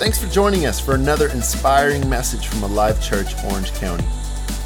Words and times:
Thanks 0.00 0.18
for 0.18 0.26
joining 0.30 0.64
us 0.64 0.80
for 0.80 0.94
another 0.94 1.28
inspiring 1.28 2.08
message 2.08 2.46
from 2.46 2.62
Alive 2.62 3.02
Church, 3.02 3.34
Orange 3.44 3.70
County. 3.74 4.06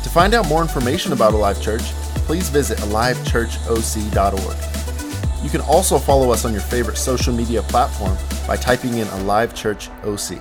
To 0.05 0.09
find 0.09 0.33
out 0.33 0.47
more 0.47 0.63
information 0.63 1.13
about 1.13 1.35
Alive 1.35 1.61
Church, 1.61 1.83
please 2.29 2.49
visit 2.51 2.79
alivechurchoc.org. 2.79 5.43
You 5.43 5.51
can 5.51 5.61
also 5.63 5.99
follow 5.99 6.31
us 6.31 6.45
on 6.45 6.53
your 6.53 6.63
favorite 6.63 6.97
social 6.97 7.35
media 7.35 7.63
platform 7.63 8.17
by 8.47 8.55
typing 8.55 8.99
in 8.99 9.09
Alive 9.09 9.57
Church 9.57 9.89
OC. 10.05 10.39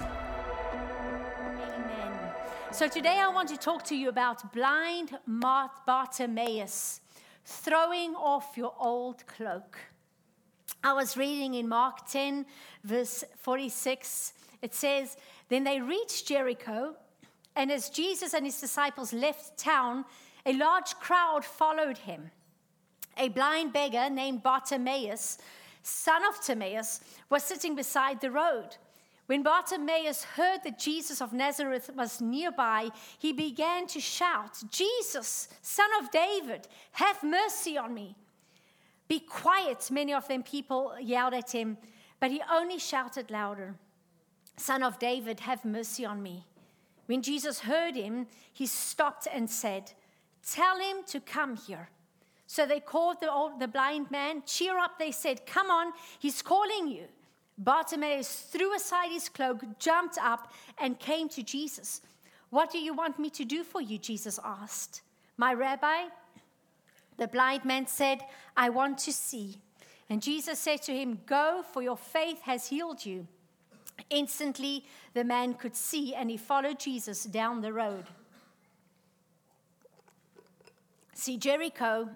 Amen. 1.49 2.31
So 2.71 2.87
today 2.87 3.19
I 3.19 3.29
want 3.29 3.49
to 3.49 3.57
talk 3.57 3.83
to 3.85 3.95
you 3.95 4.09
about 4.09 4.53
blind 4.53 5.17
Bartimaeus 5.87 7.01
throwing 7.43 8.13
off 8.13 8.55
your 8.55 8.75
old 8.79 9.25
cloak. 9.25 9.79
I 10.83 10.93
was 10.93 11.17
reading 11.17 11.55
in 11.55 11.67
Mark 11.67 12.07
10, 12.07 12.45
verse 12.83 13.23
46. 13.39 14.33
It 14.63 14.73
says, 14.73 15.17
Then 15.49 15.65
they 15.65 15.81
reached 15.81 16.25
Jericho, 16.25 16.95
and 17.53 17.69
as 17.69 17.89
Jesus 17.89 18.33
and 18.33 18.45
his 18.45 18.61
disciples 18.61 19.11
left 19.11 19.59
town, 19.59 20.05
a 20.45 20.53
large 20.53 20.95
crowd 20.95 21.43
followed 21.43 21.97
him. 21.97 22.31
A 23.17 23.27
blind 23.27 23.73
beggar 23.73 24.09
named 24.09 24.41
Bartimaeus, 24.41 25.37
son 25.83 26.23
of 26.25 26.41
Timaeus, 26.41 27.01
was 27.29 27.43
sitting 27.43 27.75
beside 27.75 28.21
the 28.21 28.31
road. 28.31 28.77
When 29.25 29.43
Bartimaeus 29.43 30.23
heard 30.23 30.63
that 30.63 30.79
Jesus 30.79 31.21
of 31.21 31.33
Nazareth 31.33 31.89
was 31.95 32.21
nearby, 32.21 32.89
he 33.19 33.33
began 33.33 33.85
to 33.87 33.99
shout, 33.99 34.63
Jesus, 34.71 35.49
son 35.61 35.89
of 35.99 36.09
David, 36.09 36.69
have 36.93 37.21
mercy 37.21 37.77
on 37.77 37.93
me. 37.93 38.15
Be 39.09 39.19
quiet, 39.19 39.89
many 39.91 40.13
of 40.13 40.27
them 40.29 40.41
people 40.41 40.95
yelled 41.01 41.33
at 41.33 41.51
him, 41.51 41.77
but 42.21 42.31
he 42.31 42.41
only 42.49 42.79
shouted 42.79 43.29
louder. 43.29 43.75
Son 44.57 44.83
of 44.83 44.99
David, 44.99 45.41
have 45.41 45.65
mercy 45.65 46.05
on 46.05 46.21
me. 46.21 46.45
When 47.07 47.21
Jesus 47.21 47.59
heard 47.59 47.95
him, 47.95 48.27
he 48.53 48.65
stopped 48.65 49.27
and 49.31 49.49
said, 49.49 49.91
Tell 50.47 50.77
him 50.79 50.97
to 51.07 51.19
come 51.19 51.55
here. 51.55 51.89
So 52.47 52.65
they 52.65 52.79
called 52.79 53.19
the, 53.21 53.31
old, 53.31 53.59
the 53.59 53.67
blind 53.67 54.11
man. 54.11 54.43
Cheer 54.45 54.77
up, 54.77 54.99
they 54.99 55.11
said, 55.11 55.45
Come 55.45 55.71
on, 55.71 55.93
he's 56.19 56.41
calling 56.41 56.87
you. 56.87 57.05
Bartimaeus 57.57 58.47
threw 58.51 58.75
aside 58.75 59.11
his 59.11 59.29
cloak, 59.29 59.63
jumped 59.79 60.17
up, 60.21 60.51
and 60.77 60.99
came 60.99 61.29
to 61.29 61.43
Jesus. 61.43 62.01
What 62.49 62.71
do 62.71 62.77
you 62.77 62.93
want 62.93 63.19
me 63.19 63.29
to 63.31 63.45
do 63.45 63.63
for 63.63 63.81
you? 63.81 63.97
Jesus 63.97 64.39
asked. 64.43 65.01
My 65.37 65.53
rabbi, 65.53 66.05
the 67.17 67.27
blind 67.27 67.65
man 67.65 67.87
said, 67.87 68.21
I 68.55 68.69
want 68.69 68.99
to 68.99 69.13
see. 69.13 69.57
And 70.09 70.21
Jesus 70.21 70.59
said 70.59 70.81
to 70.83 70.95
him, 70.95 71.19
Go, 71.25 71.63
for 71.71 71.81
your 71.81 71.97
faith 71.97 72.41
has 72.41 72.67
healed 72.67 73.05
you. 73.05 73.27
Instantly, 74.09 74.85
the 75.13 75.23
man 75.23 75.53
could 75.53 75.75
see, 75.75 76.13
and 76.13 76.29
he 76.29 76.37
followed 76.37 76.79
Jesus 76.79 77.23
down 77.23 77.61
the 77.61 77.73
road. 77.73 78.05
See, 81.13 81.37
Jericho, 81.37 82.09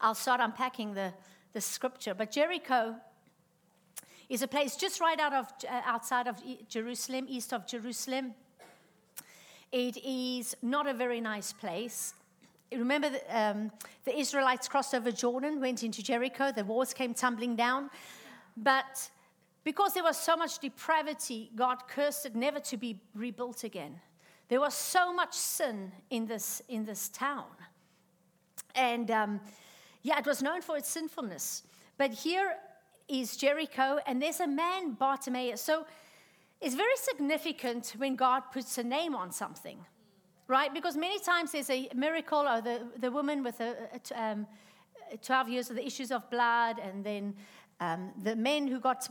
I'll 0.00 0.14
start 0.14 0.40
unpacking 0.40 0.94
the, 0.94 1.12
the 1.52 1.60
scripture, 1.60 2.14
but 2.14 2.30
Jericho 2.30 2.96
is 4.28 4.42
a 4.42 4.48
place 4.48 4.76
just 4.76 5.00
right 5.00 5.18
out 5.20 5.32
of, 5.32 5.46
uh, 5.68 5.80
outside 5.84 6.26
of 6.26 6.40
Jerusalem, 6.68 7.26
east 7.28 7.52
of 7.52 7.66
Jerusalem. 7.66 8.34
It 9.70 9.96
is 10.04 10.56
not 10.62 10.86
a 10.86 10.94
very 10.94 11.20
nice 11.20 11.52
place. 11.52 12.14
Remember, 12.72 13.10
the, 13.10 13.38
um, 13.38 13.70
the 14.04 14.16
Israelites 14.18 14.68
crossed 14.68 14.94
over 14.94 15.10
Jordan, 15.10 15.60
went 15.60 15.82
into 15.82 16.02
Jericho, 16.02 16.52
the 16.52 16.64
walls 16.64 16.94
came 16.94 17.12
tumbling 17.12 17.56
down. 17.56 17.90
But 18.56 19.10
because 19.64 19.94
there 19.94 20.04
was 20.04 20.18
so 20.18 20.36
much 20.36 20.58
depravity, 20.58 21.50
God 21.56 21.88
cursed 21.88 22.26
it 22.26 22.36
never 22.36 22.60
to 22.60 22.76
be 22.76 23.00
rebuilt 23.14 23.64
again. 23.64 24.00
There 24.48 24.60
was 24.60 24.74
so 24.74 25.12
much 25.12 25.32
sin 25.32 25.90
in 26.10 26.26
this, 26.26 26.62
in 26.68 26.84
this 26.84 27.08
town. 27.08 27.46
And 28.74 29.10
um, 29.10 29.40
yeah, 30.02 30.18
it 30.18 30.26
was 30.26 30.42
known 30.42 30.60
for 30.60 30.76
its 30.76 30.88
sinfulness. 30.88 31.62
But 31.96 32.12
here 32.12 32.56
is 33.08 33.36
Jericho, 33.36 33.98
and 34.06 34.20
there's 34.20 34.40
a 34.40 34.46
man, 34.46 34.92
Bartimaeus. 34.92 35.62
So 35.62 35.86
it's 36.60 36.74
very 36.74 36.96
significant 36.96 37.94
when 37.96 38.16
God 38.16 38.42
puts 38.52 38.76
a 38.78 38.82
name 38.82 39.14
on 39.14 39.32
something, 39.32 39.78
right? 40.46 40.72
Because 40.72 40.96
many 40.96 41.18
times 41.20 41.52
there's 41.52 41.70
a 41.70 41.88
miracle, 41.94 42.40
or 42.40 42.60
the, 42.60 42.86
the 42.98 43.10
woman 43.10 43.42
with 43.42 43.60
a, 43.60 43.76
a 44.14 44.22
um, 44.22 44.46
12 45.22 45.48
years 45.48 45.70
of 45.70 45.76
the 45.76 45.86
issues 45.86 46.10
of 46.10 46.28
blood, 46.30 46.78
and 46.78 47.04
then 47.04 47.34
um, 47.84 48.10
the 48.22 48.36
men 48.36 48.66
who 48.66 48.80
got 48.80 49.08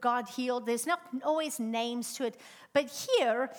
God 0.00 0.28
healed. 0.28 0.66
There's 0.66 0.86
not 0.86 1.00
always 1.24 1.60
names 1.60 2.14
to 2.14 2.26
it. 2.26 2.36
But 2.72 2.86
here, 3.08 3.50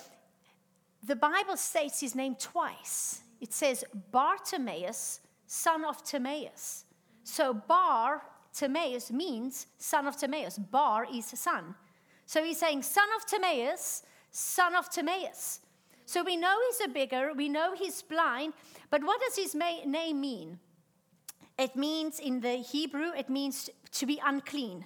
the 1.06 1.16
Bible 1.16 1.56
states 1.56 2.00
his 2.00 2.14
name 2.14 2.34
twice. 2.34 3.20
It 3.40 3.52
says 3.52 3.84
Bartimaeus, 4.10 5.20
son 5.46 5.84
of 5.84 6.02
Timaeus. 6.02 6.84
So 7.22 7.54
Bar, 7.54 8.22
Timaeus 8.52 9.10
means 9.10 9.66
son 9.78 10.06
of 10.06 10.16
Timaeus. 10.16 10.58
Bar 10.58 11.06
is 11.12 11.26
son. 11.26 11.74
So 12.24 12.42
he's 12.42 12.58
saying 12.58 12.82
son 12.82 13.08
of 13.16 13.26
Timaeus, 13.26 14.02
son 14.30 14.74
of 14.74 14.90
Timaeus. 14.90 15.60
So 16.06 16.22
we 16.22 16.36
know 16.36 16.56
he's 16.68 16.88
a 16.88 16.88
beggar, 16.88 17.32
we 17.34 17.48
know 17.48 17.74
he's 17.74 18.00
blind, 18.02 18.54
but 18.90 19.02
what 19.02 19.20
does 19.20 19.36
his 19.36 19.54
name 19.54 20.20
mean? 20.20 20.58
It 21.58 21.74
means 21.74 22.20
in 22.20 22.40
the 22.40 22.56
Hebrew, 22.56 23.12
it 23.16 23.30
means 23.30 23.70
to 23.92 24.06
be 24.06 24.20
unclean, 24.24 24.84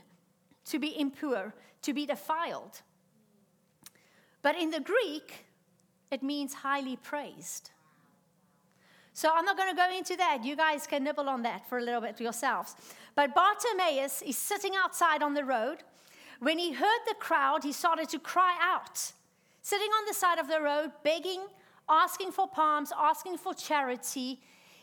to 0.67 0.79
be 0.79 0.99
impure, 0.99 1.53
to 1.83 1.93
be 1.93 2.07
defiled. 2.07 2.83
But 4.43 4.57
in 4.57 4.71
the 4.71 4.81
Greek, 4.81 5.47
it 6.11 6.23
means 6.23 6.55
highly 6.55 6.97
praised. 6.97 7.71
So 9.13 9.31
I'm 9.35 9.45
not 9.45 9.57
going 9.57 9.71
to 9.71 9.77
go 9.77 9.91
into 9.95 10.17
that. 10.17 10.45
You 10.45 10.57
guys 10.57 10.87
can 10.87 11.05
nibble 11.05 11.29
on 11.29 11.43
that 11.43 11.69
for 11.69 11.79
a 11.79 11.83
little 11.83 12.01
bit 12.01 12.21
yourselves. 12.21 12.75
But 13.15 13.35
Bartimaeus 13.35 14.23
is 14.23 14.39
sitting 14.39 14.73
outside 14.83 15.23
on 15.23 15.35
the 15.35 15.45
road. 15.45 15.79
When 16.39 16.59
he 16.59 16.73
heard 16.73 17.01
the 17.07 17.17
crowd, 17.19 17.65
he 17.65 17.73
started 17.73 18.09
to 18.11 18.19
cry 18.19 18.57
out, 18.63 19.13
sitting 19.61 19.91
on 19.91 20.07
the 20.07 20.15
side 20.15 20.39
of 20.39 20.49
the 20.49 20.61
road, 20.61 20.93
begging, 21.05 21.43
asking 21.89 22.33
for 22.33 22.49
palms, 22.49 22.93
asking 22.97 23.37
for 23.37 23.53
charity. 23.53 24.41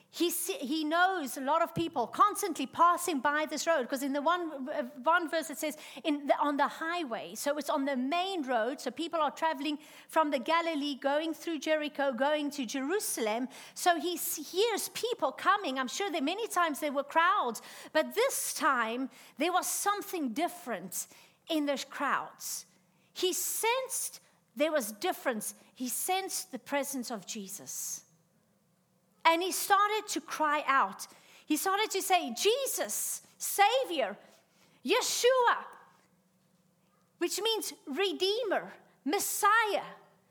He, 0.09 0.29
he 0.29 0.84
knows 0.84 1.38
a 1.38 1.41
lot 1.41 1.62
of 1.62 1.75
people 1.75 2.07
constantly 2.07 2.66
passing 2.66 3.19
by 3.19 3.45
this 3.50 3.68
road 3.68 3.84
because 3.84 4.03
in 4.03 4.13
the 4.13 4.22
one, 4.22 4.68
uh, 4.73 4.84
one 5.03 5.29
verse 5.29 5.50
it 5.50 5.57
says 5.57 5.78
in 6.03 6.28
the, 6.28 6.34
on 6.41 6.57
the 6.57 6.68
highway. 6.68 7.34
So 7.35 7.57
it's 7.57 7.69
on 7.69 7.85
the 7.85 7.97
main 7.97 8.44
road. 8.44 8.79
So 8.79 8.90
people 8.90 9.19
are 9.19 9.31
traveling 9.31 9.78
from 10.07 10.31
the 10.31 10.40
Galilee, 10.40 10.96
going 10.96 11.34
through 11.34 11.59
Jericho, 11.59 12.12
going 12.13 12.50
to 12.51 12.66
Jerusalem. 12.66 13.50
So 13.73 14.00
he 14.00 14.16
hears 14.16 14.90
people 14.90 15.31
coming. 15.31 15.78
I'm 15.78 15.90
sure 15.90 16.09
that 16.09 16.23
many 16.23 16.47
times 16.47 16.79
there 16.79 16.94
were 16.94 17.03
crowds, 17.03 17.62
but 17.91 18.16
this 18.16 18.53
time 18.53 19.09
there 19.38 19.51
was 19.51 19.67
something 19.67 20.29
different 20.29 21.07
in 21.50 21.66
the 21.66 21.84
crowds. 21.90 22.66
He 23.13 23.34
sensed 23.34 24.22
there 24.56 24.72
was 24.72 24.91
difference. 24.94 25.53
He 25.75 25.90
sensed 25.90 26.51
the 26.51 26.59
presence 26.59 27.12
of 27.12 27.28
Jesus. 27.28 28.01
And 29.28 29.44
he 29.44 29.52
started 29.52 30.08
to 30.10 30.22
cry 30.22 30.64
out. 30.66 31.06
He 31.46 31.58
started 31.58 31.92
to 31.92 32.02
say, 32.02 32.34
Jesus, 32.34 33.22
Savior, 33.38 34.18
Yeshua, 34.86 35.58
which 37.18 37.42
means 37.42 37.74
Redeemer, 37.86 38.74
Messiah, 39.04 39.84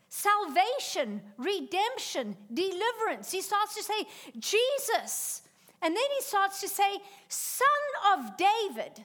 salvation, 0.09 1.21
redemption, 1.37 2.37
deliverance. 2.53 3.31
He 3.31 3.43
starts 3.43 3.75
to 3.75 3.83
say, 3.83 4.07
Jesus. 4.39 5.43
And 5.83 5.95
then 5.95 6.05
he 6.17 6.23
starts 6.23 6.61
to 6.63 6.69
say, 6.69 6.99
Son 7.29 7.67
of 8.15 8.37
David. 8.39 9.05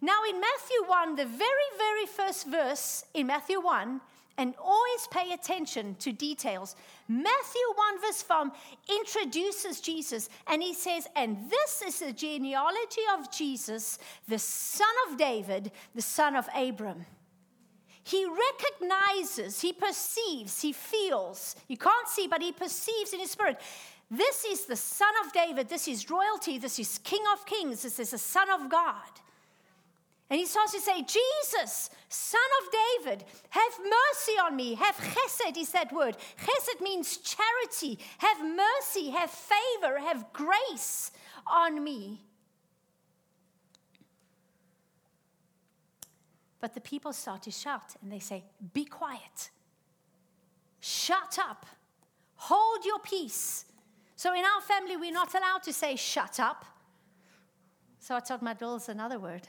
Now, 0.00 0.22
in 0.28 0.40
Matthew 0.40 0.84
1, 0.86 1.16
the 1.16 1.26
very, 1.26 1.68
very 1.78 2.06
first 2.06 2.46
verse 2.46 3.04
in 3.14 3.26
Matthew 3.26 3.60
1, 3.60 4.00
and 4.38 4.54
always 4.62 5.06
pay 5.10 5.32
attention 5.32 5.94
to 6.00 6.12
details. 6.12 6.74
Matthew 7.12 7.62
1 7.74 8.00
verse 8.00 8.22
5 8.22 8.46
introduces 8.88 9.80
Jesus 9.80 10.30
and 10.46 10.62
he 10.62 10.72
says, 10.72 11.06
And 11.14 11.50
this 11.50 11.82
is 11.86 11.98
the 11.98 12.12
genealogy 12.12 13.02
of 13.18 13.30
Jesus, 13.30 13.98
the 14.26 14.38
son 14.38 14.88
of 15.08 15.18
David, 15.18 15.72
the 15.94 16.02
son 16.02 16.36
of 16.36 16.48
Abram. 16.54 17.04
He 18.04 18.26
recognizes, 18.26 19.60
he 19.60 19.72
perceives, 19.72 20.60
he 20.60 20.72
feels. 20.72 21.54
You 21.68 21.76
can't 21.76 22.08
see, 22.08 22.26
but 22.26 22.42
he 22.42 22.50
perceives 22.50 23.12
in 23.12 23.20
his 23.20 23.30
spirit. 23.30 23.60
This 24.10 24.44
is 24.44 24.66
the 24.66 24.76
son 24.76 25.12
of 25.24 25.32
David. 25.32 25.68
This 25.68 25.88
is 25.88 26.10
royalty. 26.10 26.58
This 26.58 26.78
is 26.78 26.98
king 26.98 27.22
of 27.32 27.46
kings. 27.46 27.82
This 27.82 27.98
is 27.98 28.10
the 28.10 28.18
son 28.18 28.50
of 28.50 28.68
God. 28.68 29.08
And 30.32 30.38
he 30.38 30.46
starts 30.46 30.72
to 30.72 30.80
say, 30.80 31.02
Jesus, 31.02 31.90
son 32.08 32.40
of 32.62 33.04
David, 33.04 33.22
have 33.50 33.72
mercy 33.78 34.32
on 34.42 34.56
me. 34.56 34.76
Have 34.76 34.96
chesed 34.96 35.58
is 35.58 35.72
that 35.72 35.92
word. 35.92 36.16
Chesed 36.42 36.80
means 36.80 37.18
charity. 37.18 37.98
Have 38.16 38.38
mercy, 38.40 39.10
have 39.10 39.30
favor, 39.30 39.98
have 39.98 40.32
grace 40.32 41.10
on 41.46 41.84
me. 41.84 42.22
But 46.62 46.72
the 46.72 46.80
people 46.80 47.12
start 47.12 47.42
to 47.42 47.50
shout 47.50 47.94
and 48.00 48.10
they 48.10 48.18
say, 48.18 48.42
Be 48.72 48.86
quiet. 48.86 49.50
Shut 50.80 51.38
up. 51.46 51.66
Hold 52.36 52.86
your 52.86 53.00
peace. 53.00 53.66
So 54.16 54.32
in 54.32 54.46
our 54.46 54.62
family, 54.62 54.96
we're 54.96 55.12
not 55.12 55.34
allowed 55.34 55.62
to 55.64 55.74
say, 55.74 55.94
Shut 55.94 56.40
up. 56.40 56.64
So 57.98 58.16
I 58.16 58.20
taught 58.20 58.40
my 58.40 58.54
girls 58.54 58.88
another 58.88 59.18
word. 59.18 59.46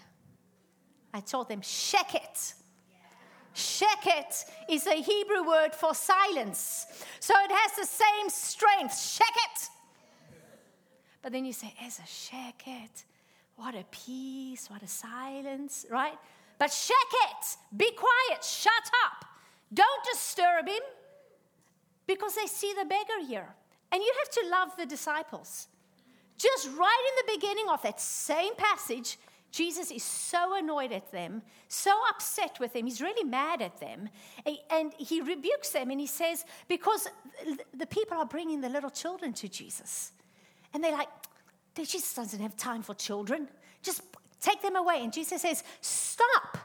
I 1.14 1.20
told 1.20 1.50
them, 1.50 1.62
Sheket. 1.62 2.54
Sheket 3.54 4.46
is 4.68 4.88
a 4.88 4.96
Hebrew 4.96 5.48
word 5.48 5.76
for 5.76 5.94
silence. 5.94 6.88
So 7.20 7.34
it 7.38 7.52
has 7.52 7.72
the 7.78 7.86
same 7.86 8.30
strength. 8.30 8.94
Sheket. 8.94 9.70
But 11.22 11.32
then 11.32 11.46
you 11.46 11.54
say, 11.54 11.74
as 11.82 12.00
a 12.00 12.02
sheket, 12.02 13.04
what 13.56 13.76
a 13.76 13.86
peace, 13.92 14.70
what 14.70 14.82
a 14.82 14.88
silence, 14.88 15.86
right? 15.90 16.18
But 16.58 16.70
sheket, 16.70 17.58
be 17.76 17.92
quiet, 17.92 18.44
shut 18.44 18.74
up. 19.06 19.26
Don't 19.74 20.04
disturb 20.12 20.68
him 20.68 20.82
because 22.08 22.36
they 22.36 22.48
see 22.48 22.74
the 22.78 22.86
beggar 22.86 23.26
here. 23.26 23.48
And 23.92 24.02
you 24.02 24.14
have 24.20 24.30
to 24.32 24.50
love 24.50 24.76
the 24.78 24.86
disciples. 24.86 25.68
Just 26.38 26.68
right 26.78 27.06
in 27.10 27.26
the 27.26 27.40
beginning 27.40 27.70
of 27.70 27.82
that 27.84 28.02
same 28.02 28.56
passage, 28.56 29.18
Jesus 29.54 29.92
is 29.92 30.02
so 30.02 30.58
annoyed 30.58 30.92
at 30.92 31.12
them, 31.12 31.44
so 31.68 31.92
upset 32.10 32.60
with 32.60 32.74
them. 32.74 32.88
He's 32.88 33.02
really 33.02 33.24
mad 33.24 33.62
at 33.62 33.80
them. 33.80 34.10
And 34.72 34.92
he 34.98 35.22
rebukes 35.22 35.70
them 35.70 35.92
and 35.92 36.00
he 36.00 36.08
says, 36.08 36.44
Because 36.68 37.08
the 37.72 37.86
people 37.86 38.18
are 38.18 38.26
bringing 38.26 38.62
the 38.62 38.70
little 38.70 38.90
children 38.90 39.32
to 39.34 39.48
Jesus. 39.48 40.12
And 40.74 40.84
they're 40.84 40.98
like, 40.98 41.10
Jesus 41.76 42.16
doesn't 42.16 42.40
have 42.40 42.58
time 42.58 42.82
for 42.82 42.96
children. 42.96 43.48
Just 43.84 44.02
take 44.42 44.60
them 44.64 44.76
away. 44.76 45.02
And 45.04 45.14
Jesus 45.14 45.44
says, 45.44 45.64
Stop. 45.82 46.58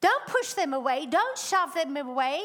Don't 0.00 0.26
push 0.26 0.54
them 0.54 0.74
away. 0.74 1.06
Don't 1.06 1.38
shove 1.38 1.72
them 1.72 1.96
away. 1.96 2.40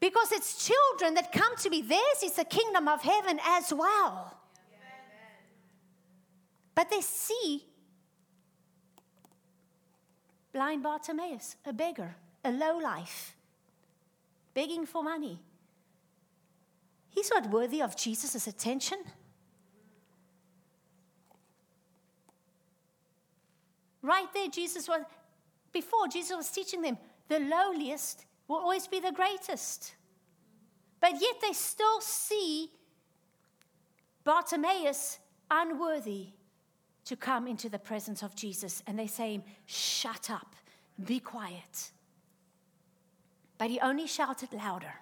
Because 0.00 0.32
it's 0.32 0.66
children 0.66 1.14
that 1.14 1.30
come 1.30 1.56
to 1.58 1.70
me. 1.70 1.80
Theirs 1.80 2.24
is 2.24 2.32
the 2.32 2.44
kingdom 2.44 2.88
of 2.88 3.02
heaven 3.02 3.38
as 3.46 3.72
well. 3.72 4.36
But 6.74 6.90
they 6.90 7.02
see 7.02 7.66
blind 10.52 10.82
Bartimaeus, 10.82 11.56
a 11.64 11.72
beggar, 11.72 12.16
a 12.44 12.52
lowlife, 12.52 13.36
begging 14.54 14.86
for 14.86 15.02
money. 15.02 15.38
He's 17.10 17.30
not 17.30 17.50
worthy 17.50 17.82
of 17.82 17.96
Jesus' 17.96 18.46
attention. 18.46 18.98
Right 24.02 24.32
there, 24.32 24.48
Jesus 24.48 24.88
was, 24.88 25.02
before 25.72 26.08
Jesus 26.08 26.36
was 26.36 26.50
teaching 26.50 26.82
them, 26.82 26.96
the 27.28 27.40
lowliest 27.40 28.24
will 28.48 28.56
always 28.56 28.86
be 28.86 29.00
the 29.00 29.12
greatest. 29.12 29.94
But 31.00 31.12
yet 31.20 31.36
they 31.40 31.52
still 31.52 32.00
see 32.00 32.70
Bartimaeus 34.24 35.18
unworthy 35.50 36.28
to 37.10 37.16
come 37.16 37.48
into 37.48 37.68
the 37.68 37.78
presence 37.78 38.22
of 38.22 38.36
Jesus. 38.36 38.84
And 38.86 38.96
they 38.96 39.08
say 39.08 39.40
Shut 39.66 40.30
up, 40.30 40.54
be 41.04 41.18
quiet. 41.18 41.90
But 43.58 43.68
he 43.68 43.80
only 43.80 44.06
shouted 44.06 44.52
louder. 44.52 44.94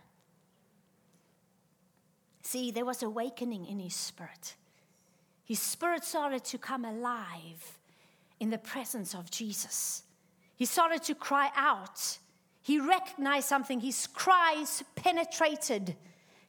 See, 2.40 2.70
there 2.70 2.86
was 2.86 3.02
awakening 3.02 3.66
in 3.66 3.78
his 3.78 3.94
spirit. 3.94 4.56
His 5.44 5.60
spirit 5.60 6.02
started 6.02 6.44
to 6.46 6.56
come 6.56 6.86
alive 6.86 7.78
in 8.40 8.48
the 8.48 8.56
presence 8.56 9.14
of 9.14 9.30
Jesus. 9.30 10.02
He 10.56 10.64
started 10.64 11.02
to 11.02 11.14
cry 11.14 11.50
out. 11.54 12.18
He 12.62 12.80
recognized 12.80 13.48
something. 13.48 13.80
His 13.80 14.06
cries 14.06 14.82
penetrated 14.94 15.94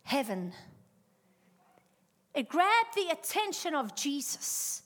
heaven. 0.03 0.53
It 2.33 2.47
grabbed 2.47 2.95
the 2.95 3.09
attention 3.11 3.75
of 3.75 3.93
Jesus. 3.93 4.83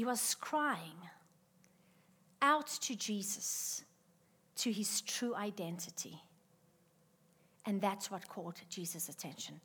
He 0.00 0.06
was 0.06 0.34
crying 0.34 0.96
out 2.40 2.68
to 2.68 2.96
Jesus, 2.96 3.84
to 4.56 4.72
his 4.72 5.02
true 5.02 5.34
identity. 5.34 6.22
And 7.66 7.82
that's 7.82 8.10
what 8.10 8.26
caught 8.26 8.62
Jesus' 8.70 9.10
attention. 9.10 9.60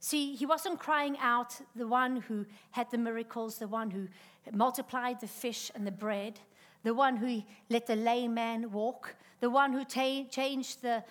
See, 0.00 0.34
he 0.34 0.46
wasn't 0.46 0.78
crying 0.78 1.18
out 1.20 1.60
the 1.74 1.86
one 1.86 2.22
who 2.22 2.46
had 2.70 2.90
the 2.90 2.96
miracles, 2.96 3.58
the 3.58 3.68
one 3.68 3.90
who 3.90 4.08
multiplied 4.50 5.20
the 5.20 5.28
fish 5.28 5.70
and 5.74 5.86
the 5.86 5.90
bread, 5.92 6.40
the 6.82 6.94
one 6.94 7.18
who 7.18 7.42
let 7.68 7.86
the 7.86 7.96
lame 7.96 8.32
man 8.32 8.72
walk, 8.72 9.14
the 9.40 9.50
one 9.50 9.74
who 9.74 9.84
ta- 9.84 10.24
changed 10.30 10.80
the, 10.80 11.04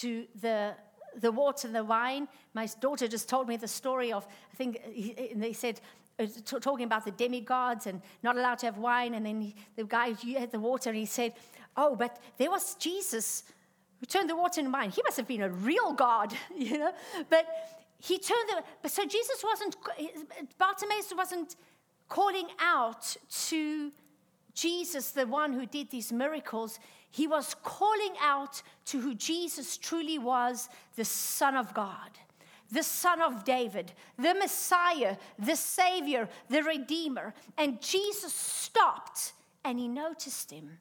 to 0.00 0.24
the, 0.40 0.72
the 1.20 1.32
water 1.32 1.66
and 1.66 1.76
the 1.76 1.84
wine. 1.84 2.28
My 2.54 2.66
daughter 2.80 3.08
just 3.08 3.28
told 3.28 3.46
me 3.46 3.58
the 3.58 3.68
story 3.68 4.10
of, 4.10 4.26
I 4.26 4.56
think, 4.56 4.80
they 5.36 5.52
said, 5.52 5.82
talking 6.60 6.86
about 6.86 7.04
the 7.04 7.10
demigods 7.10 7.86
and 7.86 8.00
not 8.22 8.36
allowed 8.36 8.58
to 8.58 8.66
have 8.66 8.78
wine. 8.78 9.14
And 9.14 9.26
then 9.26 9.40
he, 9.40 9.54
the 9.76 9.84
guy 9.84 10.14
had 10.38 10.50
the 10.50 10.60
water 10.60 10.90
and 10.90 10.98
he 10.98 11.06
said, 11.06 11.34
Oh, 11.76 11.94
but 11.94 12.20
there 12.38 12.50
was 12.50 12.74
Jesus 12.76 13.44
who 14.00 14.06
turned 14.06 14.28
the 14.28 14.36
water 14.36 14.60
into 14.60 14.70
wine. 14.70 14.90
He 14.90 15.02
must 15.02 15.16
have 15.16 15.28
been 15.28 15.42
a 15.42 15.50
real 15.50 15.92
God, 15.92 16.34
you 16.56 16.78
know. 16.78 16.92
But 17.28 17.46
he 17.98 18.18
turned 18.18 18.48
the, 18.48 18.62
but 18.82 18.90
so 18.90 19.04
Jesus 19.04 19.42
wasn't, 19.42 19.76
Bartimaeus 20.58 21.12
wasn't 21.16 21.56
calling 22.08 22.48
out 22.60 23.16
to 23.48 23.92
Jesus, 24.54 25.10
the 25.10 25.26
one 25.26 25.52
who 25.52 25.66
did 25.66 25.90
these 25.90 26.12
miracles. 26.12 26.78
He 27.10 27.26
was 27.26 27.54
calling 27.62 28.14
out 28.20 28.62
to 28.86 29.00
who 29.00 29.14
Jesus 29.14 29.76
truly 29.76 30.18
was, 30.18 30.68
the 30.96 31.04
Son 31.04 31.56
of 31.56 31.72
God, 31.74 32.10
the 32.70 32.82
Son 32.82 33.20
of 33.20 33.44
David, 33.44 33.92
the 34.18 34.34
Messiah, 34.34 35.16
the 35.38 35.56
Savior, 35.56 36.28
the 36.48 36.62
Redeemer. 36.62 37.34
And 37.56 37.80
Jesus 37.80 38.32
stopped 38.32 39.32
and 39.64 39.78
he 39.78 39.88
noticed 39.88 40.50
him. 40.50 40.78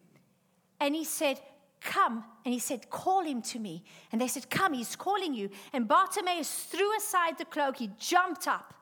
And 0.79 0.95
he 0.95 1.03
said, 1.03 1.39
Come. 1.81 2.23
And 2.43 2.53
he 2.53 2.59
said, 2.59 2.89
Call 2.89 3.21
him 3.21 3.41
to 3.43 3.59
me. 3.59 3.83
And 4.11 4.19
they 4.19 4.27
said, 4.27 4.49
Come, 4.49 4.73
he's 4.73 4.95
calling 4.95 5.33
you. 5.33 5.49
And 5.71 5.87
Bartimaeus 5.87 6.63
threw 6.63 6.97
aside 6.97 7.37
the 7.37 7.45
cloak. 7.45 7.77
He 7.77 7.91
jumped 7.99 8.47
up. 8.47 8.73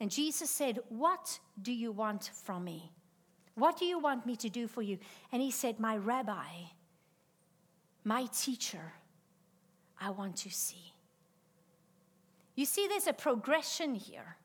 And 0.00 0.10
Jesus 0.10 0.48
said, 0.48 0.78
What 0.88 1.38
do 1.60 1.72
you 1.72 1.92
want 1.92 2.30
from 2.44 2.64
me? 2.64 2.90
What 3.54 3.78
do 3.78 3.84
you 3.84 3.98
want 3.98 4.24
me 4.24 4.36
to 4.36 4.48
do 4.48 4.66
for 4.66 4.80
you? 4.80 4.98
And 5.32 5.42
he 5.42 5.50
said, 5.50 5.78
My 5.78 5.96
rabbi, 5.98 6.46
my 8.04 8.26
teacher, 8.32 8.94
I 10.00 10.10
want 10.10 10.36
to 10.36 10.50
see. 10.50 10.89
You 12.54 12.66
see, 12.66 12.86
there's 12.88 13.06
a 13.06 13.12
progression 13.12 13.94
here 13.94 14.36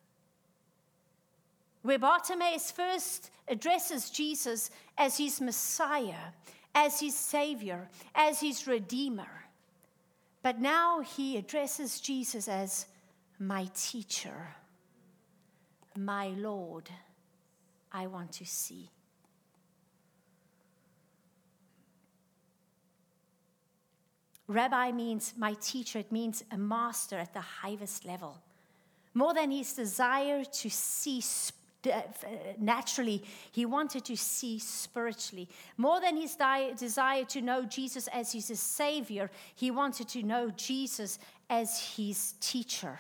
where 1.82 2.00
Bartimaeus 2.00 2.72
first 2.72 3.30
addresses 3.48 4.10
Jesus 4.10 4.72
as 4.98 5.18
his 5.18 5.40
Messiah, 5.40 6.32
as 6.74 7.00
his 7.00 7.16
Savior, 7.16 7.90
as 8.16 8.42
his 8.42 8.66
Redeemer. 8.66 9.46
But 10.42 10.60
now 10.60 11.02
he 11.02 11.38
addresses 11.38 12.00
Jesus 12.00 12.48
as 12.48 12.88
my 13.40 13.70
teacher, 13.76 14.56
my 15.98 16.30
Lord. 16.30 16.90
I 17.92 18.08
want 18.08 18.32
to 18.34 18.46
see. 18.46 18.90
Rabbi 24.48 24.92
means 24.92 25.34
my 25.38 25.54
teacher, 25.54 26.00
it 26.00 26.12
means 26.12 26.44
a 26.52 26.58
master 26.58 27.18
at 27.18 27.34
the 27.34 27.42
highest 27.42 28.06
level. 28.06 28.38
More 29.14 29.34
than 29.34 29.52
his 29.52 29.74
desire 29.74 30.44
to 30.44 30.70
see 30.70 31.24
uh, 31.92 32.02
naturally, 32.60 33.24
he 33.52 33.66
wanted 33.66 34.04
to 34.06 34.18
see 34.18 34.60
spiritually. 34.60 35.48
More 35.78 36.02
than 36.02 36.18
his 36.18 36.36
desire 36.78 37.24
to 37.26 37.42
know 37.42 37.64
Jesus 37.64 38.08
as 38.08 38.32
his 38.32 38.60
savior, 38.60 39.30
he 39.56 39.72
wanted 39.72 40.08
to 40.10 40.24
know 40.24 40.50
Jesus 40.52 41.20
as 41.50 41.96
his 41.96 42.34
teacher. 42.40 43.00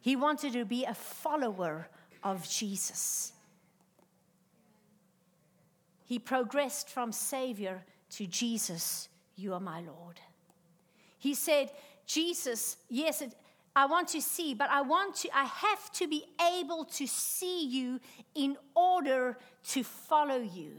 He 0.00 0.16
wanted 0.16 0.52
to 0.54 0.64
be 0.64 0.84
a 0.84 0.94
follower 0.94 1.88
of 2.22 2.48
Jesus. 2.48 3.32
He 6.04 6.18
progressed 6.18 6.88
from 6.88 7.12
Savior 7.12 7.82
to 8.10 8.26
Jesus, 8.26 9.08
you 9.36 9.54
are 9.54 9.60
my 9.60 9.80
Lord. 9.80 10.20
He 11.22 11.34
said, 11.34 11.70
Jesus, 12.04 12.78
yes, 12.90 13.22
it, 13.22 13.32
I 13.76 13.86
want 13.86 14.08
to 14.08 14.20
see, 14.20 14.54
but 14.54 14.68
I 14.70 14.80
want 14.80 15.14
to, 15.18 15.28
I 15.32 15.44
have 15.44 15.92
to 15.92 16.08
be 16.08 16.24
able 16.58 16.84
to 16.86 17.06
see 17.06 17.64
you 17.64 18.00
in 18.34 18.56
order 18.74 19.38
to 19.68 19.84
follow 19.84 20.38
you. 20.38 20.72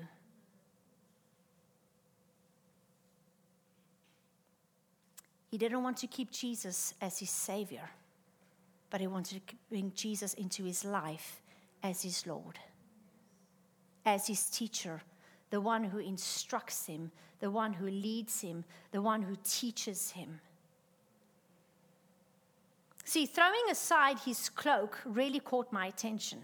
He 5.47 5.57
didn't 5.57 5.81
want 5.81 5.95
to 5.99 6.07
keep 6.07 6.29
Jesus 6.29 6.93
as 6.99 7.19
his 7.19 7.29
Savior, 7.29 7.89
but 8.89 8.99
he 8.99 9.07
wanted 9.07 9.47
to 9.47 9.55
bring 9.69 9.93
Jesus 9.95 10.33
into 10.33 10.65
his 10.65 10.83
life 10.83 11.41
as 11.81 12.01
his 12.01 12.27
Lord. 12.27 12.59
as 14.05 14.27
his 14.27 14.49
teacher, 14.49 15.01
the 15.53 15.61
one 15.61 15.83
who 15.83 15.99
instructs 15.99 16.87
him, 16.87 17.11
the 17.39 17.51
one 17.51 17.73
who 17.73 17.85
leads 17.85 18.41
him, 18.41 18.63
the 18.91 19.03
one 19.03 19.21
who 19.21 19.37
teaches 19.43 20.09
him. 20.09 20.39
See, 23.05 23.27
throwing 23.27 23.69
aside 23.69 24.17
his 24.17 24.49
cloak 24.49 24.99
really 25.05 25.39
caught 25.39 25.71
my 25.71 25.85
attention. 25.85 26.39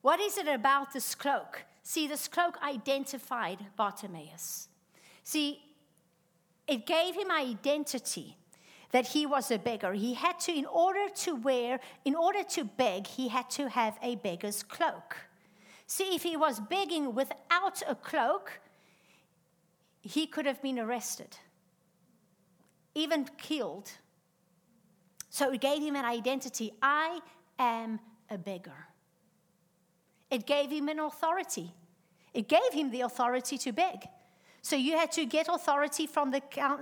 What 0.00 0.20
is 0.20 0.38
it 0.38 0.48
about 0.48 0.94
this 0.94 1.14
cloak? 1.14 1.64
See, 1.82 2.06
this 2.06 2.28
cloak 2.28 2.56
identified 2.62 3.58
Bartimaeus. 3.76 4.68
See, 5.22 5.60
it 6.66 6.86
gave 6.86 7.14
him 7.14 7.30
identity 7.30 8.38
that 8.92 9.08
he 9.08 9.26
was 9.26 9.50
a 9.50 9.58
beggar. 9.58 9.92
He 9.92 10.14
had 10.14 10.40
to, 10.40 10.52
in 10.52 10.64
order 10.64 11.10
to 11.16 11.34
wear, 11.34 11.78
in 12.06 12.14
order 12.14 12.42
to 12.42 12.64
beg, 12.64 13.06
he 13.06 13.28
had 13.28 13.50
to 13.50 13.68
have 13.68 13.98
a 14.00 14.16
beggar's 14.16 14.62
cloak. 14.62 15.18
See, 15.86 16.14
if 16.14 16.22
he 16.22 16.36
was 16.36 16.60
begging 16.60 17.14
without 17.14 17.82
a 17.86 17.94
cloak, 17.94 18.60
he 20.00 20.26
could 20.26 20.46
have 20.46 20.60
been 20.62 20.78
arrested, 20.78 21.36
even 22.94 23.26
killed. 23.38 23.90
So 25.30 25.52
it 25.52 25.60
gave 25.60 25.82
him 25.82 25.96
an 25.96 26.04
identity 26.04 26.72
I 26.80 27.20
am 27.58 28.00
a 28.30 28.38
beggar. 28.38 28.88
It 30.30 30.46
gave 30.46 30.70
him 30.70 30.88
an 30.88 31.00
authority. 31.00 31.74
It 32.32 32.48
gave 32.48 32.72
him 32.72 32.90
the 32.90 33.02
authority 33.02 33.58
to 33.58 33.72
beg. 33.72 34.08
So 34.64 34.76
you 34.76 34.96
had 34.96 35.12
to 35.12 35.26
get 35.26 35.48
authority 35.50 36.06
from 36.06 36.30
the, 36.30 36.40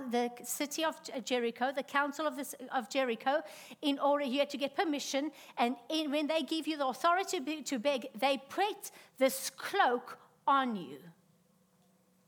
the 0.09 0.31
city 0.45 0.85
of 0.85 0.95
Jericho, 1.25 1.73
the 1.75 1.83
council 1.83 2.25
of, 2.25 2.39
of 2.71 2.89
Jericho, 2.89 3.41
in 3.81 3.99
order 3.99 4.23
you 4.23 4.39
had 4.39 4.49
to 4.51 4.57
get 4.57 4.73
permission. 4.73 5.31
And 5.57 5.75
in, 5.89 6.09
when 6.09 6.27
they 6.27 6.43
give 6.43 6.65
you 6.65 6.77
the 6.77 6.87
authority 6.87 7.61
to 7.61 7.79
beg, 7.79 8.07
they 8.17 8.41
put 8.47 8.91
this 9.17 9.49
cloak 9.57 10.17
on 10.47 10.77
you, 10.77 10.97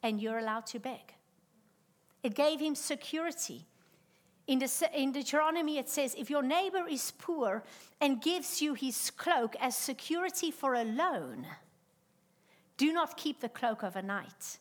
and 0.04 0.22
you're 0.22 0.40
allowed 0.40 0.66
to 0.68 0.80
beg. 0.80 1.14
It 2.22 2.36
gave 2.36 2.60
him 2.60 2.76
security. 2.76 3.66
In, 4.48 4.60
the, 4.60 4.90
in 4.94 5.14
Deuteronomy, 5.14 5.78
it 5.78 5.88
says, 5.88 6.16
If 6.16 6.30
your 6.30 6.44
neighbor 6.44 6.86
is 6.86 7.14
poor 7.18 7.64
and 8.02 8.22
gives 8.22 8.62
you 8.62 8.74
his 8.74 9.10
cloak 9.10 9.56
as 9.62 9.78
security 9.78 10.52
for 10.52 10.74
a 10.76 10.84
loan, 10.84 11.48
do 12.76 12.92
not 12.92 13.16
keep 13.16 13.40
the 13.40 13.48
cloak 13.48 13.86
overnight. 13.86 14.60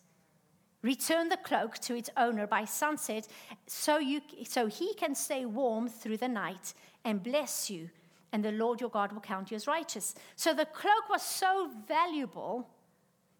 Return 0.85 1.29
the 1.29 1.37
cloak 1.37 1.79
to 1.79 1.95
its 1.95 2.11
owner 2.15 2.45
by 2.45 2.63
sunset 2.63 3.27
so, 3.65 3.97
you, 3.97 4.21
so 4.47 4.67
he 4.67 4.93
can 4.93 5.15
stay 5.15 5.43
warm 5.43 5.87
through 5.87 6.17
the 6.17 6.27
night 6.27 6.75
and 7.03 7.23
bless 7.23 7.71
you, 7.71 7.89
and 8.31 8.45
the 8.45 8.51
Lord 8.51 8.79
your 8.79 8.91
God 8.91 9.11
will 9.11 9.19
count 9.19 9.49
you 9.49 9.55
as 9.55 9.65
righteous. 9.65 10.13
So 10.35 10.53
the 10.53 10.67
cloak 10.67 11.09
was 11.09 11.23
so 11.23 11.71
valuable 11.87 12.69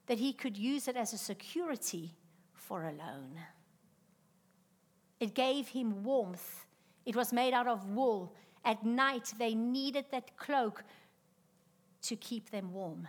that 0.07 0.17
he 0.17 0.33
could 0.33 0.57
use 0.57 0.87
it 0.87 0.95
as 0.95 1.13
a 1.13 1.19
security 1.19 2.15
for 2.51 2.85
a 2.85 2.91
loan. 2.91 3.39
It 5.19 5.35
gave 5.35 5.67
him 5.67 6.03
warmth. 6.03 6.65
It 7.05 7.15
was 7.15 7.31
made 7.31 7.53
out 7.53 7.67
of 7.67 7.91
wool. 7.91 8.33
At 8.63 8.83
night, 8.83 9.33
they 9.37 9.53
needed 9.53 10.05
that 10.09 10.35
cloak 10.35 10.83
to 12.01 12.15
keep 12.15 12.49
them 12.49 12.73
warm. 12.73 13.07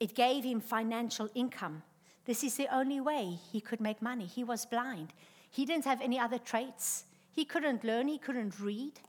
It 0.00 0.16
gave 0.16 0.42
him 0.42 0.58
financial 0.60 1.28
income. 1.32 1.84
This 2.26 2.42
is 2.42 2.56
the 2.56 2.74
only 2.74 3.00
way 3.00 3.38
he 3.52 3.60
could 3.60 3.80
make 3.80 4.02
money. 4.02 4.26
He 4.26 4.44
was 4.44 4.66
blind. 4.66 5.14
He 5.50 5.64
didn't 5.64 5.84
have 5.84 6.00
any 6.00 6.18
other 6.18 6.38
traits. 6.38 7.04
He 7.32 7.44
couldn't 7.44 7.84
learn, 7.84 8.08
he 8.08 8.18
couldn't 8.18 8.58
read. 8.60 9.00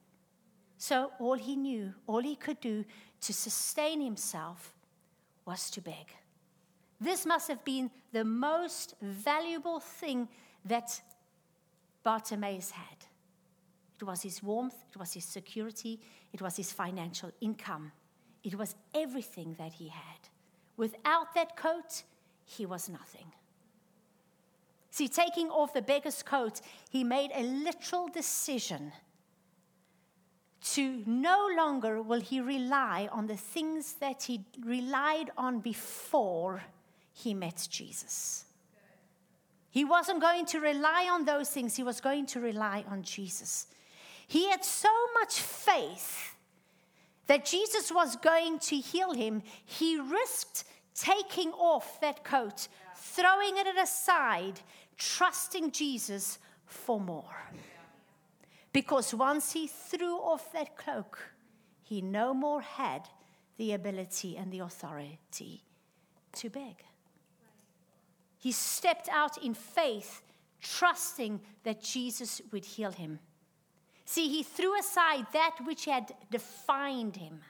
So 0.77 1.11
all 1.19 1.33
he 1.33 1.55
knew, 1.55 1.93
all 2.05 2.21
he 2.21 2.35
could 2.35 2.61
do 2.61 2.85
to 3.21 3.33
sustain 3.33 3.99
himself 4.01 4.73
was 5.45 5.71
to 5.71 5.81
beg. 5.81 6.13
This 7.01 7.25
must 7.25 7.47
have 7.47 7.63
been 7.63 7.89
the 8.11 8.23
most 8.23 8.95
valuable 9.01 9.79
thing 9.79 10.27
that 10.65 11.01
Bartimaeus 12.03 12.71
had. 12.71 13.05
It 13.99 14.03
was 14.03 14.21
his 14.21 14.43
warmth, 14.43 14.75
it 14.89 14.97
was 14.97 15.13
his 15.13 15.25
security, 15.25 15.99
it 16.31 16.41
was 16.41 16.55
his 16.55 16.71
financial 16.71 17.31
income. 17.41 17.91
It 18.43 18.55
was 18.55 18.75
everything 18.93 19.55
that 19.57 19.73
he 19.73 19.87
had. 19.87 20.29
Without 20.77 21.33
that 21.33 21.57
coat, 21.57 22.03
he 22.47 22.65
was 22.65 22.89
nothing. 22.89 23.31
See, 24.89 25.07
taking 25.07 25.49
off 25.49 25.73
the 25.73 25.81
beggar's 25.81 26.23
coat, 26.23 26.59
he 26.89 27.03
made 27.03 27.29
a 27.35 27.43
literal 27.43 28.07
decision 28.07 28.93
to 30.73 31.03
no 31.05 31.47
longer 31.55 32.01
will 32.01 32.21
he 32.21 32.41
rely 32.41 33.07
on 33.11 33.27
the 33.27 33.37
things 33.37 33.93
that 33.99 34.23
he 34.23 34.43
relied 34.65 35.29
on 35.37 35.59
before 35.59 36.63
he 37.13 37.33
met 37.33 37.67
Jesus. 37.69 38.45
He 39.69 39.85
wasn't 39.85 40.21
going 40.21 40.45
to 40.47 40.59
rely 40.59 41.07
on 41.11 41.25
those 41.25 41.49
things, 41.49 41.75
he 41.75 41.83
was 41.83 42.01
going 42.01 42.25
to 42.27 42.39
rely 42.39 42.83
on 42.89 43.03
Jesus. 43.03 43.67
He 44.25 44.49
had 44.49 44.65
so 44.65 44.89
much 45.19 45.39
faith 45.39 46.35
that 47.27 47.45
Jesus 47.45 47.91
was 47.91 48.15
going 48.15 48.57
to 48.59 48.77
heal 48.77 49.13
him, 49.13 49.43
he 49.65 49.99
risked 49.99 50.63
taking 50.99 51.51
off 51.53 51.99
that 52.01 52.23
coat, 52.23 52.67
throwing 52.95 53.57
it 53.57 53.67
aside, 53.77 54.61
trusting 54.97 55.71
Jesus 55.71 56.39
for 56.65 56.99
more. 56.99 57.43
Because 58.73 59.13
once 59.13 59.53
he 59.53 59.67
threw 59.67 60.15
off 60.17 60.51
that 60.53 60.75
cloak, 60.75 61.19
he 61.83 62.01
no 62.01 62.33
more 62.33 62.61
had 62.61 63.07
the 63.57 63.73
ability 63.73 64.37
and 64.37 64.51
the 64.51 64.59
authority 64.59 65.63
to 66.33 66.49
beg. 66.49 66.83
He 68.37 68.51
stepped 68.51 69.09
out 69.09 69.43
in 69.43 69.53
faith, 69.53 70.21
trusting 70.61 71.41
that 71.63 71.81
Jesus 71.81 72.41
would 72.51 72.65
heal 72.65 72.91
him. 72.91 73.19
See, 74.05 74.29
he 74.29 74.43
threw 74.43 74.77
aside 74.79 75.25
that 75.33 75.55
which 75.65 75.85
had 75.85 76.13
defined 76.31 77.15
him. 77.15 77.41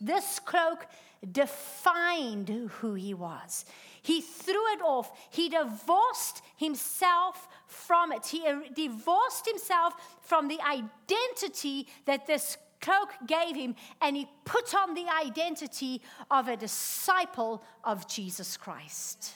This 0.00 0.38
cloak 0.38 0.86
defined 1.32 2.48
who 2.80 2.94
he 2.94 3.14
was. 3.14 3.64
He 4.02 4.20
threw 4.20 4.72
it 4.72 4.82
off. 4.82 5.10
He 5.30 5.48
divorced 5.48 6.42
himself 6.56 7.48
from 7.66 8.12
it. 8.12 8.26
He 8.26 8.46
uh, 8.46 8.60
divorced 8.74 9.46
himself 9.46 9.94
from 10.22 10.48
the 10.48 10.60
identity 10.60 11.88
that 12.04 12.26
this 12.26 12.58
cloak 12.80 13.14
gave 13.26 13.56
him, 13.56 13.74
and 14.02 14.14
he 14.14 14.28
put 14.44 14.74
on 14.74 14.94
the 14.94 15.06
identity 15.08 16.02
of 16.30 16.48
a 16.48 16.56
disciple 16.56 17.62
of 17.82 18.06
Jesus 18.06 18.58
Christ. 18.58 19.34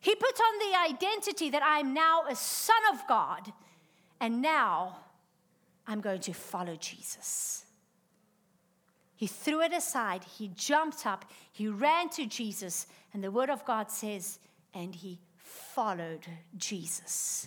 He 0.00 0.16
put 0.16 0.40
on 0.40 0.58
the 0.58 0.94
identity 0.96 1.50
that 1.50 1.62
I'm 1.64 1.94
now 1.94 2.24
a 2.28 2.34
son 2.34 2.82
of 2.92 3.06
God, 3.06 3.52
and 4.20 4.42
now 4.42 4.96
I'm 5.86 6.00
going 6.00 6.20
to 6.22 6.32
follow 6.32 6.74
Jesus. 6.74 7.66
He 9.22 9.28
threw 9.28 9.60
it 9.60 9.72
aside. 9.72 10.24
He 10.24 10.48
jumped 10.48 11.06
up. 11.06 11.24
He 11.52 11.68
ran 11.68 12.08
to 12.08 12.26
Jesus. 12.26 12.88
And 13.14 13.22
the 13.22 13.30
Word 13.30 13.50
of 13.50 13.64
God 13.64 13.88
says, 13.88 14.40
and 14.74 14.92
he 14.92 15.20
followed 15.36 16.26
Jesus. 16.56 17.46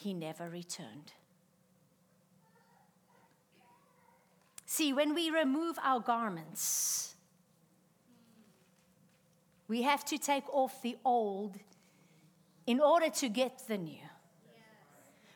He 0.00 0.12
never 0.12 0.50
returned. 0.50 1.12
See, 4.66 4.92
when 4.92 5.14
we 5.14 5.30
remove 5.30 5.78
our 5.80 6.00
garments, 6.00 7.14
we 9.68 9.82
have 9.82 10.04
to 10.06 10.18
take 10.18 10.52
off 10.52 10.82
the 10.82 10.96
old 11.04 11.56
in 12.66 12.80
order 12.80 13.10
to 13.10 13.28
get 13.28 13.62
the 13.68 13.78
new. 13.78 14.08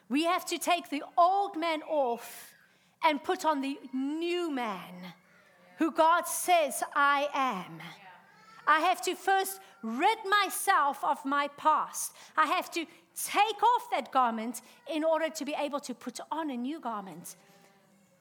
We 0.08 0.24
have 0.24 0.44
to 0.46 0.58
take 0.58 0.90
the 0.90 1.04
old 1.16 1.56
man 1.56 1.82
off 1.84 2.56
and 3.04 3.22
put 3.22 3.44
on 3.44 3.60
the 3.60 3.78
new 3.92 4.50
man 4.50 5.14
who 5.78 5.90
God 5.90 6.26
says 6.26 6.82
I 6.94 7.28
am. 7.34 7.80
I 8.66 8.80
have 8.80 9.02
to 9.02 9.14
first 9.14 9.60
rid 9.82 10.18
myself 10.42 11.02
of 11.04 11.24
my 11.24 11.48
past. 11.56 12.12
I 12.36 12.46
have 12.46 12.70
to 12.72 12.86
take 13.14 13.62
off 13.62 13.90
that 13.90 14.10
garment 14.10 14.62
in 14.92 15.04
order 15.04 15.28
to 15.28 15.44
be 15.44 15.54
able 15.58 15.80
to 15.80 15.94
put 15.94 16.18
on 16.32 16.50
a 16.50 16.56
new 16.56 16.80
garment. 16.80 17.36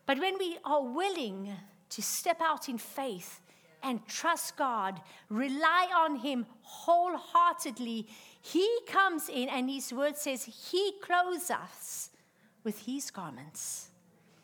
But 0.06 0.20
when 0.20 0.38
we 0.38 0.58
are 0.66 0.84
willing 0.84 1.52
to 1.90 2.02
step 2.02 2.42
out 2.42 2.68
in 2.68 2.78
faith 2.78 3.42
and 3.82 4.06
trust 4.08 4.58
God, 4.58 5.02
rely 5.30 5.88
on 5.96 6.18
Him 6.18 6.46
wholeheartedly, 6.62 8.08
He 8.42 8.80
comes 8.88 9.30
in 9.30 9.50
and 9.50 9.70
His 9.70 9.94
word 9.94 10.18
says 10.18 10.44
He 10.44 10.94
clothes 11.02 11.50
us 11.50 12.10
with 12.64 12.86
His 12.86 13.10
garments. 13.12 13.90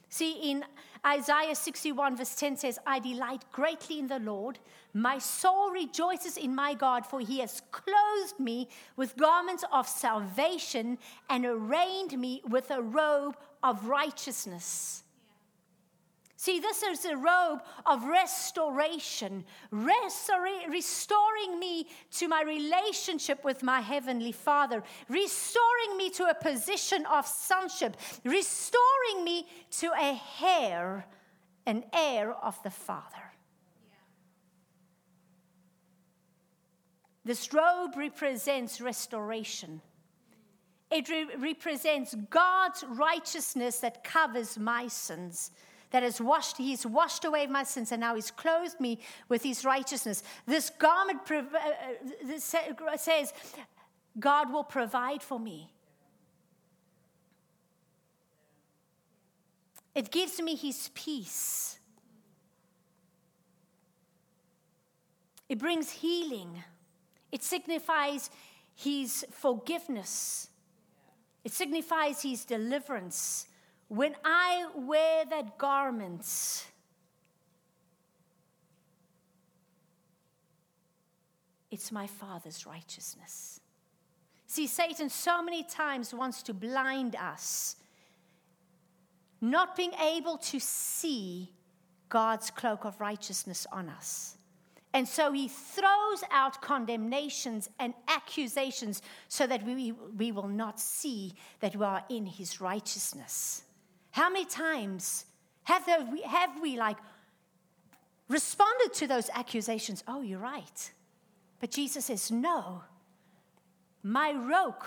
See, 0.10 0.52
in 0.52 0.66
Isaiah 1.06 1.56
61, 1.56 2.18
verse 2.18 2.36
10 2.36 2.58
says, 2.58 2.80
I 2.86 3.00
delight 3.00 3.46
greatly 3.52 4.00
in 4.00 4.08
the 4.08 4.20
Lord. 4.20 4.60
My 4.94 5.18
soul 5.18 5.72
rejoices 5.72 6.36
in 6.36 6.54
my 6.54 6.74
God, 6.74 7.06
for 7.06 7.20
he 7.20 7.40
has 7.40 7.62
clothed 7.72 8.40
me 8.40 8.68
with 8.96 9.16
garments 9.16 9.64
of 9.72 9.88
salvation 9.88 10.98
and 11.30 11.46
arrayed 11.46 12.18
me 12.18 12.42
with 12.48 12.70
a 12.72 12.82
robe 12.82 13.38
of 13.64 13.86
righteousness. 13.86 15.04
See, 16.40 16.62
this 16.62 16.84
is 16.84 17.04
a 17.04 17.18
robe 17.18 17.64
of 17.86 18.06
restoration, 18.06 19.44
restora- 19.74 20.70
restoring 20.70 21.60
me 21.60 21.88
to 22.12 22.30
my 22.30 22.44
relationship 22.44 23.44
with 23.44 23.62
my 23.62 23.82
Heavenly 23.82 24.32
Father, 24.32 24.82
restoring 25.10 25.98
me 25.98 26.10
to 26.12 26.30
a 26.30 26.34
position 26.34 27.06
of 27.08 27.28
sonship, 27.28 27.98
restoring 28.24 29.26
me 29.26 29.48
to 29.80 29.88
a 29.88 30.22
heir, 30.42 31.06
an 31.66 31.84
heir 31.92 32.32
of 32.32 32.58
the 32.64 32.72
Father. 32.72 33.34
This 37.26 37.54
robe 37.54 37.98
represents 37.98 38.80
restoration. 38.80 39.82
It 40.90 41.10
re- 41.10 41.36
represents 41.38 42.16
God's 42.30 42.86
righteousness 42.86 43.82
that 43.82 44.06
covers 44.06 44.58
my 44.58 44.88
sins 44.88 45.52
that 45.92 46.04
has 46.04 46.22
washed, 46.22 46.58
he's 46.58 46.86
washed 46.86 47.26
away 47.26 47.48
my 47.48 47.64
sins, 47.64 47.92
and 47.92 48.02
now 48.02 48.16
he's 48.16 48.32
clothed 48.32 48.80
me 48.80 49.00
with 49.28 49.44
his 49.44 49.66
righteousness. 49.66 50.24
This 50.46 50.70
garment 50.70 51.20
uh, 51.30 51.42
uh 51.42 52.98
says, 52.98 53.34
God 54.20 54.52
will 54.52 54.64
provide 54.64 55.24
for 55.24 55.40
me. 55.40 55.72
It 59.96 60.12
gives 60.12 60.42
me 60.42 60.56
his 60.56 60.90
peace. 60.94 61.80
It 65.50 65.58
brings 65.58 65.92
healing. 65.92 66.64
It 67.32 67.44
signifies 67.44 68.30
his 68.76 69.26
forgiveness. 69.32 70.48
It 71.44 71.52
signifies 71.52 72.22
his 72.22 72.46
deliverance. 72.46 73.48
When 73.90 74.16
I 74.24 74.68
wear 74.76 75.26
that 75.26 75.58
garment, 75.58 76.66
it's 81.72 81.92
my 81.92 82.06
Father's 82.06 82.68
righteousness. 82.68 83.60
See, 84.46 84.68
Satan 84.68 85.10
so 85.10 85.42
many 85.42 85.64
times 85.64 86.14
wants 86.14 86.44
to 86.44 86.54
blind 86.54 87.16
us, 87.16 87.78
not 89.42 89.76
being 89.76 89.94
able 89.94 90.38
to 90.38 90.60
see 90.60 91.52
God's 92.10 92.52
cloak 92.52 92.86
of 92.86 93.00
righteousness 93.02 93.66
on 93.72 93.90
us. 93.90 94.38
And 94.94 95.08
so 95.08 95.32
he 95.32 95.48
throws 95.48 96.24
out 96.32 96.62
condemnations 96.62 97.70
and 97.80 97.94
accusations 98.08 99.02
so 99.28 99.48
that 99.48 99.64
we, 99.66 99.92
we 99.92 100.32
will 100.32 100.48
not 100.48 100.80
see 100.80 101.34
that 101.60 101.76
we 101.76 101.86
are 101.86 102.04
in 102.10 102.26
his 102.28 102.60
righteousness. 102.60 103.64
How 104.12 104.30
many 104.30 104.46
times 104.46 105.26
have, 105.64 105.86
there, 105.86 106.06
have 106.26 106.62
we 106.62 106.78
like 106.78 106.98
responded 108.28 108.94
to 108.96 109.08
those 109.08 109.30
accusations? 109.34 110.04
Oh, 110.08 110.22
you're 110.22 110.40
right. 110.40 110.92
But 111.60 111.72
Jesus 111.72 112.06
says, 112.06 112.32
No. 112.32 112.84
My 114.02 114.32
robe, 114.32 114.84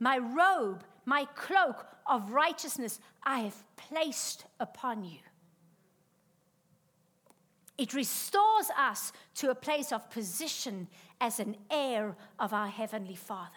my 0.00 0.18
robe, 0.18 0.84
my 1.04 1.26
cloak 1.34 1.86
of 2.06 2.30
righteousness 2.30 2.98
I 3.22 3.40
have 3.40 3.62
placed 3.76 4.46
upon 4.58 5.04
you. 5.04 5.18
It 7.76 7.92
restores 7.92 8.70
us 8.78 9.12
to 9.36 9.50
a 9.50 9.54
place 9.54 9.92
of 9.92 10.08
position 10.10 10.86
as 11.20 11.40
an 11.40 11.56
heir 11.70 12.16
of 12.38 12.52
our 12.52 12.68
Heavenly 12.68 13.16
Father. 13.16 13.50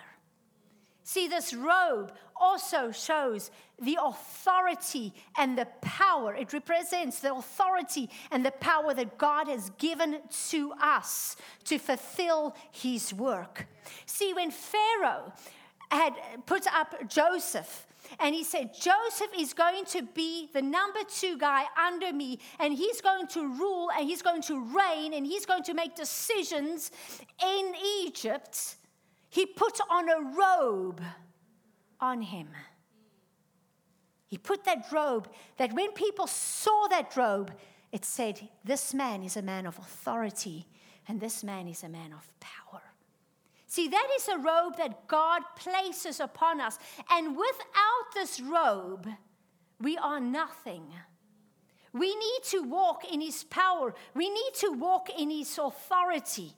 See, 1.04 1.28
this 1.28 1.54
robe 1.54 2.12
also 2.40 2.92
shows 2.92 3.52
the 3.82 3.98
authority 4.02 5.14
and 5.38 5.58
the 5.58 5.68
power. 5.82 6.36
It 6.36 6.54
represents 6.54 7.20
the 7.20 7.34
authority 7.34 8.10
and 8.32 8.46
the 8.46 8.52
power 8.52 8.94
that 8.94 9.18
God 9.18 9.48
has 9.48 9.70
given 9.78 10.20
to 10.50 10.74
us 10.82 11.36
to 11.66 11.78
fulfill 11.78 12.56
his 12.72 13.14
work. 13.14 13.68
See, 14.06 14.34
when 14.34 14.52
Pharaoh 14.52 15.34
had 15.92 16.14
put 16.46 16.68
up 16.68 17.08
Joseph, 17.08 17.86
and 18.20 18.34
he 18.34 18.44
said, 18.44 18.74
Joseph 18.74 19.32
is 19.38 19.54
going 19.54 19.84
to 19.86 20.02
be 20.02 20.50
the 20.54 20.62
number 20.62 21.00
two 21.10 21.38
guy 21.38 21.66
under 21.86 22.14
me, 22.14 22.40
and 22.60 22.74
he's 22.74 23.02
going 23.02 23.28
to 23.28 23.42
rule, 23.42 23.90
and 23.98 24.08
he's 24.08 24.22
going 24.22 24.42
to 24.44 24.64
reign, 24.74 25.14
and 25.14 25.26
he's 25.26 25.46
going 25.46 25.64
to 25.64 25.74
make 25.74 25.94
decisions 25.96 26.90
in 27.44 27.74
Egypt 28.02 28.78
he 29.30 29.46
put 29.46 29.80
on 29.90 30.10
a 30.10 30.36
robe 30.36 31.02
on 32.00 32.22
him. 32.22 32.50
He 34.28 34.38
put 34.38 34.66
that 34.66 34.88
robe 34.92 35.30
that 35.58 35.74
when 35.74 35.92
people 35.94 36.28
saw 36.28 36.88
that 36.88 37.16
robe, 37.16 37.54
it 37.92 38.04
said, 38.04 38.50
This 38.64 38.94
man 38.94 39.24
is 39.24 39.38
a 39.38 39.42
man 39.42 39.66
of 39.66 39.78
authority 39.78 40.68
and 41.08 41.20
this 41.20 41.44
man 41.44 41.68
is 41.68 41.84
a 41.84 41.90
man 41.90 42.12
of 42.14 42.30
power. 42.40 42.82
See, 43.68 43.88
that 43.88 44.08
is 44.18 44.28
a 44.28 44.38
robe 44.38 44.78
that 44.78 45.08
God 45.08 45.42
places 45.58 46.20
upon 46.20 46.62
us. 46.62 46.78
And 47.10 47.38
without 47.38 48.14
this 48.14 48.40
robe, 48.40 49.08
we 49.80 49.98
are 49.98 50.20
nothing. 50.20 50.84
We 51.94 52.16
need 52.16 52.44
to 52.46 52.64
walk 52.64 53.12
in 53.12 53.22
His 53.22 53.44
power, 53.46 53.94
we 54.14 54.30
need 54.30 54.54
to 54.56 54.72
walk 54.72 55.10
in 55.18 55.30
His 55.30 55.58
authority. 55.58 56.54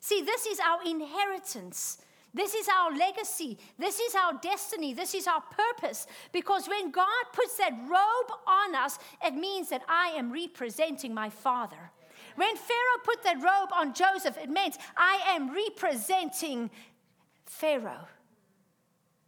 See, 0.00 0.22
this 0.22 0.46
is 0.46 0.60
our 0.60 0.82
inheritance. 0.86 1.98
This 2.34 2.54
is 2.54 2.68
our 2.68 2.94
legacy. 2.96 3.58
This 3.78 3.98
is 3.98 4.14
our 4.14 4.34
destiny. 4.40 4.92
This 4.92 5.14
is 5.14 5.26
our 5.26 5.40
purpose. 5.40 6.06
Because 6.32 6.68
when 6.68 6.90
God 6.90 7.24
puts 7.32 7.56
that 7.56 7.72
robe 7.88 8.38
on 8.46 8.74
us, 8.74 8.98
it 9.24 9.34
means 9.34 9.70
that 9.70 9.82
I 9.88 10.08
am 10.16 10.32
representing 10.32 11.14
my 11.14 11.30
Father. 11.30 11.90
When 12.36 12.54
Pharaoh 12.54 13.02
put 13.04 13.22
that 13.24 13.36
robe 13.36 13.70
on 13.72 13.94
Joseph, 13.94 14.36
it 14.38 14.50
meant 14.50 14.76
I 14.96 15.20
am 15.28 15.52
representing 15.54 16.70
Pharaoh. 17.46 18.06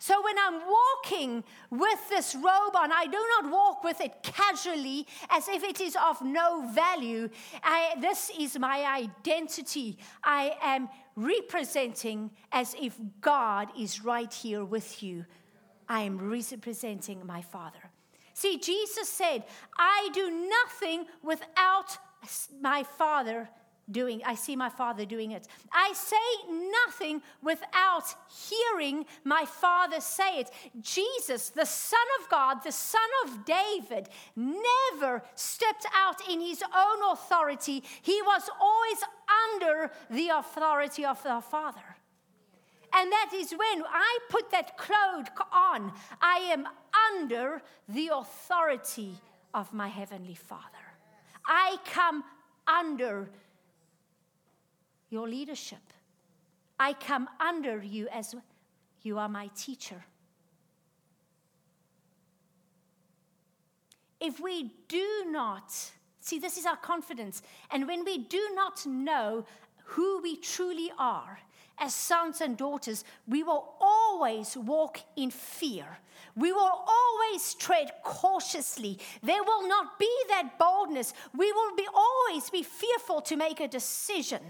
So 0.03 0.15
when 0.23 0.37
I'm 0.39 0.63
walking 0.67 1.45
with 1.69 2.09
this 2.09 2.35
robe 2.35 2.75
on, 2.75 2.91
I 2.91 3.05
do 3.05 3.23
not 3.43 3.53
walk 3.53 3.85
with 3.85 4.01
it 4.01 4.23
casually 4.23 5.07
as 5.29 5.47
if 5.47 5.63
it 5.63 5.79
is 5.79 5.95
of 6.03 6.23
no 6.23 6.71
value. 6.73 7.29
I, 7.63 7.97
this 8.01 8.31
is 8.39 8.59
my 8.59 8.83
identity. 8.87 9.99
I 10.25 10.57
am 10.63 10.89
representing 11.25 12.31
as 12.53 12.75
if 12.81 12.97
God 13.21 13.69
is 13.79 14.05
right 14.05 14.33
here 14.33 14.65
with 14.65 15.03
you. 15.03 15.25
I 15.89 16.03
am 16.03 16.19
representing 16.19 17.27
my 17.27 17.43
Father. 17.43 17.91
See, 18.35 18.59
Jesus 18.59 19.09
said, 19.09 19.45
I 19.79 20.09
do 20.13 20.49
nothing 20.49 21.07
without 21.23 21.99
my 22.61 22.85
Father 22.85 23.49
doing 23.91 24.23
I 24.25 24.35
see 24.35 24.57
my 24.57 24.69
father 24.69 25.05
doing 25.05 25.33
it. 25.33 25.47
I 25.73 25.93
say 25.95 26.53
nothing 26.87 27.23
without 27.43 28.15
hearing 28.49 29.05
my 29.25 29.45
father 29.45 30.01
say 30.01 30.41
it. 30.41 30.51
Jesus, 30.81 31.51
the 31.51 31.65
son 31.65 32.01
of 32.21 32.29
God, 32.29 32.59
the 32.65 32.73
son 32.73 33.01
of 33.25 33.45
David, 33.45 34.09
never 34.37 35.23
stepped 35.35 35.87
out 35.95 36.29
in 36.29 36.41
his 36.41 36.63
own 36.63 37.13
authority. 37.13 37.83
He 38.03 38.21
was 38.23 38.49
always 38.61 38.99
under 39.49 39.91
the 40.11 40.29
authority 40.29 41.05
of 41.05 41.23
the 41.23 41.41
father. 41.41 41.97
And 42.93 43.11
that 43.13 43.31
is 43.35 43.53
when 43.53 43.85
I 43.89 44.19
put 44.29 44.51
that 44.51 44.77
cloak 44.77 45.29
on, 45.53 45.93
I 46.21 46.39
am 46.53 46.67
under 47.13 47.63
the 47.89 48.11
authority 48.13 49.15
of 49.55 49.73
my 49.73 49.89
heavenly 49.89 50.35
father. 50.35 50.65
I 51.47 51.77
come 51.85 52.25
under 52.67 53.31
your 55.09 55.29
leadership. 55.29 55.79
I 56.79 56.95
come 56.95 57.29
under 57.39 57.83
you 57.83 58.09
as 58.09 58.35
you 59.03 59.19
are 59.19 59.29
my 59.29 59.51
teacher. 59.57 60.05
If 64.21 64.39
we 64.41 64.73
do 64.89 65.25
not, 65.29 65.73
see, 66.21 66.39
this 66.39 66.57
is 66.57 66.67
our 66.67 66.77
confidence, 66.77 67.43
and 67.71 67.87
when 67.87 68.05
we 68.05 68.19
do 68.19 68.51
not 68.55 68.87
know 68.87 69.45
who 69.85 70.21
we 70.23 70.37
truly 70.37 70.93
are 70.99 71.41
as 71.81 71.95
sons 71.95 72.41
and 72.41 72.57
daughters, 72.57 73.05
we 73.27 73.43
will 73.43 73.75
always 73.81 74.57
walk 74.57 75.01
in 75.17 75.31
fear. 75.31 75.99
We 76.37 76.53
will 76.53 76.85
always 76.87 77.55
tread 77.55 77.91
cautiously. 78.05 78.99
There 79.23 79.43
will 79.43 79.67
not 79.67 79.99
be 79.99 80.11
that 80.29 80.59
boldness. 80.59 81.15
We 81.37 81.51
will 81.53 81.75
be 81.75 81.87
always 81.93 82.51
be 82.51 82.63
fearful 82.63 83.23
to 83.23 83.37
make 83.37 83.61
a 83.61 83.69
decision. 83.69 84.43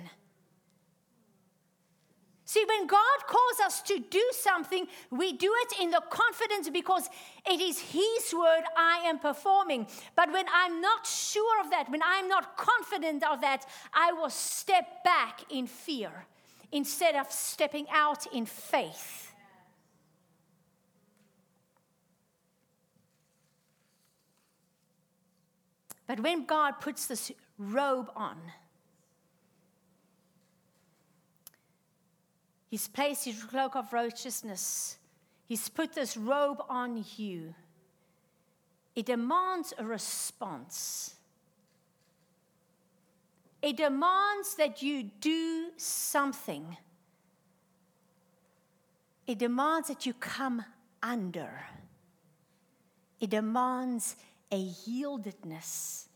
See, 2.50 2.64
when 2.66 2.88
God 2.88 3.18
calls 3.28 3.60
us 3.64 3.80
to 3.82 4.00
do 4.00 4.24
something, 4.32 4.88
we 5.12 5.32
do 5.34 5.52
it 5.62 5.80
in 5.80 5.92
the 5.92 6.02
confidence 6.10 6.68
because 6.68 7.08
it 7.48 7.60
is 7.60 7.78
His 7.78 8.34
word 8.34 8.64
I 8.76 9.02
am 9.04 9.20
performing. 9.20 9.86
But 10.16 10.32
when 10.32 10.46
I'm 10.52 10.80
not 10.80 11.06
sure 11.06 11.60
of 11.60 11.70
that, 11.70 11.88
when 11.88 12.02
I'm 12.04 12.26
not 12.26 12.56
confident 12.56 13.22
of 13.22 13.40
that, 13.42 13.66
I 13.94 14.10
will 14.14 14.30
step 14.30 15.04
back 15.04 15.44
in 15.48 15.68
fear 15.68 16.26
instead 16.72 17.14
of 17.14 17.30
stepping 17.30 17.86
out 17.88 18.26
in 18.34 18.46
faith. 18.46 19.30
But 26.08 26.18
when 26.18 26.46
God 26.46 26.80
puts 26.80 27.06
this 27.06 27.30
robe 27.58 28.10
on, 28.16 28.38
He's 32.70 32.86
placed 32.86 33.24
His 33.24 33.42
cloak 33.42 33.74
of 33.74 33.92
righteousness, 33.92 34.96
He's 35.46 35.68
put 35.68 35.92
this 35.92 36.16
robe 36.16 36.62
on 36.68 37.04
you. 37.16 37.54
It 38.94 39.06
demands 39.06 39.74
a 39.78 39.84
response. 39.84 41.14
It 43.62 43.76
demands 43.76 44.54
that 44.54 44.80
you 44.82 45.10
do 45.20 45.70
something. 45.76 46.76
It 49.26 49.38
demands 49.38 49.88
that 49.88 50.06
you 50.06 50.14
come 50.14 50.64
under. 51.02 51.50
It 53.20 53.30
demands 53.30 54.16
a 54.50 54.64
yieldedness. 54.64 56.06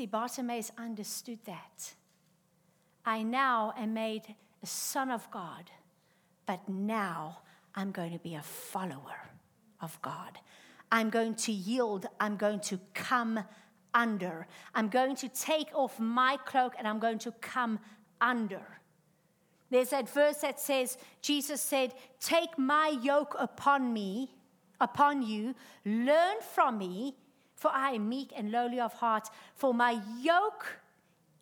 See, 0.00 0.06
Bartimaeus 0.06 0.72
understood 0.78 1.40
that. 1.44 1.92
I 3.04 3.22
now 3.22 3.74
am 3.76 3.92
made 3.92 4.34
a 4.62 4.66
son 4.66 5.10
of 5.10 5.30
God, 5.30 5.70
but 6.46 6.66
now 6.66 7.40
I'm 7.74 7.90
going 7.90 8.12
to 8.12 8.18
be 8.18 8.34
a 8.34 8.40
follower 8.40 9.28
of 9.82 10.00
God. 10.00 10.38
I'm 10.90 11.10
going 11.10 11.34
to 11.34 11.52
yield. 11.52 12.06
I'm 12.18 12.38
going 12.38 12.60
to 12.60 12.80
come 12.94 13.40
under. 13.92 14.46
I'm 14.74 14.88
going 14.88 15.16
to 15.16 15.28
take 15.28 15.68
off 15.74 16.00
my 16.00 16.38
cloak 16.46 16.76
and 16.78 16.88
I'm 16.88 16.98
going 16.98 17.18
to 17.18 17.32
come 17.32 17.78
under. 18.22 18.80
There's 19.68 19.90
that 19.90 20.08
verse 20.08 20.38
that 20.38 20.58
says, 20.58 20.96
Jesus 21.20 21.60
said, 21.60 21.92
Take 22.20 22.58
my 22.58 22.98
yoke 23.02 23.36
upon 23.38 23.92
me, 23.92 24.30
upon 24.80 25.20
you, 25.20 25.54
learn 25.84 26.36
from 26.54 26.78
me, 26.78 27.16
for 27.60 27.70
I 27.74 27.90
am 27.90 28.08
meek 28.08 28.32
and 28.34 28.50
lowly 28.50 28.80
of 28.80 28.94
heart, 28.94 29.28
for 29.54 29.74
my 29.74 30.00
yoke 30.18 30.80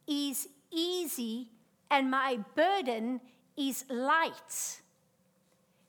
is 0.08 0.48
easy 0.72 1.46
and 1.92 2.10
my 2.10 2.40
burden 2.56 3.20
is 3.56 3.84
light. 3.88 4.80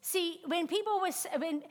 See, 0.01 0.39
when 0.45 0.67
people 0.67 1.01
were, 1.01 1.39
when 1.39 1.63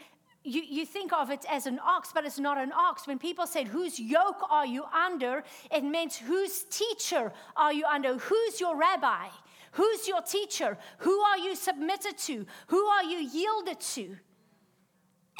you, 0.42 0.62
you 0.68 0.84
think 0.84 1.12
of 1.12 1.30
it 1.30 1.44
as 1.48 1.66
an 1.66 1.78
ox, 1.78 2.10
but 2.12 2.24
it's 2.24 2.40
not 2.40 2.58
an 2.58 2.72
ox. 2.72 3.06
When 3.06 3.20
people 3.20 3.46
said, 3.46 3.68
Whose 3.68 4.00
yoke 4.00 4.42
are 4.50 4.66
you 4.66 4.82
under? 4.86 5.44
it 5.70 5.84
meant, 5.84 6.14
Whose 6.14 6.64
teacher 6.64 7.32
are 7.56 7.72
you 7.72 7.86
under? 7.86 8.18
Who's 8.18 8.60
your 8.60 8.76
rabbi? 8.76 9.28
Who's 9.72 10.08
your 10.08 10.22
teacher? 10.22 10.76
Who 10.98 11.16
are 11.20 11.38
you 11.38 11.54
submitted 11.54 12.18
to? 12.26 12.44
Who 12.66 12.84
are 12.86 13.04
you 13.04 13.18
yielded 13.18 13.78
to? 13.78 14.16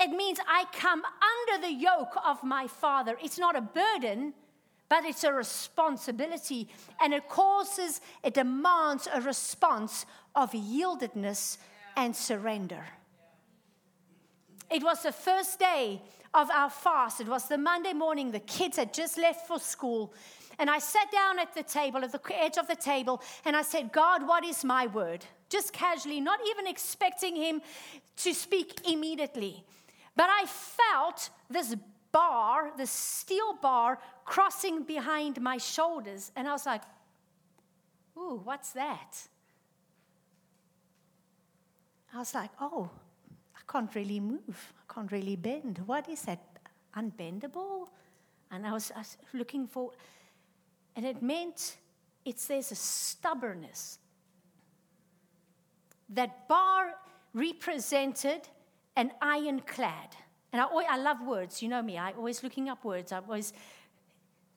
It 0.00 0.10
means 0.10 0.38
I 0.46 0.64
come 0.72 1.02
under 1.04 1.66
the 1.66 1.72
yoke 1.72 2.14
of 2.24 2.42
my 2.44 2.66
Father. 2.68 3.16
It's 3.22 3.38
not 3.38 3.56
a 3.56 3.60
burden, 3.60 4.32
but 4.88 5.04
it's 5.04 5.24
a 5.24 5.32
responsibility. 5.32 6.68
And 7.00 7.12
it 7.12 7.28
causes, 7.28 8.00
it 8.22 8.34
demands 8.34 9.08
a 9.12 9.20
response 9.20 10.06
of 10.34 10.52
yieldedness 10.52 11.58
and 11.96 12.14
surrender. 12.14 12.84
It 14.70 14.82
was 14.84 15.02
the 15.02 15.12
first 15.12 15.58
day 15.58 16.00
of 16.34 16.50
our 16.50 16.70
fast. 16.70 17.20
It 17.20 17.26
was 17.26 17.48
the 17.48 17.58
Monday 17.58 17.92
morning. 17.92 18.30
The 18.30 18.40
kids 18.40 18.76
had 18.76 18.94
just 18.94 19.18
left 19.18 19.46
for 19.46 19.58
school. 19.58 20.12
And 20.58 20.68
I 20.68 20.78
sat 20.78 21.10
down 21.10 21.38
at 21.38 21.54
the 21.54 21.62
table, 21.62 22.04
at 22.04 22.12
the 22.12 22.20
edge 22.36 22.56
of 22.58 22.66
the 22.66 22.76
table, 22.76 23.22
and 23.44 23.56
I 23.56 23.62
said, 23.62 23.92
God, 23.92 24.26
what 24.26 24.44
is 24.44 24.64
my 24.64 24.86
word? 24.88 25.24
Just 25.48 25.72
casually, 25.72 26.20
not 26.20 26.40
even 26.50 26.66
expecting 26.66 27.36
him 27.36 27.62
to 28.16 28.34
speak 28.34 28.80
immediately. 28.86 29.64
But 30.18 30.28
I 30.30 30.46
felt 30.46 31.30
this 31.48 31.76
bar, 32.10 32.72
this 32.76 32.90
steel 32.90 33.52
bar, 33.62 34.00
crossing 34.24 34.82
behind 34.82 35.40
my 35.40 35.58
shoulders. 35.58 36.32
And 36.34 36.48
I 36.48 36.50
was 36.50 36.66
like, 36.66 36.82
ooh, 38.16 38.40
what's 38.42 38.72
that? 38.72 39.28
I 42.12 42.18
was 42.18 42.34
like, 42.34 42.50
oh, 42.60 42.90
I 43.54 43.60
can't 43.72 43.94
really 43.94 44.18
move. 44.18 44.72
I 44.80 44.92
can't 44.92 45.12
really 45.12 45.36
bend. 45.36 45.82
What 45.86 46.08
is 46.08 46.22
that? 46.22 46.40
Unbendable? 46.96 47.86
And 48.50 48.66
I 48.66 48.72
was, 48.72 48.90
I 48.96 48.98
was 48.98 49.16
looking 49.32 49.68
for, 49.68 49.92
and 50.96 51.06
it 51.06 51.22
meant 51.22 51.76
it 52.24 52.40
says 52.40 52.72
a 52.72 52.74
stubbornness. 52.74 54.00
That 56.08 56.48
bar 56.48 56.94
represented 57.34 58.48
an 58.98 59.12
ironclad. 59.22 60.16
And 60.52 60.60
I, 60.60 60.66
I 60.66 60.98
love 60.98 61.22
words. 61.24 61.62
You 61.62 61.68
know 61.68 61.82
me. 61.82 61.96
I'm 61.96 62.16
always 62.16 62.42
looking 62.42 62.68
up 62.68 62.84
words. 62.84 63.12
I'm 63.12 63.22
always 63.24 63.52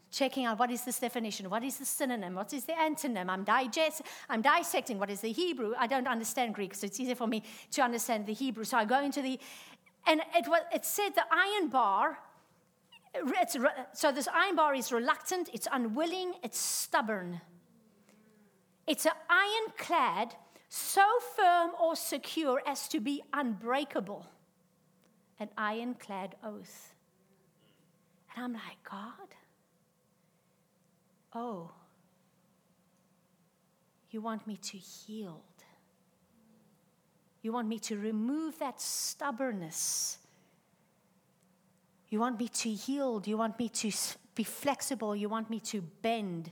checking 0.09 0.45
out 0.45 0.59
what 0.59 0.69
is 0.71 0.83
this 0.83 0.99
definition, 0.99 1.49
what 1.49 1.63
is 1.63 1.77
the 1.77 1.85
synonym, 1.85 2.35
what 2.35 2.51
is 2.51 2.65
the 2.65 2.73
antonym. 2.73 3.29
I'm, 3.29 3.45
digest, 3.45 4.01
I'm 4.29 4.41
dissecting 4.41 4.99
what 4.99 5.09
is 5.09 5.21
the 5.21 5.31
Hebrew. 5.31 5.73
I 5.77 5.87
don't 5.87 6.07
understand 6.07 6.53
Greek, 6.53 6.75
so 6.75 6.87
it's 6.87 6.99
easier 6.99 7.15
for 7.15 7.27
me 7.27 7.43
to 7.71 7.81
understand 7.81 8.25
the 8.25 8.33
Hebrew. 8.33 8.65
So 8.65 8.77
I 8.77 8.83
go 8.83 9.01
into 9.01 9.21
the, 9.21 9.39
and 10.05 10.21
it, 10.35 10.49
was, 10.49 10.61
it 10.73 10.83
said 10.83 11.11
the 11.15 11.23
iron 11.31 11.69
bar. 11.69 12.17
so 13.93 14.11
this 14.11 14.27
iron 14.33 14.57
bar 14.57 14.75
is 14.75 14.91
reluctant, 14.91 15.49
it's 15.53 15.67
unwilling, 15.71 16.33
it's 16.43 16.59
stubborn. 16.59 17.39
It's 18.87 19.05
an 19.05 19.13
ironclad 19.29 20.35
so 20.73 21.05
firm 21.35 21.71
or 21.81 21.97
secure 21.97 22.61
as 22.65 22.87
to 22.87 23.01
be 23.01 23.21
unbreakable. 23.33 24.25
An 25.37 25.49
ironclad 25.57 26.35
oath. 26.45 26.93
And 28.33 28.45
I'm 28.45 28.53
like, 28.53 28.81
God, 28.89 29.35
oh, 31.35 31.71
you 34.11 34.21
want 34.21 34.47
me 34.47 34.55
to 34.55 34.79
yield. 35.07 35.41
You 37.41 37.51
want 37.51 37.67
me 37.67 37.77
to 37.79 37.97
remove 37.97 38.57
that 38.59 38.79
stubbornness. 38.79 40.19
You 42.07 42.21
want 42.21 42.39
me 42.39 42.47
to 42.47 42.69
yield. 42.69 43.27
You 43.27 43.35
want 43.35 43.59
me 43.59 43.67
to 43.67 43.91
be 44.35 44.43
flexible. 44.45 45.17
You 45.17 45.27
want 45.27 45.49
me 45.49 45.59
to 45.59 45.81
bend. 46.01 46.49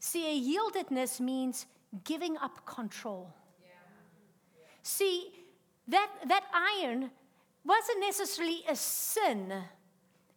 See, 0.00 0.26
a 0.26 0.56
yieldedness 0.56 1.20
means 1.20 1.66
giving 2.04 2.36
up 2.36 2.64
control. 2.66 3.32
See, 4.82 5.32
that, 5.88 6.08
that 6.28 6.44
iron 6.54 7.10
wasn't 7.64 8.00
necessarily 8.00 8.62
a 8.68 8.76
sin. 8.76 9.52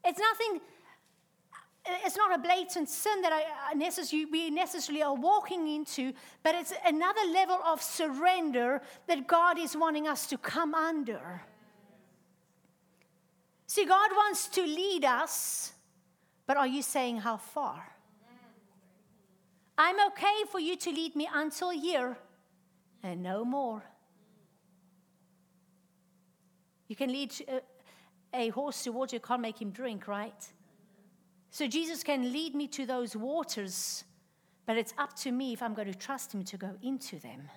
It's 0.03 0.19
nothing, 0.19 0.61
it's 2.05 2.17
not 2.17 2.33
a 2.33 2.37
blatant 2.37 2.89
sin 2.89 3.21
that 3.21 3.31
I 3.31 3.73
necessarily, 3.73 4.25
we 4.25 4.49
necessarily 4.49 5.03
are 5.03 5.13
walking 5.13 5.67
into, 5.67 6.13
but 6.43 6.55
it's 6.55 6.73
another 6.85 7.21
level 7.31 7.59
of 7.65 7.81
surrender 7.81 8.81
that 9.07 9.27
God 9.27 9.57
is 9.59 9.75
wanting 9.75 10.07
us 10.07 10.27
to 10.27 10.37
come 10.37 10.73
under. 10.73 11.43
See, 13.67 13.85
God 13.85 14.11
wants 14.11 14.47
to 14.49 14.63
lead 14.63 15.05
us, 15.05 15.71
but 16.45 16.57
are 16.57 16.67
you 16.67 16.81
saying 16.81 17.19
how 17.19 17.37
far? 17.37 17.95
I'm 19.83 19.95
okay 20.09 20.43
for 20.51 20.59
you 20.59 20.75
to 20.75 20.91
lead 20.91 21.15
me 21.15 21.27
until 21.33 21.71
here 21.71 22.15
and 23.01 23.23
no 23.23 23.43
more. 23.43 23.83
You 26.87 26.95
can 26.95 27.11
lead 27.11 27.33
a, 27.47 27.55
uh, 27.55 27.59
a 28.31 28.49
horse 28.49 28.83
to 28.83 28.91
water, 28.91 29.15
you 29.15 29.19
can't 29.19 29.41
make 29.41 29.59
him 29.59 29.71
drink, 29.71 30.07
right? 30.07 30.47
So 31.49 31.67
Jesus 31.67 32.03
can 32.03 32.31
lead 32.31 32.53
me 32.53 32.67
to 32.67 32.85
those 32.85 33.15
waters, 33.15 34.03
but 34.67 34.77
it's 34.77 34.93
up 34.99 35.15
to 35.21 35.31
me 35.31 35.51
if 35.51 35.63
I'm 35.63 35.73
going 35.73 35.91
to 35.91 35.97
trust 35.97 36.31
him 36.31 36.43
to 36.43 36.57
go 36.57 36.75
into 36.83 37.17
them. 37.17 37.49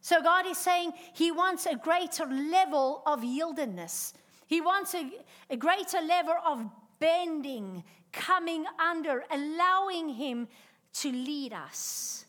So 0.00 0.20
God 0.20 0.46
is 0.48 0.58
saying 0.58 0.94
he 1.12 1.30
wants 1.30 1.66
a 1.66 1.76
greater 1.76 2.26
level 2.26 3.04
of 3.06 3.20
yieldedness. 3.20 4.14
He 4.48 4.60
wants 4.60 4.96
a, 4.96 5.08
a 5.48 5.56
greater 5.56 6.00
level 6.00 6.34
of 6.44 6.66
bending, 6.98 7.84
coming 8.16 8.64
under, 8.78 9.24
allowing 9.30 10.08
Him 10.08 10.48
to 10.94 11.10
lead 11.10 11.52
us? 11.52 12.24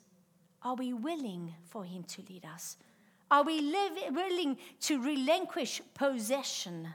Are 0.62 0.76
we 0.76 0.94
willing 0.94 1.54
for 1.70 1.84
Him 1.84 2.04
to 2.04 2.24
lead 2.30 2.46
us? 2.46 2.78
Are 3.30 3.44
we 3.44 3.62
live, 3.62 4.14
willing 4.14 4.58
to 4.82 5.02
relinquish 5.02 5.82
possession 5.94 6.88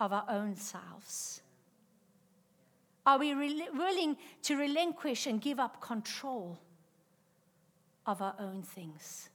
of 0.00 0.12
our 0.12 0.24
own 0.28 0.56
selves? 0.56 1.42
Are 3.06 3.18
we 3.18 3.32
re- 3.32 3.68
willing 3.72 4.16
to 4.42 4.56
relinquish 4.56 5.26
and 5.26 5.40
give 5.40 5.58
up 5.58 5.80
control 5.80 6.58
of 8.06 8.20
our 8.20 8.34
own 8.38 8.62
things? 8.62 9.30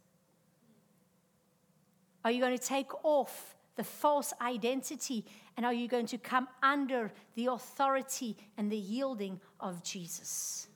Are 2.24 2.32
you 2.32 2.40
going 2.40 2.58
to 2.58 2.64
take 2.64 2.94
off 3.04 3.56
the 3.76 3.84
false 3.84 4.34
identity 4.42 5.26
and 5.56 5.66
are 5.66 5.74
you 5.74 5.88
going 5.88 6.08
to 6.08 6.18
come 6.18 6.48
under 6.62 7.12
the 7.36 7.48
authority 7.48 8.36
and 8.58 8.72
the 8.72 8.78
yielding 8.78 9.40
of 9.60 9.84
Jesus? 9.84 10.68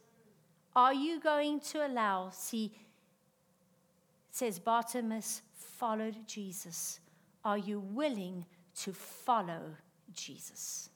Are 0.76 0.94
you 0.94 1.20
going 1.20 1.60
to 1.72 1.86
allow, 1.88 2.30
see, 2.30 2.66
it 2.66 4.36
says 4.36 4.60
Bartimaeus 4.60 5.42
followed 5.54 6.16
Jesus 6.28 7.00
Are 7.44 7.58
you 7.58 7.80
willing 7.80 8.46
to 8.82 8.94
follow 8.94 9.62
Jesus? 10.14 10.90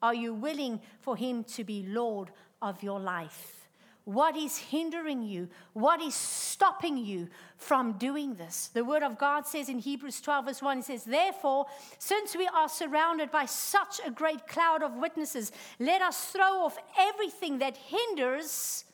Are 0.00 0.14
you 0.14 0.34
willing 0.34 0.80
for 1.00 1.16
Him 1.16 1.42
to 1.44 1.64
be 1.64 1.84
Lord 1.88 2.30
of 2.62 2.82
your 2.82 3.00
life? 3.00 3.65
What 4.06 4.36
is 4.36 4.56
hindering 4.56 5.22
you? 5.22 5.48
What 5.72 6.00
is 6.00 6.14
stopping 6.14 6.96
you 6.96 7.28
from 7.56 7.94
doing 7.94 8.36
this? 8.36 8.68
The 8.72 8.84
Word 8.84 9.02
of 9.02 9.18
God 9.18 9.48
says 9.48 9.68
in 9.68 9.80
Hebrews 9.80 10.20
12, 10.20 10.44
verse 10.44 10.62
1, 10.62 10.78
it 10.78 10.84
says, 10.84 11.02
Therefore, 11.02 11.66
since 11.98 12.36
we 12.36 12.46
are 12.46 12.68
surrounded 12.68 13.32
by 13.32 13.46
such 13.46 14.00
a 14.06 14.12
great 14.12 14.46
cloud 14.46 14.84
of 14.84 14.94
witnesses, 14.94 15.50
let 15.80 16.02
us 16.02 16.26
throw 16.26 16.60
off 16.64 16.78
everything 16.96 17.58
that 17.58 17.76
hinders 17.76 18.84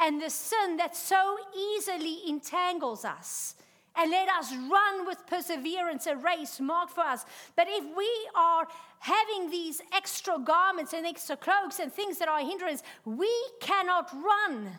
and 0.00 0.20
the 0.20 0.30
sin 0.30 0.78
that 0.78 0.96
so 0.96 1.36
easily 1.56 2.28
entangles 2.28 3.04
us 3.04 3.54
and 3.96 4.10
let 4.10 4.28
us 4.28 4.52
run 4.52 5.06
with 5.06 5.18
perseverance 5.26 6.06
a 6.06 6.16
race 6.16 6.60
marked 6.60 6.92
for 6.92 7.02
us. 7.02 7.24
But 7.56 7.66
if 7.68 7.84
we 7.96 8.10
are 8.34 8.66
having 8.98 9.50
these 9.50 9.80
extra 9.92 10.38
garments 10.38 10.92
and 10.92 11.06
extra 11.06 11.36
cloaks 11.36 11.78
and 11.78 11.92
things 11.92 12.18
that 12.18 12.28
are 12.28 12.40
hindrance, 12.40 12.82
we 13.04 13.30
cannot 13.60 14.12
run. 14.12 14.70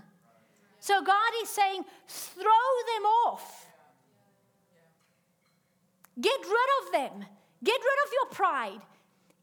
So 0.80 1.02
God 1.02 1.32
is 1.42 1.50
saying, 1.50 1.84
throw 2.08 2.44
them 2.44 3.06
off. 3.26 3.66
Get 6.20 6.40
rid 6.42 6.70
of 6.86 6.92
them. 6.92 7.26
Get 7.64 7.80
rid 7.80 8.00
of 8.06 8.12
your 8.14 8.32
pride. 8.32 8.82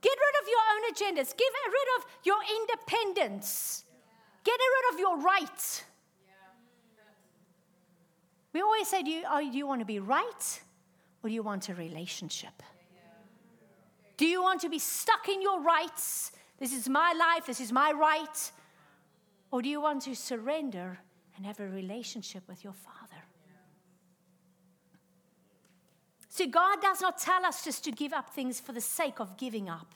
Get 0.01 0.17
rid 0.19 0.43
of 0.43 0.49
your 0.49 0.63
own 0.73 0.83
agendas. 0.93 1.37
Get 1.37 1.53
rid 1.67 1.89
of 1.99 2.07
your 2.25 2.39
independence. 2.61 3.85
Get 4.45 4.59
rid 4.59 4.95
of 4.95 5.01
your 5.01 5.19
rights. 5.21 5.85
We 8.53 8.61
always 8.61 8.89
say, 8.89 9.03
do 9.03 9.11
you, 9.11 9.25
oh, 9.29 9.41
do 9.41 9.57
you 9.57 9.67
want 9.67 9.81
to 9.81 9.87
be 9.87 9.99
right 9.99 10.61
or 11.23 11.29
do 11.29 11.35
you 11.35 11.43
want 11.43 11.69
a 11.69 11.75
relationship? 11.75 12.63
Do 14.17 14.27
you 14.27 14.43
want 14.43 14.61
to 14.61 14.69
be 14.69 14.79
stuck 14.79 15.29
in 15.29 15.41
your 15.41 15.63
rights? 15.63 16.33
This 16.59 16.73
is 16.73 16.89
my 16.89 17.13
life, 17.13 17.47
this 17.47 17.61
is 17.61 17.73
my 17.73 17.93
right. 17.93 18.53
Or 19.51 19.63
do 19.63 19.69
you 19.69 19.81
want 19.81 20.03
to 20.03 20.15
surrender 20.15 20.99
and 21.37 21.47
have 21.47 21.61
a 21.61 21.69
relationship 21.69 22.43
with 22.47 22.63
your 22.63 22.73
Father? 22.73 23.23
See, 26.29 26.47
God 26.47 26.81
does 26.81 27.01
not 27.01 27.19
tell 27.19 27.45
us 27.45 27.65
just 27.65 27.85
to 27.85 27.91
give 27.91 28.13
up 28.13 28.31
things 28.31 28.61
for 28.61 28.73
the 28.73 28.81
sake 28.81 29.21
of 29.21 29.37
giving 29.37 29.69
up. 29.69 29.95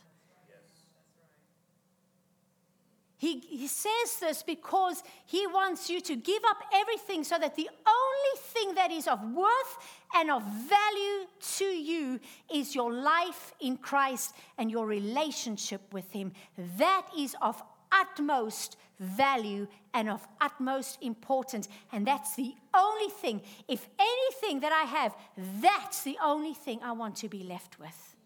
He, 3.19 3.41
he 3.41 3.67
says 3.67 4.19
this 4.21 4.43
because 4.43 5.03
he 5.25 5.47
wants 5.47 5.89
you 5.89 6.03
to 6.03 6.17
give 6.17 6.43
up 6.49 6.59
everything 6.75 7.25
so 7.25 7.39
that 7.39 7.57
the 7.57 7.69
only 7.87 8.41
thing 8.41 8.75
that 8.75 8.91
is 8.93 9.09
of 9.09 9.23
worth 9.33 9.79
and 10.15 10.31
of 10.31 10.43
value 10.43 11.27
to 11.57 11.65
you 11.65 12.21
is 12.53 12.75
your 12.75 12.93
life 12.93 13.55
in 13.61 13.79
Christ 13.79 14.35
and 14.59 14.71
your 14.71 14.87
relationship 14.87 15.81
with 15.95 16.11
Him. 16.13 16.33
That 16.77 17.07
is 17.19 17.35
of 17.41 17.63
utmost 17.91 18.77
value 19.01 19.67
and 19.95 20.11
of 20.11 20.27
utmost 20.41 20.99
importance. 21.01 21.69
And 21.93 22.07
that's 22.07 22.37
the 22.37 22.55
only 22.75 23.09
thing, 23.09 23.41
if 23.67 23.89
anything 23.99 24.61
that 24.61 24.73
I 24.73 24.85
have, 24.85 25.15
that's 25.63 26.03
the 26.03 26.19
only 26.23 26.55
thing 26.55 26.81
I 26.83 26.93
want 26.93 27.17
to 27.17 27.29
be 27.29 27.45
left 27.45 27.79
with. 27.79 28.17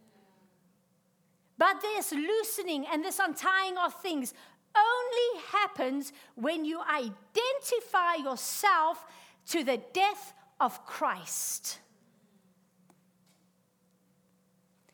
But 1.58 1.80
this 1.82 2.12
loosening 2.12 2.86
and 2.90 3.04
this 3.04 3.18
untying 3.18 3.76
of 3.76 3.94
things 4.00 4.32
only 4.80 5.42
happens 5.52 6.12
when 6.34 6.64
you 6.64 6.80
identify 6.80 8.22
yourself 8.22 9.04
to 9.48 9.64
the 9.64 9.80
death 9.92 10.32
of 10.58 10.84
Christ. 10.86 11.78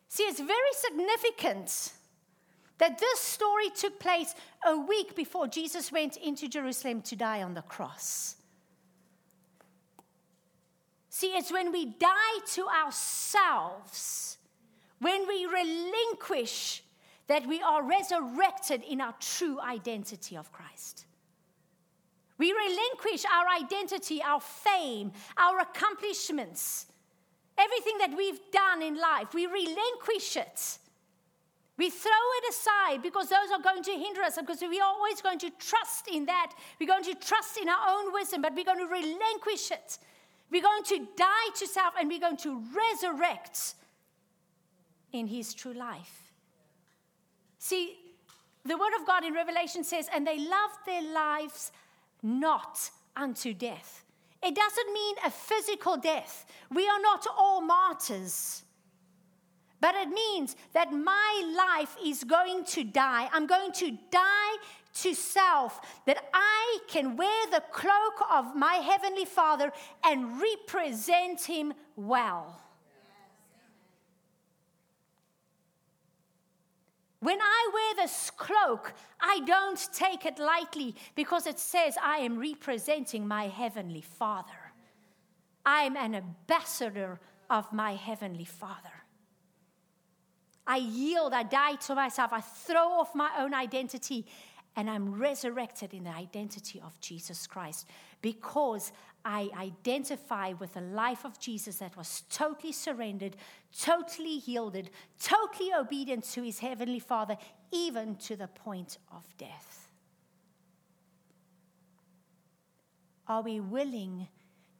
See, 0.08 0.22
it's 0.24 0.40
very 0.40 0.72
significant 0.72 1.92
that 2.78 2.98
this 2.98 3.20
story 3.20 3.70
took 3.70 3.98
place 3.98 4.34
a 4.66 4.76
week 4.78 5.14
before 5.14 5.46
Jesus 5.46 5.92
went 5.92 6.16
into 6.16 6.48
Jerusalem 6.48 7.02
to 7.02 7.16
die 7.16 7.42
on 7.42 7.54
the 7.54 7.62
cross. 7.62 8.36
See, 11.08 11.28
it's 11.28 11.50
when 11.50 11.72
we 11.72 11.86
die 11.86 12.38
to 12.52 12.66
ourselves, 12.68 14.36
when 15.00 15.26
we 15.26 15.46
relinquish 15.46 16.82
that 17.28 17.46
we 17.46 17.60
are 17.60 17.82
resurrected 17.82 18.82
in 18.82 19.00
our 19.00 19.14
true 19.20 19.60
identity 19.60 20.36
of 20.36 20.52
Christ. 20.52 21.06
We 22.38 22.52
relinquish 22.52 23.24
our 23.24 23.46
identity, 23.62 24.22
our 24.22 24.40
fame, 24.40 25.12
our 25.36 25.58
accomplishments, 25.60 26.86
everything 27.56 27.98
that 27.98 28.16
we've 28.16 28.40
done 28.52 28.82
in 28.82 29.00
life. 29.00 29.34
We 29.34 29.46
relinquish 29.46 30.36
it. 30.36 30.78
We 31.78 31.90
throw 31.90 32.10
it 32.10 32.54
aside 32.54 33.02
because 33.02 33.28
those 33.28 33.50
are 33.52 33.60
going 33.60 33.82
to 33.82 33.92
hinder 33.92 34.22
us 34.22 34.36
because 34.36 34.62
we 34.62 34.80
are 34.80 34.88
always 34.88 35.20
going 35.20 35.38
to 35.40 35.50
trust 35.58 36.08
in 36.08 36.26
that. 36.26 36.52
We're 36.80 36.86
going 36.86 37.04
to 37.04 37.14
trust 37.14 37.58
in 37.58 37.68
our 37.68 37.88
own 37.88 38.12
wisdom, 38.12 38.42
but 38.42 38.54
we're 38.54 38.64
going 38.64 38.78
to 38.78 38.86
relinquish 38.86 39.70
it. 39.70 39.98
We're 40.50 40.62
going 40.62 40.84
to 40.84 41.06
die 41.16 41.50
to 41.56 41.66
self 41.66 41.94
and 41.98 42.08
we're 42.08 42.20
going 42.20 42.38
to 42.38 42.62
resurrect 42.74 43.74
in 45.12 45.26
His 45.26 45.52
true 45.52 45.74
life. 45.74 46.25
See, 47.66 47.98
the 48.64 48.78
word 48.78 48.92
of 48.96 49.04
God 49.04 49.24
in 49.24 49.34
Revelation 49.34 49.82
says, 49.82 50.08
and 50.14 50.24
they 50.24 50.38
loved 50.38 50.86
their 50.86 51.02
lives 51.02 51.72
not 52.22 52.78
unto 53.16 53.52
death. 53.52 54.04
It 54.40 54.54
doesn't 54.54 54.92
mean 54.92 55.16
a 55.24 55.30
physical 55.32 55.96
death. 55.96 56.46
We 56.72 56.86
are 56.86 57.00
not 57.00 57.26
all 57.36 57.60
martyrs. 57.60 58.62
But 59.80 59.96
it 59.96 60.10
means 60.10 60.54
that 60.74 60.92
my 60.92 61.76
life 61.80 61.96
is 62.04 62.22
going 62.22 62.66
to 62.66 62.84
die. 62.84 63.28
I'm 63.32 63.48
going 63.48 63.72
to 63.72 63.98
die 64.12 64.56
to 65.02 65.12
self, 65.12 65.80
that 66.06 66.24
I 66.32 66.78
can 66.86 67.16
wear 67.16 67.46
the 67.50 67.64
cloak 67.72 68.22
of 68.30 68.54
my 68.54 68.74
Heavenly 68.74 69.24
Father 69.24 69.72
and 70.04 70.40
represent 70.40 71.42
Him 71.42 71.74
well. 71.96 72.60
When 77.20 77.40
I 77.40 77.70
wear 77.72 78.04
this 78.04 78.30
cloak, 78.30 78.92
I 79.20 79.40
don't 79.46 79.88
take 79.92 80.26
it 80.26 80.38
lightly 80.38 80.94
because 81.14 81.46
it 81.46 81.58
says 81.58 81.96
I 82.02 82.18
am 82.18 82.38
representing 82.38 83.26
my 83.26 83.48
Heavenly 83.48 84.02
Father. 84.02 84.72
I 85.64 85.82
am 85.82 85.96
an 85.96 86.14
ambassador 86.14 87.18
of 87.48 87.72
my 87.72 87.94
Heavenly 87.94 88.44
Father. 88.44 88.90
I 90.66 90.78
yield, 90.78 91.32
I 91.32 91.44
die 91.44 91.76
to 91.86 91.94
myself, 91.94 92.32
I 92.32 92.40
throw 92.40 92.88
off 92.88 93.14
my 93.14 93.30
own 93.38 93.54
identity, 93.54 94.26
and 94.74 94.90
I'm 94.90 95.14
resurrected 95.14 95.94
in 95.94 96.04
the 96.04 96.10
identity 96.10 96.80
of 96.84 97.00
Jesus 97.00 97.46
Christ 97.46 97.86
because 98.20 98.92
I 99.28 99.50
identify 99.58 100.52
with 100.52 100.74
the 100.74 100.80
life 100.80 101.24
of 101.24 101.40
Jesus 101.40 101.78
that 101.78 101.96
was 101.96 102.22
totally 102.30 102.70
surrendered, 102.70 103.34
totally 103.76 104.40
yielded, 104.46 104.90
totally 105.20 105.74
obedient 105.74 106.22
to 106.30 106.42
his 106.44 106.60
heavenly 106.60 107.00
Father, 107.00 107.36
even 107.72 108.14
to 108.18 108.36
the 108.36 108.46
point 108.46 108.98
of 109.12 109.24
death. 109.36 109.90
Are 113.26 113.42
we 113.42 113.58
willing 113.58 114.28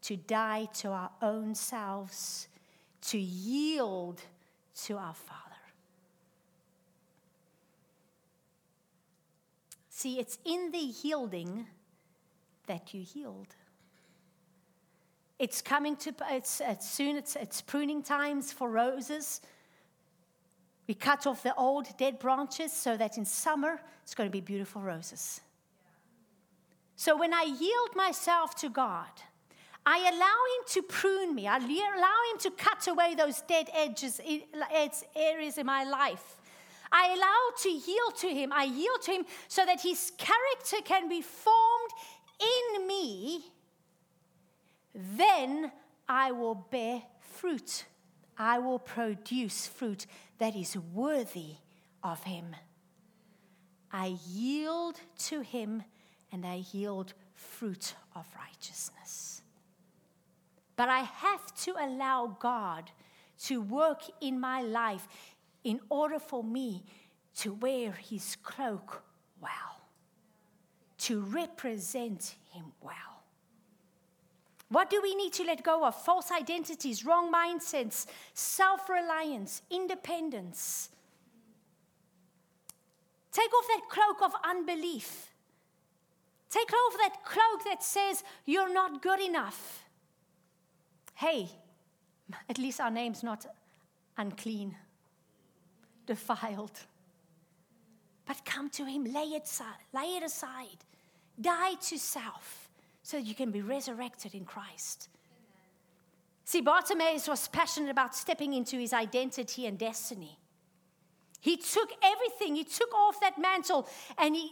to 0.03 0.17
die 0.17 0.69
to 0.75 0.91
our 0.91 1.11
own 1.21 1.57
selves, 1.57 2.47
to 3.01 3.19
yield 3.19 4.23
to 4.85 4.97
our 4.97 5.15
Father? 5.15 5.41
See, 9.89 10.21
it's 10.21 10.39
in 10.45 10.71
the 10.71 10.95
yielding 11.03 11.67
that 12.69 12.95
you 12.95 13.05
yield. 13.13 13.57
It's 15.39 15.61
coming 15.61 15.97
to, 15.97 16.15
it's, 16.31 16.63
it's 16.65 16.89
soon, 16.89 17.17
it's, 17.17 17.37
it's 17.37 17.61
pruning 17.61 18.03
times 18.03 18.53
for 18.53 18.71
roses. 18.71 19.43
We 20.87 20.95
cut 20.95 21.27
off 21.27 21.43
the 21.43 21.55
old 21.57 21.89
dead 21.99 22.19
branches 22.19 22.73
so 22.73 22.97
that 22.97 23.19
in 23.19 23.25
summer 23.25 23.81
it's 24.03 24.15
going 24.15 24.29
to 24.29 24.33
be 24.33 24.41
beautiful 24.41 24.81
roses. 24.81 25.41
So 26.95 27.17
when 27.17 27.35
I 27.35 27.43
yield 27.43 27.95
myself 27.95 28.55
to 28.57 28.71
God, 28.71 29.11
I 29.85 29.99
allow 29.99 30.09
Him 30.09 30.65
to 30.69 30.83
prune 30.83 31.35
me. 31.35 31.47
I 31.47 31.59
allow 31.59 32.19
Him 32.33 32.39
to 32.41 32.51
cut 32.51 32.89
away 32.89 33.15
those 33.15 33.43
dead 33.43 33.69
edges, 33.75 34.21
areas 35.15 35.59
in 35.59 35.67
my 35.67 35.85
life. 35.85 36.37
I 36.91 37.13
allow 37.15 37.63
to 37.63 37.69
yield 37.69 38.17
to 38.19 38.29
Him. 38.29 38.53
I 38.53 38.65
yield 38.65 39.03
to 39.03 39.13
Him 39.13 39.27
so 39.49 39.67
that 39.67 39.83
His 39.83 40.13
character 40.17 40.79
can 40.85 41.09
be 41.09 41.21
formed 41.21 41.91
in 42.41 42.87
me 42.87 43.45
then 45.17 45.71
I 46.09 46.33
will 46.33 46.55
bear 46.55 47.03
fruit. 47.21 47.85
I 48.39 48.59
will 48.59 48.79
produce 48.79 49.67
fruit 49.67 50.07
that 50.39 50.57
is 50.57 50.77
worthy 50.77 51.57
of 52.03 52.23
him. 52.25 52.57
I 53.93 54.17
yield 54.29 55.01
to 55.27 55.41
him 55.41 55.83
and 56.33 56.45
I 56.45 56.65
yield 56.73 57.15
fruit 57.35 57.95
of 58.15 58.27
righteousness. 58.37 59.43
But 60.77 60.89
I 60.89 61.01
have 61.01 61.55
to 61.65 61.75
allow 61.79 62.37
God 62.39 62.91
to 63.45 63.61
work 63.61 64.03
in 64.21 64.39
my 64.39 64.63
life 64.63 65.09
in 65.65 65.81
order 65.89 66.19
for 66.19 66.45
me 66.45 66.85
to 67.37 67.53
wear 67.55 67.93
his 67.93 68.37
cloak 68.43 69.03
well, 69.41 69.81
to 70.99 71.21
represent 71.21 72.37
him 72.53 72.73
well. 72.81 73.16
What 74.69 74.91
do 74.91 75.01
we 75.01 75.15
need 75.15 75.33
to 75.35 75.45
let 75.45 75.63
go 75.63 75.85
of? 75.85 75.95
False 75.95 76.31
identities, 76.33 77.05
wrong 77.05 77.33
mindsets, 77.33 78.07
self 78.35 78.89
reliance, 78.89 79.63
independence. 79.71 80.91
Take 83.31 83.53
off 83.55 83.67
that 83.69 83.89
cloak 83.89 84.23
of 84.23 84.33
unbelief. 84.45 85.31
Take 86.51 86.73
off 86.73 86.97
that 86.99 87.25
cloak 87.25 87.65
that 87.65 87.83
says 87.83 88.25
you're 88.45 88.73
not 88.73 89.03
good 89.03 89.21
enough. 89.21 89.85
Hey, 91.15 91.51
at 92.49 92.59
least 92.59 92.81
our 92.81 92.91
name's 92.91 93.23
not 93.23 93.47
unclean, 94.17 94.75
defiled. 96.07 96.81
But 98.27 98.45
come 98.45 98.71
to 98.71 98.85
Him, 98.85 99.05
lay 99.05 99.35
it, 99.37 99.49
lay 99.95 100.17
it 100.17 100.25
aside, 100.25 100.85
die 101.41 101.75
to 101.75 101.99
self 101.99 102.66
so 103.07 103.19
that 103.19 103.23
you 103.25 103.37
can 103.37 103.53
be 103.53 103.63
resurrected 103.63 104.35
in 104.35 104.45
Christ. 104.45 105.09
See, 106.45 106.61
Bartimaeus 106.61 107.29
was 107.29 107.47
passionate 107.47 107.89
about 107.89 108.17
stepping 108.17 108.53
into 108.53 108.77
his 108.81 108.93
identity 108.93 109.65
and 109.67 109.79
destiny. 109.79 110.41
He 111.41 111.57
took 111.57 111.89
everything, 112.03 112.57
he 112.57 112.65
took 112.65 112.93
off 112.93 113.21
that 113.21 113.39
mantle, 113.39 113.89
and 114.19 114.35
he 114.35 114.51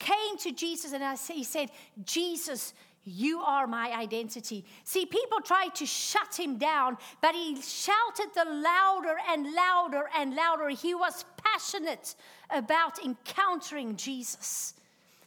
came 0.00 0.36
to 0.38 0.50
Jesus 0.50 0.92
and 0.92 1.04
he 1.28 1.44
said, 1.44 1.70
Jesus, 2.04 2.74
you 3.04 3.38
are 3.42 3.68
my 3.68 3.92
identity. 3.92 4.64
See, 4.82 5.06
people 5.06 5.38
tried 5.44 5.76
to 5.76 5.86
shut 5.86 6.36
him 6.36 6.58
down, 6.58 6.98
but 7.22 7.36
he 7.36 7.62
shouted 7.62 8.30
the 8.34 8.44
louder 8.44 9.14
and 9.30 9.54
louder 9.54 10.10
and 10.18 10.34
louder. 10.34 10.68
He 10.70 10.96
was 10.96 11.24
passionate 11.36 12.16
about 12.50 12.98
encountering 13.04 13.94
Jesus. 13.94 14.74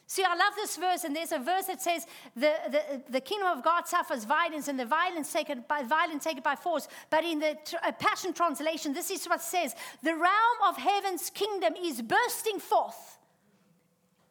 See, 0.10 0.24
I 0.24 0.36
love 0.36 0.54
this 0.56 0.78
verse, 0.78 1.04
and 1.04 1.14
there's 1.14 1.34
a 1.34 1.40
verse 1.40 1.66
that 1.66 1.82
says, 1.82 2.08
the, 2.34 2.54
the, 2.72 3.02
the 3.10 3.20
kingdom 3.20 3.50
of 3.50 3.62
God 3.62 3.88
suffers 3.88 4.24
violence, 4.24 4.70
and 4.70 4.80
the 4.80 4.86
violence 4.86 5.34
taken 5.34 5.66
by 5.68 5.84
violence 5.84 6.24
taken 6.24 6.42
by 6.42 6.56
force. 6.56 6.88
But 7.10 7.26
in 7.26 7.40
the 7.40 7.58
Passion 8.00 8.32
Translation, 8.32 8.94
this 8.94 9.12
is 9.12 9.26
what 9.26 9.42
says: 9.42 9.76
the 10.02 10.16
realm 10.16 10.60
of 10.66 10.78
heaven's 10.78 11.30
kingdom 11.30 11.74
is 11.76 12.02
bursting 12.02 12.60
forth. 12.60 13.18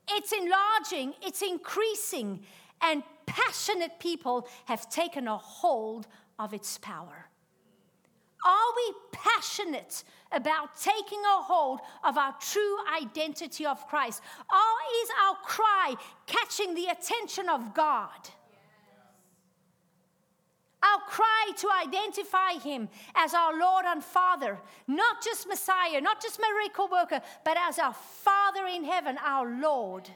It's 0.09 0.33
enlarging, 0.33 1.13
it's 1.21 1.43
increasing, 1.43 2.41
and 2.81 3.03
passionate 3.27 3.99
people 3.99 4.49
have 4.65 4.89
taken 4.89 5.29
a 5.29 5.37
hold 5.37 6.07
of 6.39 6.55
its 6.55 6.79
power. 6.79 7.29
Are 8.47 8.73
we 8.77 8.95
passionate 9.13 10.05
about 10.37 10.77
taking 10.77 11.21
a 11.21 11.43
hold 11.43 11.81
of 12.05 12.17
our 12.17 12.35
true 12.41 12.77
identity 12.95 13.67
of 13.67 13.87
Christ? 13.89 14.23
Or 14.51 15.03
is 15.03 15.09
our 15.27 15.37
cry 15.43 15.95
catching 16.27 16.75
the 16.75 16.87
attention 16.87 17.49
of 17.49 17.75
God? 17.75 18.29
Our 20.83 21.01
cry 21.09 21.51
to 21.57 21.69
identify 21.83 22.53
Him 22.63 22.89
as 23.17 23.35
our 23.35 23.59
Lord 23.59 23.87
and 23.87 24.05
Father, 24.05 24.59
not 24.87 25.23
just 25.23 25.49
Messiah, 25.49 26.01
not 26.01 26.23
just 26.23 26.39
miracle 26.39 26.89
worker, 26.93 27.21
but 27.45 27.57
as 27.59 27.79
our 27.79 27.95
Father 27.95 28.67
in 28.67 28.85
heaven, 28.85 29.19
our 29.25 29.59
Lord. 29.61 30.09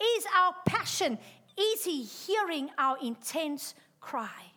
Is 0.00 0.24
our 0.38 0.54
passion, 0.66 1.18
is 1.58 1.84
He 1.84 2.04
hearing 2.04 2.70
our 2.78 2.98
intense 3.02 3.74
cry? 4.00 4.52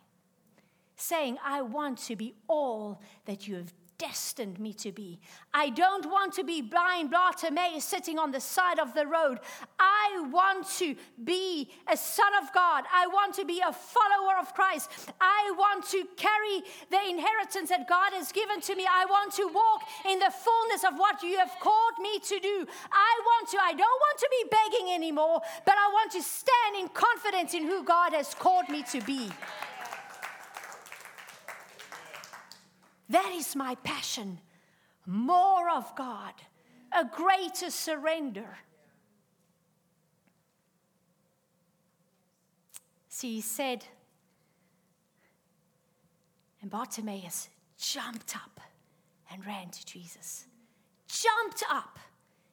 Saying, 0.96 1.38
I 1.44 1.62
want 1.62 1.98
to 2.06 2.16
be 2.16 2.34
all 2.46 3.00
that 3.24 3.48
you 3.48 3.56
have 3.56 3.72
destined 3.98 4.58
me 4.58 4.72
to 4.74 4.92
be. 4.92 5.20
I 5.52 5.70
don't 5.70 6.06
want 6.10 6.34
to 6.34 6.44
be 6.44 6.62
blind 6.62 7.10
Bartimaeus 7.10 7.84
sitting 7.84 8.18
on 8.18 8.30
the 8.30 8.40
side 8.40 8.78
of 8.78 8.94
the 8.94 9.06
road. 9.06 9.38
I 9.78 10.26
want 10.30 10.68
to 10.78 10.94
be 11.22 11.70
a 11.90 11.96
son 11.96 12.32
of 12.42 12.52
God. 12.52 12.84
I 12.92 13.06
want 13.06 13.34
to 13.36 13.44
be 13.44 13.60
a 13.60 13.72
follower 13.72 14.38
of 14.40 14.52
Christ. 14.54 14.90
I 15.20 15.52
want 15.56 15.84
to 15.90 16.04
carry 16.16 16.62
the 16.90 17.08
inheritance 17.08 17.70
that 17.70 17.88
God 17.88 18.12
has 18.12 18.32
given 18.32 18.60
to 18.62 18.74
me. 18.74 18.86
I 18.90 19.04
want 19.06 19.32
to 19.34 19.48
walk 19.48 19.82
in 20.08 20.18
the 20.18 20.30
fullness 20.30 20.84
of 20.84 20.98
what 20.98 21.22
you 21.22 21.38
have 21.38 21.52
called 21.60 21.98
me 22.00 22.18
to 22.18 22.38
do. 22.40 22.66
I 22.92 23.20
want 23.24 23.48
to, 23.50 23.58
I 23.58 23.72
don't 23.72 23.80
want 23.80 24.18
to 24.18 24.28
be 24.30 24.50
begging 24.50 24.94
anymore, 24.94 25.40
but 25.64 25.74
I 25.74 25.88
want 25.92 26.12
to 26.12 26.22
stand 26.22 26.76
in 26.80 26.88
confidence 26.88 27.54
in 27.54 27.64
who 27.64 27.84
God 27.84 28.12
has 28.12 28.34
called 28.34 28.68
me 28.68 28.82
to 28.90 29.00
be. 29.00 29.30
That 33.08 33.32
is 33.36 33.54
my 33.54 33.74
passion. 33.76 34.38
More 35.06 35.68
of 35.70 35.94
God, 35.96 36.32
a 36.92 37.04
greater 37.04 37.70
surrender. 37.70 38.56
See, 43.08 43.34
he 43.36 43.40
said, 43.42 43.84
and 46.62 46.70
Bartimaeus 46.70 47.50
jumped 47.78 48.34
up 48.34 48.60
and 49.30 49.44
ran 49.46 49.68
to 49.70 49.86
Jesus. 49.86 50.46
Jumped 51.06 51.62
up. 51.70 51.98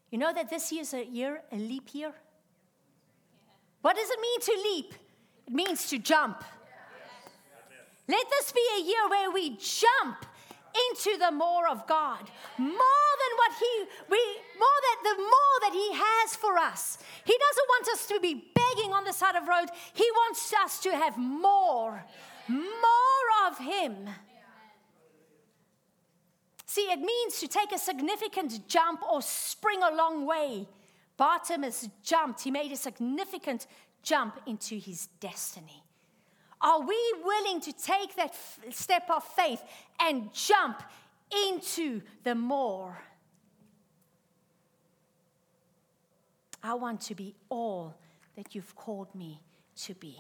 You 0.09 0.17
know 0.17 0.33
that 0.33 0.49
this 0.49 0.71
year 0.71 0.81
is 0.81 0.93
a 0.93 1.05
year, 1.05 1.41
a 1.51 1.55
leap 1.55 1.95
year? 1.95 2.13
What 3.81 3.95
does 3.95 4.09
it 4.09 4.19
mean 4.19 4.39
to 4.41 4.69
leap? 4.69 4.93
It 5.47 5.53
means 5.53 5.89
to 5.89 5.97
jump. 5.97 6.43
Let 8.07 8.25
this 8.29 8.51
be 8.51 8.61
a 8.77 8.83
year 8.83 9.09
where 9.09 9.31
we 9.31 9.57
jump 9.57 10.25
into 10.89 11.17
the 11.17 11.31
more 11.31 11.67
of 11.67 11.87
God. 11.87 12.29
More 12.57 13.11
than 13.21 13.33
what 13.37 13.51
He 13.59 13.85
we 14.09 14.19
more 14.57 14.79
that 14.87 14.99
the 15.03 15.17
more 15.21 15.55
that 15.61 15.73
He 15.73 15.89
has 15.93 16.35
for 16.35 16.57
us. 16.57 16.97
He 17.25 17.37
doesn't 17.37 17.69
want 17.69 17.87
us 17.89 18.07
to 18.07 18.19
be 18.19 18.51
begging 18.55 18.93
on 18.93 19.03
the 19.03 19.13
side 19.13 19.35
of 19.35 19.45
the 19.45 19.51
road. 19.51 19.69
He 19.93 20.09
wants 20.11 20.53
us 20.53 20.79
to 20.81 20.91
have 20.91 21.17
more. 21.17 22.03
More 22.47 23.47
of 23.47 23.57
Him. 23.57 24.09
See, 26.65 26.83
it 26.83 26.99
means 26.99 27.39
to 27.41 27.49
take 27.49 27.73
a 27.73 27.77
significant 27.77 28.67
jump 28.67 29.01
or 29.03 29.21
spring 29.21 29.81
a 29.83 29.93
long 29.93 30.25
way. 30.25 30.69
Bartimaeus 31.17 31.89
jumped, 32.01 32.41
he 32.41 32.49
made 32.49 32.71
a 32.71 32.77
significant 32.77 33.67
jump 34.03 34.39
into 34.47 34.75
his 34.75 35.07
destiny. 35.19 35.80
Are 36.61 36.81
we 36.81 37.13
willing 37.23 37.59
to 37.61 37.73
take 37.73 38.15
that 38.15 38.31
f- 38.31 38.59
step 38.69 39.09
of 39.09 39.23
faith 39.23 39.61
and 39.99 40.31
jump 40.33 40.83
into 41.47 42.01
the 42.23 42.35
more? 42.35 43.01
I 46.63 46.75
want 46.75 47.01
to 47.01 47.15
be 47.15 47.35
all 47.49 47.95
that 48.35 48.53
you've 48.53 48.75
called 48.75 49.13
me 49.15 49.41
to 49.83 49.95
be. 49.95 50.17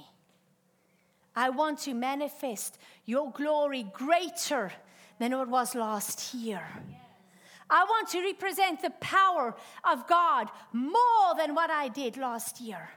I 1.35 1.49
want 1.49 1.79
to 1.79 1.93
manifest 1.93 2.77
your 3.05 3.31
glory 3.31 3.83
greater 3.93 4.71
than 5.19 5.37
what 5.37 5.47
was 5.47 5.75
last 5.75 6.33
year. 6.33 6.63
I 7.69 7.83
want 7.85 8.09
to 8.09 8.21
represent 8.21 8.81
the 8.81 8.89
power 8.89 9.55
of 9.89 10.07
God 10.07 10.49
more 10.73 11.35
than 11.37 11.55
what 11.55 11.69
I 11.69 11.87
did 11.87 12.17
last 12.17 12.59
year. 12.59 12.89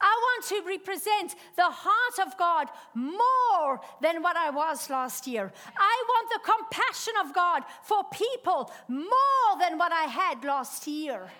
I 0.00 0.16
want 0.22 0.44
to 0.46 0.68
represent 0.68 1.34
the 1.56 1.70
heart 1.70 2.26
of 2.26 2.36
God 2.38 2.68
more 2.94 3.80
than 4.00 4.22
what 4.22 4.36
I 4.36 4.50
was 4.50 4.88
last 4.88 5.26
year. 5.26 5.52
I 5.76 6.04
want 6.08 6.30
the 6.30 6.52
compassion 6.52 7.14
of 7.24 7.34
God 7.34 7.62
for 7.82 8.04
people 8.12 8.72
more 8.88 9.58
than 9.58 9.78
what 9.78 9.92
I 9.92 10.04
had 10.04 10.44
last 10.44 10.86
year. 10.86 11.30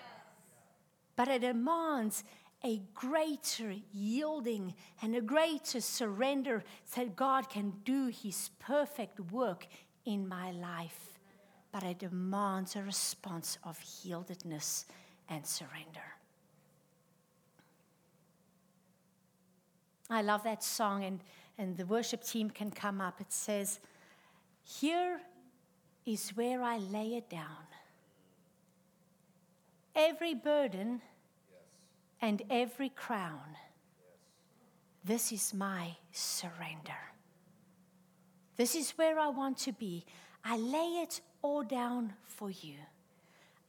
But 1.15 1.27
it 1.27 1.41
demands 1.41 2.23
a 2.63 2.81
greater 2.93 3.73
yielding 3.91 4.75
and 5.01 5.15
a 5.15 5.21
greater 5.21 5.81
surrender 5.81 6.63
so 6.85 7.05
God 7.07 7.49
can 7.49 7.73
do 7.83 8.07
His 8.07 8.49
perfect 8.59 9.19
work 9.31 9.67
in 10.05 10.27
my 10.27 10.51
life. 10.51 11.19
But 11.71 11.83
it 11.83 11.99
demands 11.99 12.75
a 12.75 12.83
response 12.83 13.57
of 13.63 13.79
yieldedness 13.79 14.85
and 15.29 15.45
surrender. 15.45 16.20
I 20.11 20.21
love 20.21 20.43
that 20.43 20.61
song, 20.61 21.05
and, 21.05 21.21
and 21.57 21.77
the 21.77 21.85
worship 21.85 22.21
team 22.23 22.49
can 22.49 22.69
come 22.69 22.99
up. 22.99 23.21
It 23.21 23.31
says, 23.31 23.79
Here 24.63 25.21
is 26.05 26.31
where 26.31 26.61
I 26.61 26.77
lay 26.77 27.15
it 27.15 27.29
down. 27.29 27.65
Every 29.95 30.33
burden 30.33 31.01
and 32.21 32.41
every 32.49 32.89
crown. 32.89 33.55
This 35.03 35.31
is 35.31 35.53
my 35.53 35.95
surrender. 36.11 36.99
This 38.57 38.75
is 38.75 38.91
where 38.91 39.17
I 39.17 39.29
want 39.29 39.57
to 39.59 39.71
be. 39.71 40.05
I 40.43 40.57
lay 40.57 41.01
it 41.01 41.21
all 41.41 41.63
down 41.63 42.13
for 42.25 42.49
you. 42.49 42.75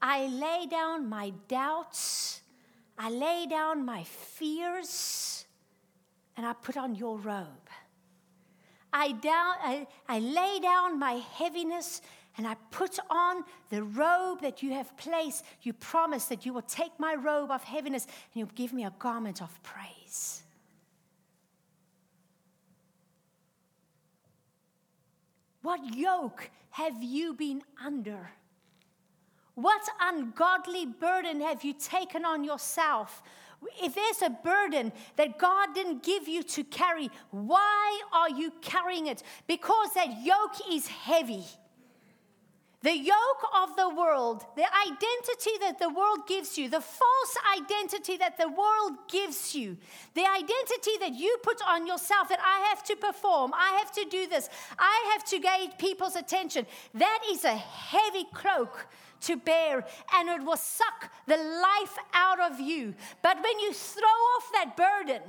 I 0.01 0.27
lay 0.27 0.67
down 0.69 1.09
my 1.09 1.33
doubts. 1.47 2.41
I 2.99 3.11
lay 3.11 3.47
down 3.49 3.85
my 3.85 4.03
fears 4.03 5.47
and 6.37 6.47
I 6.47 6.53
put 6.53 6.77
on 6.77 6.95
your 6.95 7.19
robe. 7.19 7.69
I, 8.93 9.13
down, 9.13 9.55
I, 9.63 9.87
I 10.09 10.19
lay 10.19 10.61
down 10.61 10.99
my 10.99 11.13
heaviness 11.13 12.03
and 12.37 12.47
I 12.47 12.57
put 12.71 12.99
on 13.11 13.45
the 13.71 13.83
robe 13.83 14.41
that 14.43 14.63
you 14.63 14.73
have 14.73 14.97
placed. 14.97 15.45
You 15.63 15.73
promise 15.73 16.27
that 16.27 16.47
you 16.47 16.53
will 16.53 16.63
take 16.63 16.93
my 16.99 17.15
robe 17.15 17.51
of 17.51 17.63
heaviness 17.63 18.05
and 18.05 18.13
you'll 18.35 18.51
give 18.55 18.73
me 18.73 18.85
a 18.85 18.93
garment 18.99 19.43
of 19.43 19.63
praise. 19.63 20.43
What 25.63 25.95
yoke 25.95 26.51
have 26.71 27.03
you 27.03 27.35
been 27.35 27.63
under? 27.83 28.31
What 29.55 29.83
ungodly 30.01 30.87
burden 30.87 31.41
have 31.41 31.63
you 31.63 31.75
taken 31.75 32.25
on 32.25 32.43
yourself? 32.43 33.23
If 33.83 33.95
there's 33.95 34.23
a 34.23 34.31
burden 34.31 34.93
that 35.17 35.39
God 35.39 35.75
didn't 35.75 36.03
give 36.03 36.29
you 36.29 36.43
to 36.43 36.65
carry, 36.65 37.11
why 37.31 38.01
are 38.13 38.31
you 38.31 38.53
carrying 38.61 39.07
it? 39.07 39.23
Because 39.47 39.95
that 39.95 40.23
yoke 40.23 40.57
is 40.71 40.87
heavy. 40.89 41.45
The 42.83 42.97
yoke 42.97 43.45
of 43.63 43.77
the 43.77 43.89
world, 43.91 44.45
the 44.57 44.65
identity 44.65 45.53
that 45.61 45.79
the 45.79 45.89
world 45.89 46.27
gives 46.27 46.59
you, 46.59 46.69
the 46.69 46.81
false 46.81 47.37
identity 47.57 48.17
that 48.17 48.37
the 48.37 48.49
world 48.49 48.99
gives 49.09 49.55
you, 49.55 49.77
the 50.15 50.27
identity 50.27 50.91
that 50.99 51.15
you 51.15 51.37
put 51.45 51.63
on 51.65 51.87
yourself 51.87 52.29
that 52.29 52.41
I 52.45 52.67
have 52.71 52.83
to 52.85 52.97
perform, 52.97 53.53
I 53.55 53.79
have 53.79 53.93
to 53.93 54.05
do 54.11 54.27
this, 54.27 54.49
I 54.81 55.13
have 55.13 55.25
to 55.27 55.39
gain 55.39 55.71
people's 55.79 56.17
attention, 56.17 56.67
that 56.95 57.21
is 57.31 57.45
a 57.45 57.55
heavy 57.55 58.25
cloak 58.35 58.89
to 59.23 59.37
bear 59.37 59.85
and 60.15 60.29
it 60.29 60.45
will 60.45 60.57
suck 60.57 61.11
the 61.27 61.37
life 61.37 61.97
out 62.13 62.41
of 62.41 62.61
you. 62.61 62.95
But 63.23 63.37
when 63.37 63.59
you 63.61 63.73
throw 63.73 64.05
off 64.05 64.51
that 64.53 64.77
burden, 64.77 65.23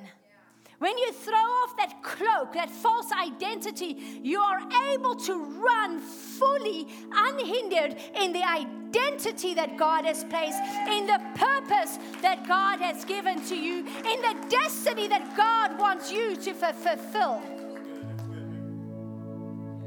when 0.80 0.98
you 0.98 1.14
throw 1.14 1.36
off 1.36 1.78
that 1.78 2.04
cloak, 2.04 2.54
that 2.56 2.70
false 2.70 3.10
identity, 3.14 4.20
you 4.22 4.42
are 4.42 4.60
able 4.92 5.16
to 5.16 5.46
run 5.64 6.02
fully 6.02 6.88
unhindered 7.10 7.96
in 8.20 8.34
the 8.34 8.44
identity 8.44 9.54
that 9.54 9.78
God 9.78 10.04
has 10.04 10.26
placed, 10.26 10.60
in 10.90 11.06
the 11.06 11.22
purpose 11.36 11.98
that 12.22 12.46
God 12.46 12.82
has 12.82 13.06
given 13.06 13.42
to 13.46 13.56
you, 13.56 13.86
in 13.86 14.22
the 14.22 14.36
destiny 14.50 15.08
that 15.08 15.38
God 15.38 15.80
wants 15.80 16.12
you 16.12 16.36
to 16.36 16.52
f- 16.52 16.76
fulfill. 16.76 17.42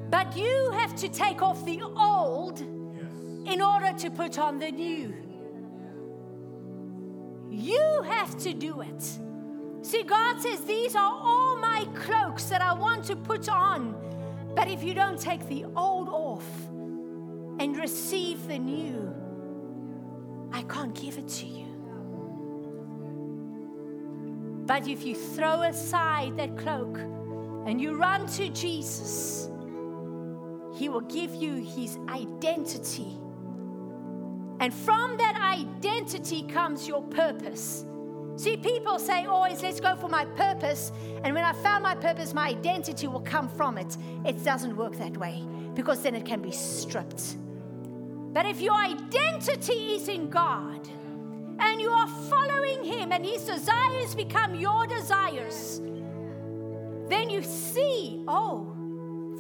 But 0.09 0.35
you 0.35 0.71
have 0.73 0.97
to 0.97 1.09
take 1.09 1.43
off 1.43 1.63
the 1.67 1.83
old 1.83 2.76
in 3.47 3.63
order 3.63 3.93
to 3.93 4.11
put 4.11 4.39
on 4.39 4.59
the 4.59 4.71
new. 4.71 5.15
You 7.51 8.03
have 8.03 8.37
to 8.39 8.53
do 8.53 8.81
it. 8.81 9.03
See, 9.83 10.03
God 10.03 10.41
says, 10.41 10.65
These 10.65 10.97
are 10.97 11.13
all 11.13 11.57
my 11.57 11.87
cloaks 11.95 12.45
that 12.45 12.61
I 12.61 12.73
want 12.73 13.05
to 13.05 13.17
put 13.17 13.49
on. 13.49 13.95
But 14.55 14.69
if 14.69 14.83
you 14.83 14.95
don't 14.95 15.21
take 15.21 15.47
the 15.49 15.65
old 15.77 16.09
off 16.09 16.47
and 17.61 17.77
receive 17.77 18.49
the 18.49 18.59
new, 18.59 19.15
I 20.53 20.63
can't 20.63 20.95
give 20.95 21.19
it 21.19 21.29
to 21.29 21.47
you. 21.47 21.67
But 24.67 24.89
if 24.89 25.05
you 25.05 25.15
throw 25.15 25.63
aside 25.63 26.37
that 26.39 26.57
cloak 26.57 26.99
and 27.67 27.81
you 27.81 27.97
run 27.97 28.27
to 28.29 28.49
Jesus, 28.49 29.49
He 30.77 30.89
will 30.89 31.03
give 31.03 31.35
you 31.35 31.55
His 31.55 31.97
identity. 32.09 33.19
And 34.61 34.73
from 34.73 35.17
that 35.19 35.39
identity 35.41 36.43
comes 36.45 36.89
your 36.89 37.03
purpose. 37.03 37.85
See, 38.37 38.57
people 38.57 38.99
say 38.99 39.25
always, 39.25 39.63
let's 39.63 39.81
go 39.81 39.97
for 39.97 40.09
my 40.09 40.25
purpose. 40.25 40.93
And 41.25 41.35
when 41.35 41.45
I 41.45 41.53
found 41.55 41.83
my 41.83 41.95
purpose, 41.95 42.35
my 42.35 42.49
identity 42.49 43.07
will 43.07 43.21
come 43.21 43.49
from 43.49 43.79
it. 43.79 43.97
It 44.27 44.45
doesn't 44.45 44.77
work 44.77 44.97
that 44.99 45.17
way 45.17 45.43
because 45.75 46.03
then 46.03 46.15
it 46.15 46.27
can 46.27 46.43
be 46.43 46.51
stripped. 46.51 47.37
But 48.33 48.45
if 48.45 48.61
your 48.61 48.75
identity 48.75 49.95
is 49.95 50.09
in 50.09 50.29
God 50.29 50.87
and 51.59 51.81
you 51.81 51.89
are 51.89 52.09
following 52.09 52.85
Him 52.85 53.13
and 53.13 53.25
His 53.25 53.45
desires 53.45 54.15
become 54.15 54.55
your 54.55 54.87
desires, 54.87 55.81
then 57.09 57.31
you 57.31 57.43
see, 57.43 58.23
oh, 58.29 58.75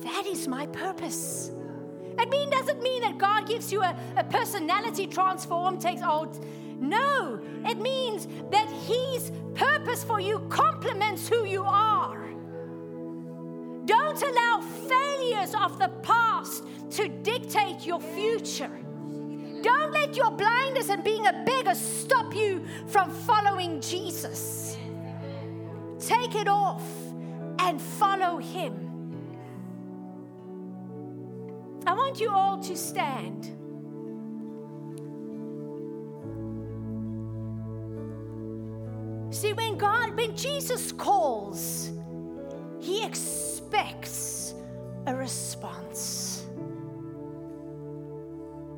that 0.04 0.24
is 0.26 0.48
my 0.48 0.66
purpose. 0.68 1.50
It 2.18 2.30
mean, 2.30 2.50
doesn't 2.50 2.82
mean 2.82 3.02
that 3.02 3.18
God 3.18 3.46
gives 3.46 3.70
you 3.70 3.82
a, 3.82 3.96
a 4.16 4.24
personality 4.24 5.06
transform, 5.06 5.78
takes 5.78 6.02
old. 6.02 6.44
No, 6.80 7.40
it 7.64 7.78
means 7.78 8.26
that 8.50 8.68
His 8.68 9.32
purpose 9.54 10.04
for 10.04 10.20
you 10.20 10.40
complements 10.48 11.28
who 11.28 11.44
you 11.44 11.64
are. 11.64 12.26
Don't 13.86 14.20
allow 14.20 14.60
failures 14.60 15.54
of 15.54 15.78
the 15.78 15.88
past 16.02 16.64
to 16.92 17.08
dictate 17.08 17.86
your 17.86 18.00
future. 18.00 18.70
Don't 19.62 19.92
let 19.92 20.16
your 20.16 20.30
blindness 20.30 20.88
and 20.88 21.02
being 21.02 21.26
a 21.26 21.32
beggar 21.44 21.74
stop 21.74 22.34
you 22.34 22.64
from 22.86 23.10
following 23.10 23.80
Jesus. 23.80 24.76
Take 25.98 26.34
it 26.34 26.48
off 26.48 26.84
and 27.58 27.80
follow 27.80 28.38
Him. 28.38 28.86
I 31.87 31.93
want 31.93 32.20
you 32.20 32.30
all 32.30 32.59
to 32.62 32.76
stand. 32.76 33.45
See, 39.32 39.53
when 39.53 39.76
God, 39.78 40.16
when 40.16 40.37
Jesus 40.37 40.91
calls, 40.93 41.91
He 42.80 43.05
expects 43.05 44.55
a 45.07 45.14
response. 45.14 46.47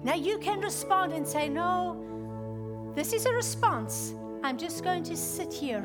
Now 0.05 0.15
you 0.15 0.39
can 0.39 0.61
respond 0.61 1.13
and 1.13 1.27
say, 1.27 1.49
No, 1.49 2.93
this 2.95 3.13
is 3.13 3.25
a 3.27 3.33
response. 3.33 4.15
I'm 4.43 4.59
just 4.59 4.85
going 4.85 5.03
to 5.05 5.17
sit 5.17 5.53
here 5.53 5.85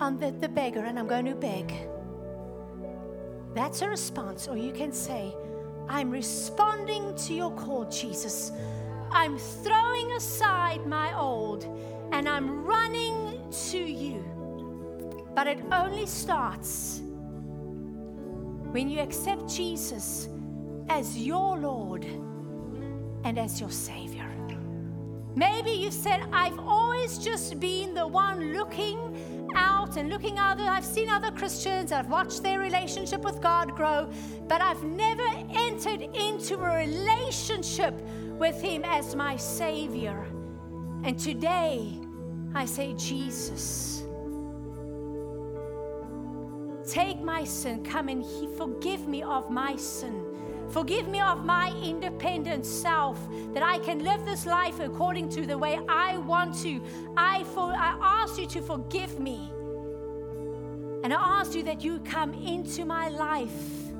on 0.00 0.18
the, 0.18 0.30
the 0.30 0.48
beggar 0.48 0.84
and 0.84 0.98
I'm 0.98 1.06
going 1.06 1.26
to 1.26 1.34
beg. 1.34 1.72
That's 3.54 3.82
a 3.82 3.88
response. 3.88 4.48
Or 4.48 4.56
you 4.56 4.72
can 4.72 4.92
say, 4.92 5.34
I'm 5.88 6.10
responding 6.10 7.14
to 7.14 7.34
your 7.34 7.50
call, 7.52 7.84
Jesus. 7.84 8.52
I'm 9.10 9.38
throwing 9.38 10.12
aside 10.12 10.86
my 10.86 11.16
old 11.16 11.64
and 12.12 12.28
I'm 12.28 12.64
running 12.64 13.40
to 13.70 13.78
you. 13.78 14.24
But 15.34 15.46
it 15.46 15.58
only 15.70 16.06
starts 16.06 17.00
when 18.72 18.88
you 18.88 19.00
accept 19.00 19.48
Jesus 19.48 20.28
as 20.88 21.16
your 21.16 21.58
Lord 21.58 22.04
and 23.24 23.38
as 23.38 23.60
your 23.60 23.70
Savior. 23.70 24.30
Maybe 25.36 25.70
you 25.70 25.90
said, 25.90 26.24
I've 26.32 26.58
always 26.58 27.18
just 27.18 27.60
been 27.60 27.92
the 27.92 28.06
one 28.06 28.54
looking 28.54 29.14
and 29.96 30.10
looking 30.10 30.38
other. 30.38 30.64
I've 30.64 30.84
seen 30.84 31.08
other 31.08 31.30
Christians, 31.30 31.92
I've 31.92 32.08
watched 32.08 32.42
their 32.42 32.58
relationship 32.58 33.22
with 33.22 33.40
God 33.40 33.74
grow, 33.74 34.08
but 34.46 34.60
I've 34.60 34.82
never 34.82 35.26
entered 35.54 36.02
into 36.14 36.56
a 36.56 36.76
relationship 36.76 37.94
with 38.38 38.60
Him 38.60 38.84
as 38.84 39.14
my 39.14 39.36
Savior. 39.36 40.26
And 41.04 41.18
today, 41.18 41.98
I 42.54 42.64
say, 42.64 42.94
Jesus, 42.94 44.04
take 46.86 47.20
my 47.20 47.44
sin, 47.44 47.84
come 47.84 48.08
and 48.08 48.22
he, 48.22 48.48
forgive 48.56 49.06
me 49.06 49.22
of 49.22 49.50
my 49.50 49.76
sin. 49.76 50.22
Forgive 50.68 51.06
me 51.06 51.20
of 51.20 51.44
my 51.44 51.70
independent 51.82 52.66
self, 52.66 53.18
that 53.54 53.62
I 53.62 53.78
can 53.78 54.00
live 54.00 54.24
this 54.24 54.46
life 54.46 54.80
according 54.80 55.28
to 55.30 55.46
the 55.46 55.56
way 55.56 55.78
I 55.88 56.18
want 56.18 56.54
to. 56.62 56.82
I, 57.16 57.44
for, 57.44 57.72
I 57.72 57.96
ask 58.00 58.38
you 58.38 58.46
to 58.48 58.62
forgive 58.62 59.20
me. 59.20 59.52
And 61.06 61.14
I 61.14 61.38
ask 61.38 61.54
you 61.54 61.62
that 61.62 61.84
you 61.84 62.00
come 62.00 62.34
into 62.34 62.84
my 62.84 63.06
life. 63.06 63.92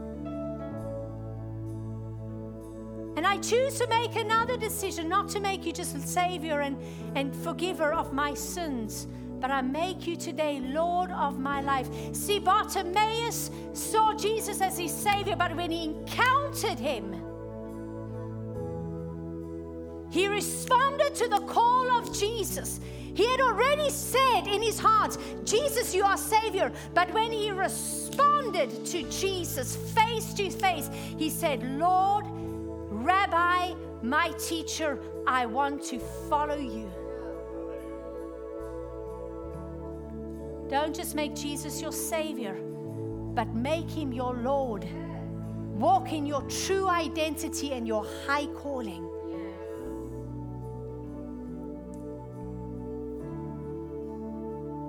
And 3.16 3.24
I 3.24 3.36
choose 3.36 3.78
to 3.78 3.86
make 3.86 4.16
another 4.16 4.57
decision, 4.57 5.09
not 5.09 5.28
to 5.28 5.38
make 5.38 5.64
you 5.64 5.72
just 5.72 5.94
a 5.94 6.00
Savior 6.00 6.62
and, 6.62 6.76
and 7.14 7.32
forgiver 7.32 7.92
of 7.92 8.12
my 8.12 8.34
sins, 8.34 9.07
but 9.38 9.52
I 9.52 9.62
make 9.62 10.09
you 10.09 10.16
today 10.16 10.59
Lord 10.59 11.12
of 11.12 11.38
my 11.38 11.61
life. 11.61 11.88
See, 12.12 12.40
Bartimaeus 12.40 13.52
saw 13.72 14.12
Jesus 14.16 14.61
as 14.61 14.76
his 14.76 14.92
Savior, 14.92 15.36
but 15.36 15.54
when 15.54 15.70
he 15.70 15.84
encountered 15.84 16.80
him, 16.80 17.22
he 20.11 20.28
responded 20.28 21.14
to 21.14 21.28
the 21.28 21.40
call 21.40 21.90
of 21.98 22.16
Jesus. 22.16 22.80
He 23.14 23.26
had 23.30 23.40
already 23.40 23.88
said 23.90 24.46
in 24.46 24.62
his 24.62 24.78
heart, 24.78 25.16
Jesus, 25.44 25.94
you 25.94 26.04
are 26.04 26.18
Savior. 26.18 26.70
But 26.92 27.12
when 27.14 27.32
he 27.32 27.50
responded 27.50 28.84
to 28.86 29.02
Jesus 29.04 29.74
face 29.74 30.34
to 30.34 30.50
face, 30.50 30.90
he 31.16 31.30
said, 31.30 31.62
Lord, 31.78 32.26
Rabbi, 32.90 33.72
my 34.02 34.32
teacher, 34.32 34.98
I 35.26 35.46
want 35.46 35.82
to 35.84 35.98
follow 36.28 36.59
you. 36.59 36.90
Don't 40.68 40.94
just 40.94 41.14
make 41.14 41.34
Jesus 41.34 41.80
your 41.80 41.92
Savior, 41.92 42.54
but 43.34 43.54
make 43.54 43.88
him 43.88 44.12
your 44.12 44.34
Lord. 44.34 44.86
Walk 45.74 46.12
in 46.12 46.26
your 46.26 46.42
true 46.42 46.88
identity 46.88 47.72
and 47.72 47.86
your 47.86 48.04
high 48.26 48.46
calling. 48.46 49.09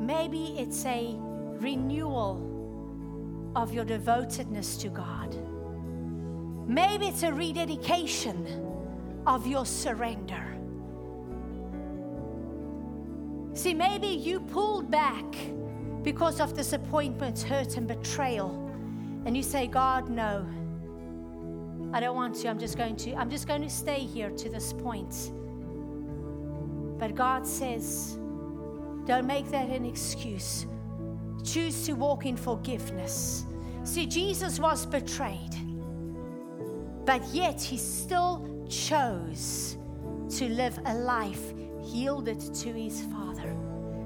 Maybe 0.07 0.55
it's 0.57 0.85
a 0.85 1.17
renewal 1.59 3.51
of 3.57 3.73
your 3.73 3.83
devotedness 3.83 4.77
to 4.77 4.87
God. 4.87 5.35
Maybe 6.65 7.07
it's 7.07 7.23
a 7.23 7.33
rededication 7.33 8.63
of 9.27 9.45
your 9.45 9.65
surrender. 9.65 10.55
See, 13.53 13.73
maybe 13.73 14.07
you 14.07 14.39
pulled 14.39 14.89
back 14.89 15.25
because 16.03 16.39
of 16.39 16.53
disappointment, 16.53 17.41
hurt, 17.41 17.75
and 17.75 17.85
betrayal. 17.85 18.51
And 19.25 19.35
you 19.35 19.43
say, 19.43 19.67
God, 19.67 20.09
no. 20.09 20.47
I 21.91 21.99
don't 21.99 22.15
want 22.15 22.33
to. 22.35 22.47
I'm 22.47 22.59
just 22.59 22.77
going 22.77 22.95
to 22.95 23.13
I'm 23.15 23.29
just 23.29 23.45
going 23.45 23.61
to 23.61 23.69
stay 23.69 23.99
here 23.99 24.29
to 24.29 24.49
this 24.49 24.71
point. 24.71 25.33
But 26.97 27.13
God 27.13 27.45
says, 27.45 28.17
don't 29.07 29.25
make 29.25 29.49
that 29.51 29.69
an 29.69 29.85
excuse. 29.85 30.65
Choose 31.43 31.85
to 31.85 31.93
walk 31.93 32.25
in 32.25 32.35
forgiveness. 32.35 33.45
See, 33.83 34.05
Jesus 34.05 34.59
was 34.59 34.85
betrayed, 34.85 35.55
but 37.05 37.25
yet 37.33 37.61
he 37.61 37.77
still 37.77 38.65
chose 38.69 39.77
to 40.29 40.49
live 40.49 40.77
a 40.85 40.93
life 40.93 41.53
yielded 41.81 42.53
to 42.53 42.73
his 42.73 43.01
Father. 43.03 43.55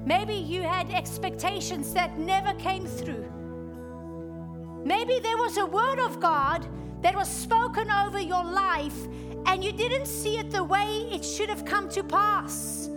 Maybe 0.06 0.34
you 0.34 0.62
had 0.62 0.88
expectations 0.92 1.92
that 1.94 2.16
never 2.16 2.54
came 2.54 2.86
through. 2.86 3.28
Maybe 4.84 5.18
there 5.18 5.36
was 5.36 5.56
a 5.56 5.66
word 5.66 5.98
of 5.98 6.20
God 6.20 6.64
that 7.02 7.16
was 7.16 7.28
spoken 7.28 7.90
over 7.90 8.20
your 8.20 8.44
life 8.44 8.96
and 9.46 9.64
you 9.64 9.72
didn't 9.72 10.06
see 10.06 10.38
it 10.38 10.52
the 10.52 10.62
way 10.62 11.08
it 11.10 11.24
should 11.24 11.48
have 11.48 11.64
come 11.64 11.88
to 11.88 12.04
pass. 12.04 12.88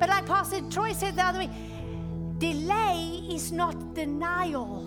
But 0.00 0.08
like 0.08 0.24
Pastor 0.24 0.62
Troy 0.70 0.92
said 0.94 1.14
the 1.14 1.22
other 1.22 1.40
way, 1.40 1.50
delay 2.38 3.22
is 3.30 3.52
not 3.52 3.94
denial. 3.94 4.86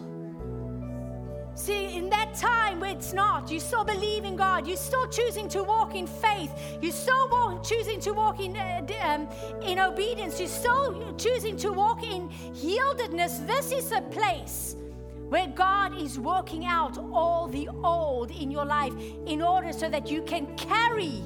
See, 1.56 1.96
in 1.96 2.10
that 2.10 2.34
time 2.34 2.80
where 2.80 2.90
it's 2.90 3.14
not, 3.14 3.52
you 3.52 3.60
still 3.60 3.84
believe 3.84 4.24
in 4.24 4.36
God, 4.36 4.68
you're 4.68 4.76
still 4.76 5.08
choosing 5.08 5.48
to 5.50 5.64
walk 5.64 5.94
in 5.94 6.08
faith, 6.08 6.52
you're 6.82 6.92
still 6.92 7.30
walk, 7.30 7.64
choosing 7.64 8.00
to 8.02 8.12
walk 8.12 8.40
in, 8.40 8.58
uh, 8.58 8.82
um, 9.04 9.30
in 9.62 9.78
obedience, 9.78 10.40
you're 10.40 10.50
still 10.50 11.16
choosing 11.16 11.56
to 11.58 11.72
walk 11.72 12.02
in 12.04 12.28
yieldedness. 12.56 13.46
This 13.46 13.72
is 13.72 13.92
a 13.92 14.02
place 14.02 14.76
where 15.30 15.48
God 15.48 15.96
is 16.02 16.18
working 16.18 16.66
out 16.66 16.98
all 17.14 17.48
the 17.48 17.70
old 17.84 18.32
in 18.32 18.50
your 18.50 18.66
life 18.66 18.94
in 19.28 19.44
order 19.44 19.72
so 19.72 19.90
that 19.90 20.10
you 20.10 20.24
can 20.24 20.48
carry 20.58 21.22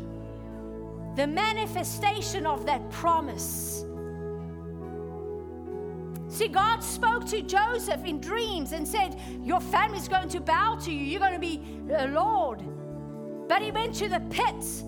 the 1.17 1.25
manifestation 1.25 2.45
of 2.45 2.67
that 2.67 2.87
promise. 2.91 3.83
See, 6.29 6.47
God 6.47 6.81
spoke 6.81 7.25
to 7.29 7.41
Joseph 7.41 8.05
in 8.05 8.21
dreams 8.21 8.71
and 8.71 8.87
said, 8.87 9.19
Your 9.43 9.59
family's 9.59 10.07
going 10.07 10.29
to 10.29 10.39
bow 10.39 10.75
to 10.83 10.91
you. 10.91 11.03
You're 11.03 11.19
going 11.19 11.33
to 11.33 11.39
be 11.39 11.63
a 11.91 12.07
Lord. 12.07 12.61
But 13.47 13.63
he 13.63 13.71
went 13.71 13.95
to 13.95 14.07
the 14.07 14.19
pits, 14.29 14.83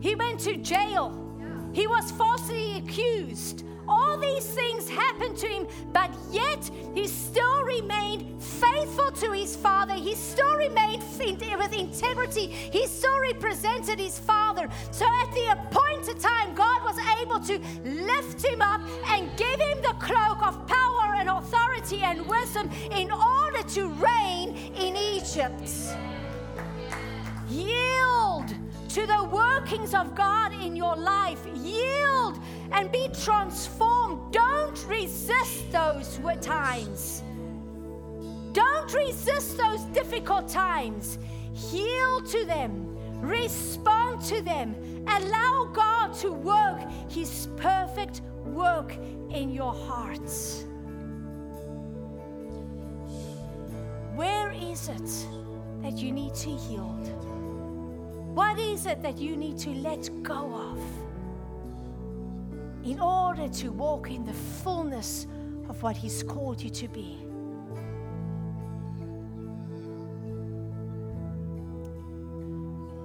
he 0.00 0.16
went 0.16 0.40
to 0.40 0.56
jail, 0.56 1.29
he 1.72 1.86
was 1.86 2.10
falsely 2.12 2.78
accused. 2.78 3.64
All 3.88 4.18
these 4.18 4.44
things 4.44 4.88
happened 4.88 5.36
to 5.38 5.48
him, 5.48 5.66
but 5.92 6.10
yet 6.30 6.70
he 6.94 7.08
still 7.08 7.64
remained 7.64 8.40
faithful 8.40 9.10
to 9.12 9.32
his 9.32 9.56
father. 9.56 9.94
He 9.94 10.14
still 10.14 10.56
remained 10.56 10.90
with 11.60 11.72
integrity. 11.72 12.46
He 12.46 12.86
still 12.86 13.18
represented 13.20 13.98
his 13.98 14.18
father. 14.18 14.68
So 14.90 15.06
at 15.22 15.32
the 15.32 15.52
appointed 15.52 16.20
time, 16.20 16.54
God 16.54 16.82
was 16.82 16.98
able 17.20 17.40
to 17.40 17.58
lift 17.84 18.44
him 18.44 18.62
up 18.62 18.80
and 19.08 19.30
give 19.36 19.60
him 19.60 19.78
the 19.82 19.94
cloak 20.00 20.46
of 20.46 20.66
power 20.66 21.14
and 21.16 21.28
authority 21.28 22.02
and 22.02 22.26
wisdom 22.26 22.70
in 22.96 23.10
order 23.10 23.62
to 23.62 23.88
reign 23.88 24.56
in 24.76 24.96
Egypt. 24.96 25.70
Yield 27.48 28.54
to 28.94 29.06
the 29.06 29.24
workings 29.32 29.94
of 29.94 30.16
God 30.16 30.52
in 30.52 30.74
your 30.74 30.96
life. 30.96 31.40
Yield 31.54 32.40
and 32.72 32.90
be 32.90 33.08
transformed. 33.22 34.32
Don't 34.32 34.84
resist 34.88 35.70
those 35.70 36.18
times. 36.40 37.22
Don't 38.52 38.92
resist 38.92 39.56
those 39.56 39.82
difficult 39.94 40.48
times. 40.48 41.18
Yield 41.72 42.26
to 42.26 42.44
them, 42.46 42.96
respond 43.20 44.22
to 44.22 44.42
them, 44.42 44.74
allow 45.06 45.70
God 45.72 46.14
to 46.14 46.32
work 46.32 46.80
His 47.08 47.48
perfect 47.56 48.22
work 48.44 48.96
in 49.30 49.52
your 49.52 49.72
hearts. 49.72 50.64
Where 54.16 54.50
is 54.50 54.88
it 54.88 55.26
that 55.82 55.98
you 55.98 56.10
need 56.10 56.34
to 56.34 56.50
yield? 56.50 57.29
What 58.34 58.58
is 58.58 58.86
it 58.86 59.02
that 59.02 59.18
you 59.18 59.36
need 59.36 59.58
to 59.58 59.70
let 59.70 60.08
go 60.22 60.54
of? 60.54 60.80
in 62.84 62.98
order 62.98 63.48
to 63.48 63.70
walk 63.70 64.10
in 64.10 64.24
the 64.24 64.32
fullness 64.32 65.26
of 65.68 65.82
what 65.82 65.96
He's 65.96 66.22
called 66.22 66.60
you 66.60 66.70
to 66.70 66.88
be. 66.88 67.18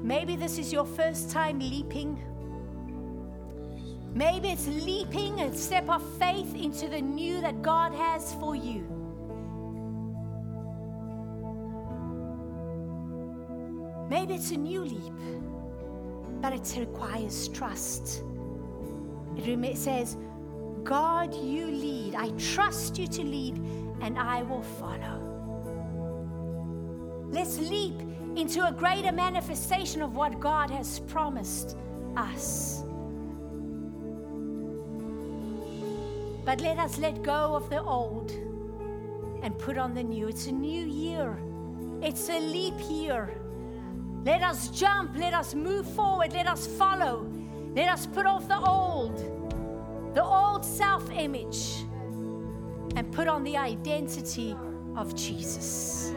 Maybe 0.01 0.35
this 0.35 0.57
is 0.59 0.71
your 0.71 0.85
first 0.85 1.31
time 1.31 1.59
leaping. 1.59 2.21
Maybe 4.13 4.49
it's 4.49 4.67
leaping 4.67 5.41
a 5.41 5.53
step 5.55 5.89
of 5.89 6.01
faith 6.17 6.55
into 6.55 6.87
the 6.87 7.01
new 7.01 7.41
that 7.41 7.61
God 7.61 7.93
has 7.93 8.33
for 8.35 8.55
you. 8.55 8.94
Maybe 14.09 14.35
it's 14.35 14.51
a 14.51 14.57
new 14.57 14.81
leap, 14.81 15.13
but 16.41 16.53
it 16.53 16.75
requires 16.77 17.47
trust. 17.49 18.23
It 19.37 19.77
says, 19.77 20.17
God, 20.83 21.33
you 21.33 21.65
lead. 21.65 22.15
I 22.15 22.29
trust 22.37 22.97
you 22.99 23.07
to 23.07 23.23
lead, 23.23 23.57
and 24.01 24.19
I 24.19 24.43
will 24.43 24.61
follow. 24.61 25.21
Let's 27.29 27.57
leap 27.57 27.99
into 28.35 28.65
a 28.65 28.71
greater 28.71 29.11
manifestation 29.11 30.01
of 30.01 30.15
what 30.15 30.39
God 30.39 30.69
has 30.69 30.99
promised 30.99 31.75
us. 32.15 32.83
But 36.45 36.61
let 36.61 36.77
us 36.77 36.99
let 36.99 37.23
go 37.23 37.55
of 37.55 37.69
the 37.71 37.81
old 37.81 38.31
and 39.41 39.57
put 39.57 39.77
on 39.79 39.95
the 39.95 40.03
new. 40.03 40.27
It's 40.27 40.45
a 40.45 40.51
new 40.51 40.85
year, 40.85 41.39
it's 42.01 42.29
a 42.29 42.39
leap 42.39 42.75
year. 42.87 43.31
Let 44.25 44.41
us 44.41 44.69
jump, 44.69 45.15
let 45.15 45.35
us 45.35 45.53
move 45.53 45.85
forward, 45.85 46.33
let 46.33 46.47
us 46.47 46.65
follow. 46.65 47.27
Let 47.75 47.89
us 47.89 48.07
put 48.07 48.25
off 48.25 48.47
the 48.47 48.59
old, 48.59 49.15
the 50.15 50.23
old 50.23 50.65
self 50.65 51.11
image, 51.11 51.83
and 52.95 53.11
put 53.11 53.27
on 53.27 53.43
the 53.43 53.55
identity 53.55 54.55
of 54.95 55.13
Jesus. 55.13 56.11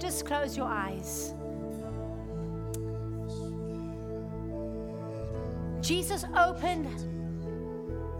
Just 0.00 0.26
close 0.26 0.56
your 0.56 0.66
eyes. 0.66 1.34
Jesus 5.80 6.24
opened 6.36 6.88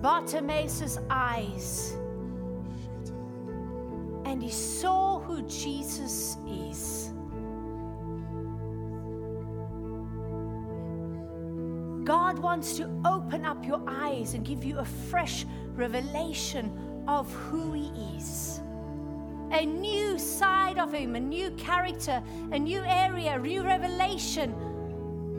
Bartimaeus' 0.01 0.99
eyes 1.11 1.98
and 4.29 4.43
he 4.43 4.51
saw 4.51 5.19
who 5.21 5.41
Jesus 5.43 6.37
is. 6.47 7.13
God 12.05 12.39
wants 12.39 12.77
to 12.77 12.91
open 13.07 13.47
up 13.47 13.65
your 13.67 13.83
eyes 13.87 14.35
and 14.35 14.45
give 14.45 14.65
you 14.65 14.79
a 14.79 14.85
fresh 14.85 15.47
revelation 15.75 17.05
of 17.09 17.33
who 17.35 17.73
He 17.73 17.89
is. 18.17 18.61
A 19.53 19.65
new 19.65 20.19
side 20.19 20.79
of 20.79 20.93
Him, 20.93 21.17
a 21.17 21.21
new 21.21 21.51
character, 21.53 22.23
a 22.53 22.59
new 22.59 22.83
area, 22.85 23.35
a 23.35 23.39
new 23.39 23.63
revelation 23.63 24.55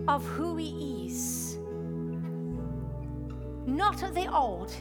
of 0.07 0.25
who 0.25 0.57
He 0.57 1.07
is. 1.07 1.57
Not 3.65 4.01
of 4.01 4.15
the 4.15 4.31
old, 4.31 4.71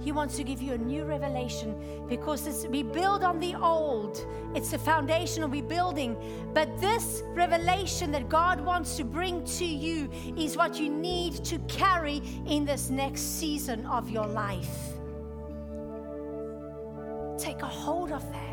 He 0.00 0.12
wants 0.12 0.36
to 0.36 0.44
give 0.44 0.62
you 0.62 0.74
a 0.74 0.78
new 0.78 1.04
revelation 1.04 1.74
because 2.08 2.66
we 2.70 2.82
build 2.82 3.24
on 3.24 3.40
the 3.40 3.54
old. 3.54 4.24
It's 4.54 4.70
the 4.70 4.78
foundation 4.78 5.48
we're 5.50 5.62
building. 5.62 6.16
But 6.54 6.78
this 6.80 7.22
revelation 7.34 8.12
that 8.12 8.28
God 8.28 8.60
wants 8.60 8.96
to 8.98 9.04
bring 9.04 9.44
to 9.44 9.64
you 9.64 10.08
is 10.36 10.56
what 10.56 10.78
you 10.78 10.88
need 10.88 11.44
to 11.44 11.58
carry 11.60 12.22
in 12.46 12.64
this 12.64 12.90
next 12.90 13.22
season 13.38 13.84
of 13.86 14.08
your 14.10 14.26
life. 14.26 14.96
Take 17.38 17.62
a 17.62 17.66
hold 17.66 18.12
of 18.12 18.22
that. 18.32 18.46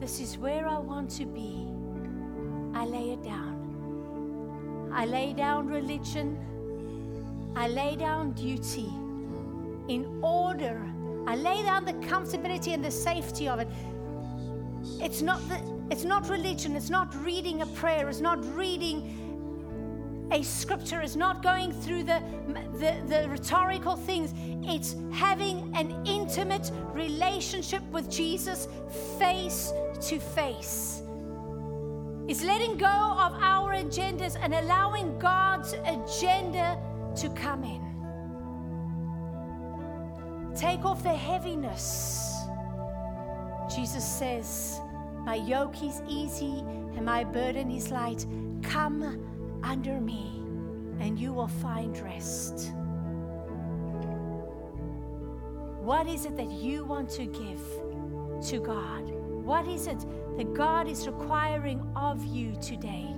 This 0.00 0.20
is 0.20 0.36
where 0.36 0.68
I 0.68 0.78
want 0.78 1.10
to 1.12 1.24
be. 1.24 1.66
I 2.74 2.84
lay 2.84 3.12
it 3.12 3.22
down. 3.22 3.53
I 4.94 5.04
lay 5.06 5.32
down 5.32 5.66
religion. 5.68 6.38
I 7.56 7.68
lay 7.68 7.96
down 7.96 8.32
duty 8.32 8.88
in 9.88 10.20
order. 10.22 10.80
I 11.26 11.36
lay 11.36 11.62
down 11.62 11.84
the 11.84 11.94
comfortability 11.94 12.74
and 12.74 12.84
the 12.84 12.90
safety 12.90 13.48
of 13.48 13.58
it. 13.60 13.68
It's 15.00 15.20
not, 15.20 15.46
the, 15.48 15.60
it's 15.90 16.04
not 16.04 16.28
religion. 16.28 16.76
It's 16.76 16.90
not 16.90 17.14
reading 17.24 17.62
a 17.62 17.66
prayer. 17.66 18.08
It's 18.08 18.20
not 18.20 18.44
reading 18.56 19.24
a 20.30 20.42
scripture 20.42 21.00
It's 21.00 21.16
not 21.16 21.42
going 21.42 21.72
through 21.72 22.04
the, 22.04 22.22
the, 22.78 22.96
the, 23.06 23.28
rhetorical 23.28 23.96
things, 23.96 24.34
it's 24.64 24.96
having 25.12 25.70
an 25.76 25.94
intimate 26.06 26.70
relationship 26.92 27.82
with 27.92 28.10
Jesus 28.10 28.68
face 29.18 29.72
to 30.02 30.18
face. 30.18 31.03
It's 32.26 32.42
letting 32.42 32.78
go 32.78 32.86
of 32.86 33.34
our 33.40 33.74
agendas 33.74 34.36
and 34.40 34.54
allowing 34.54 35.18
God's 35.18 35.74
agenda 35.84 36.78
to 37.16 37.28
come 37.30 37.64
in. 37.64 37.82
Take 40.56 40.86
off 40.86 41.02
the 41.02 41.12
heaviness. 41.14 42.34
Jesus 43.74 44.04
says, 44.04 44.80
My 45.26 45.34
yoke 45.34 45.82
is 45.82 46.00
easy 46.08 46.64
and 46.96 47.04
my 47.04 47.24
burden 47.24 47.70
is 47.70 47.90
light. 47.90 48.24
Come 48.62 49.02
under 49.62 50.00
me, 50.00 50.40
and 51.00 51.18
you 51.18 51.32
will 51.32 51.48
find 51.48 51.98
rest. 51.98 52.72
What 55.82 56.06
is 56.06 56.24
it 56.24 56.36
that 56.36 56.50
you 56.50 56.84
want 56.84 57.10
to 57.10 57.26
give 57.26 57.60
to 58.48 58.60
God? 58.60 59.10
What 59.44 59.66
is 59.68 59.86
it 59.86 60.04
that 60.36 60.54
God 60.54 60.88
is 60.88 61.06
requiring 61.06 61.80
of 61.94 62.24
you 62.24 62.56
today? 62.60 63.14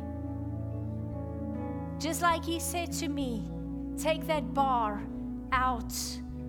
Just 1.98 2.22
like 2.22 2.44
He 2.44 2.60
said 2.60 2.92
to 2.94 3.08
me, 3.08 3.48
take 3.96 4.26
that 4.26 4.52
bar 4.52 5.02
out 5.52 5.92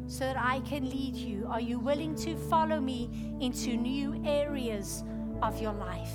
so 0.07 0.25
that 0.25 0.37
I 0.37 0.59
can 0.61 0.89
lead 0.89 1.15
you. 1.15 1.47
Are 1.49 1.61
you 1.61 1.79
willing 1.79 2.15
to 2.15 2.35
follow 2.35 2.79
me 2.79 3.09
into 3.39 3.77
new 3.77 4.21
areas 4.25 5.03
of 5.41 5.61
your 5.61 5.73
life? 5.73 6.11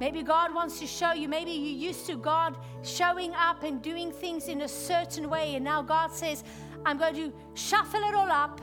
Maybe 0.00 0.22
God 0.22 0.52
wants 0.52 0.80
to 0.80 0.86
show 0.86 1.12
you, 1.12 1.28
maybe 1.28 1.52
you're 1.52 1.88
used 1.88 2.06
to 2.06 2.16
God 2.16 2.56
showing 2.82 3.32
up 3.34 3.62
and 3.62 3.80
doing 3.80 4.10
things 4.10 4.48
in 4.48 4.62
a 4.62 4.68
certain 4.68 5.30
way, 5.30 5.54
and 5.54 5.64
now 5.64 5.82
God 5.82 6.12
says, 6.12 6.42
I'm 6.84 6.98
going 6.98 7.14
to 7.14 7.32
shuffle 7.54 8.02
it 8.02 8.14
all 8.14 8.30
up 8.30 8.60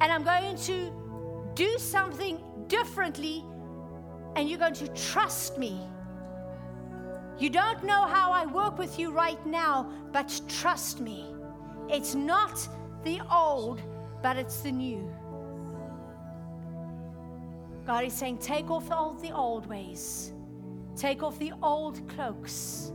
and 0.00 0.12
I'm 0.12 0.24
going 0.24 0.56
to 0.56 0.92
do 1.54 1.78
something 1.78 2.42
differently, 2.68 3.44
and 4.36 4.48
you're 4.48 4.58
going 4.58 4.74
to 4.74 4.88
trust 4.88 5.58
me. 5.58 5.80
You 7.38 7.50
don't 7.50 7.82
know 7.84 8.06
how 8.06 8.32
I 8.32 8.46
work 8.46 8.78
with 8.78 8.98
you 8.98 9.10
right 9.10 9.44
now, 9.46 9.90
but 10.12 10.40
trust 10.48 11.00
me. 11.00 11.34
It's 11.88 12.14
not 12.14 12.68
the 13.02 13.20
old, 13.30 13.80
but 14.22 14.36
it's 14.36 14.60
the 14.60 14.72
new. 14.72 15.12
God 17.86 18.04
is 18.04 18.14
saying, 18.14 18.38
take 18.38 18.70
off 18.70 18.90
all 18.90 19.14
the 19.14 19.32
old 19.32 19.66
ways, 19.66 20.32
take 20.96 21.22
off 21.22 21.38
the 21.38 21.52
old 21.62 22.08
cloaks, 22.08 22.92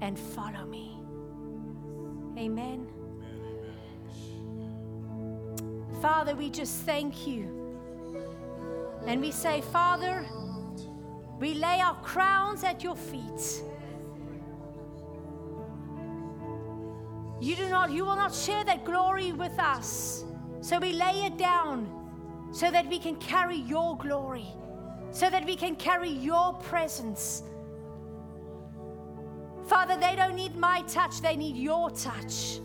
and 0.00 0.18
follow 0.18 0.64
me. 0.64 0.98
Amen. 2.38 2.86
Father, 6.00 6.34
we 6.34 6.48
just 6.50 6.82
thank 6.82 7.26
you. 7.26 7.58
And 9.06 9.20
we 9.20 9.32
say, 9.32 9.60
Father, 9.60 10.26
we 11.40 11.54
lay 11.54 11.80
our 11.80 11.96
crowns 12.02 12.62
at 12.62 12.84
your 12.84 12.96
feet. 12.96 13.62
You 17.40 17.56
do 17.56 17.68
not, 17.68 17.90
you 17.90 18.04
will 18.04 18.16
not 18.16 18.34
share 18.34 18.64
that 18.64 18.84
glory 18.84 19.32
with 19.32 19.58
us. 19.58 20.24
So 20.60 20.78
we 20.78 20.92
lay 20.92 21.24
it 21.24 21.36
down 21.36 21.88
so 22.52 22.70
that 22.70 22.86
we 22.88 22.98
can 22.98 23.16
carry 23.16 23.56
your 23.56 23.96
glory, 23.96 24.46
so 25.10 25.30
that 25.30 25.44
we 25.44 25.56
can 25.56 25.76
carry 25.76 26.10
your 26.10 26.52
presence. 26.54 27.42
Father, 29.66 29.96
they 29.96 30.16
don't 30.16 30.34
need 30.34 30.56
my 30.56 30.82
touch, 30.88 31.20
they 31.20 31.36
need 31.36 31.56
your 31.56 31.90
touch. 31.90 32.60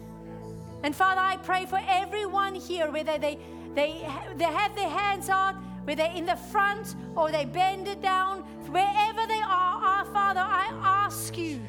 And 0.83 0.95
Father, 0.95 1.21
I 1.21 1.37
pray 1.37 1.65
for 1.65 1.79
everyone 1.87 2.55
here, 2.55 2.91
whether 2.91 3.17
they, 3.17 3.39
they, 3.73 4.07
they 4.35 4.43
have 4.43 4.75
their 4.75 4.89
hands 4.89 5.29
out, 5.29 5.55
whether 5.85 6.03
in 6.03 6.25
the 6.25 6.35
front 6.35 6.95
or 7.15 7.31
they 7.31 7.45
bend 7.45 7.87
it 7.87 8.01
down, 8.01 8.39
wherever 8.69 9.25
they 9.27 9.41
are, 9.41 9.83
our 9.83 10.05
Father, 10.05 10.41
I 10.41 10.69
ask 10.83 11.37
you 11.37 11.61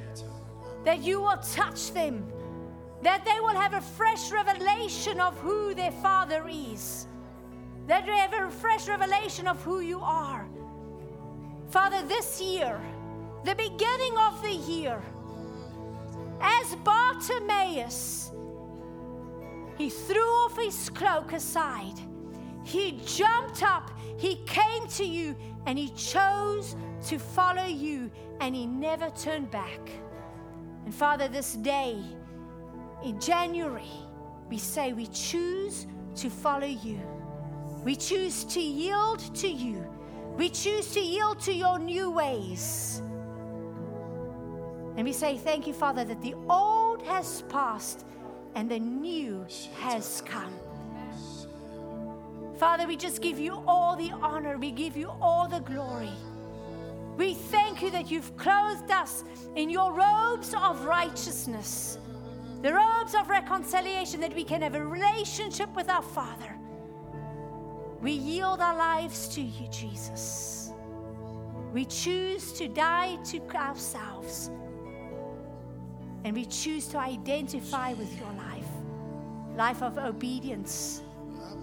that 0.84 1.02
you 1.02 1.20
will 1.20 1.38
touch 1.38 1.92
them, 1.92 2.26
that 3.02 3.24
they 3.24 3.40
will 3.40 3.60
have 3.60 3.74
a 3.74 3.80
fresh 3.80 4.30
revelation 4.30 5.20
of 5.20 5.38
who 5.38 5.74
their 5.74 5.92
Father 5.92 6.46
is 6.48 7.06
that 7.86 8.06
they 8.06 8.16
have 8.16 8.32
a 8.32 8.50
fresh 8.50 8.88
revelation 8.88 9.46
of 9.46 9.62
who 9.62 9.80
you 9.80 10.00
are. 10.00 10.46
Father, 11.68 12.02
this 12.06 12.40
year, 12.40 12.80
the 13.44 13.54
beginning 13.54 14.16
of 14.16 14.40
the 14.42 14.54
year, 14.54 15.02
as 16.40 16.74
Bartimaeus, 16.76 18.30
he 19.76 19.90
threw 19.90 20.20
off 20.20 20.56
his 20.56 20.90
cloak 20.90 21.32
aside. 21.32 21.98
He 22.64 23.00
jumped 23.04 23.62
up, 23.62 23.90
he 24.16 24.36
came 24.46 24.86
to 24.88 25.04
you, 25.04 25.36
and 25.66 25.78
he 25.78 25.88
chose 25.90 26.76
to 27.06 27.18
follow 27.18 27.66
you, 27.66 28.10
and 28.40 28.54
he 28.54 28.66
never 28.66 29.10
turned 29.10 29.50
back. 29.50 29.80
And 30.84 30.94
Father, 30.94 31.28
this 31.28 31.54
day, 31.54 31.96
in 33.02 33.20
January, 33.20 33.90
we 34.48 34.58
say 34.58 34.92
we 34.92 35.06
choose 35.08 35.86
to 36.16 36.30
follow 36.30 36.66
you. 36.66 37.00
We 37.82 37.96
choose 37.96 38.44
to 38.44 38.60
yield 38.60 39.34
to 39.36 39.48
you. 39.48 39.84
We 40.36 40.48
choose 40.48 40.92
to 40.92 41.00
yield 41.00 41.40
to 41.40 41.52
your 41.52 41.78
new 41.78 42.10
ways. 42.10 43.02
And 44.96 45.04
we 45.04 45.12
say, 45.12 45.36
Thank 45.36 45.66
you, 45.66 45.72
Father, 45.72 46.04
that 46.04 46.22
the 46.22 46.34
old 46.48 47.02
has 47.02 47.42
passed 47.42 48.06
and 48.54 48.70
the 48.70 48.78
new 48.78 49.46
has 49.78 50.22
come. 50.26 50.54
Father, 52.56 52.86
we 52.86 52.96
just 52.96 53.20
give 53.20 53.38
you 53.38 53.62
all 53.66 53.96
the 53.96 54.10
honor, 54.22 54.56
we 54.56 54.70
give 54.70 54.96
you 54.96 55.10
all 55.20 55.48
the 55.48 55.60
glory. 55.60 56.12
We 57.16 57.34
thank 57.34 57.82
you 57.82 57.90
that 57.90 58.10
you've 58.10 58.36
clothed 58.36 58.90
us 58.90 59.24
in 59.56 59.70
your 59.70 59.92
robes 59.92 60.54
of 60.54 60.84
righteousness, 60.84 61.98
the 62.62 62.72
robes 62.72 63.14
of 63.14 63.28
reconciliation, 63.28 64.20
that 64.20 64.34
we 64.34 64.44
can 64.44 64.62
have 64.62 64.74
a 64.74 64.84
relationship 64.84 65.74
with 65.76 65.88
our 65.88 66.02
Father. 66.02 66.56
We 68.00 68.12
yield 68.12 68.60
our 68.60 68.76
lives 68.76 69.28
to 69.28 69.40
you, 69.40 69.68
Jesus. 69.68 70.72
We 71.72 71.84
choose 71.84 72.52
to 72.52 72.68
die 72.68 73.16
to 73.24 73.40
ourselves. 73.56 74.50
And 76.24 76.34
we 76.34 76.46
choose 76.46 76.88
to 76.88 76.98
identify 76.98 77.92
with 77.92 78.18
your 78.18 78.32
life 78.32 78.64
life 79.56 79.82
of 79.82 79.98
obedience, 79.98 81.02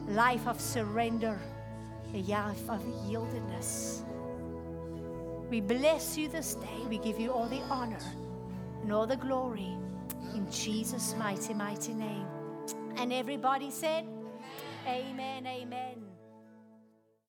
life 0.08 0.48
of 0.48 0.62
surrender, 0.62 1.38
a 2.14 2.22
life 2.24 2.70
of 2.70 2.82
yieldedness. 3.06 4.04
We 5.50 5.60
bless 5.60 6.18
you 6.18 6.30
this 6.30 6.56
day. 6.56 6.86
We 6.88 6.98
give 7.00 7.20
you 7.20 7.34
all 7.34 7.48
the 7.48 7.62
honor 7.64 8.00
and 8.82 8.94
all 8.94 9.06
the 9.06 9.18
glory 9.18 9.76
in 10.34 10.50
Jesus' 10.50 11.16
mighty, 11.18 11.54
mighty 11.54 11.94
name. 11.94 12.26
And 12.96 13.12
everybody 13.12 13.72
said, 13.72 14.08
Amen, 14.88 15.46
amen. 15.46 16.11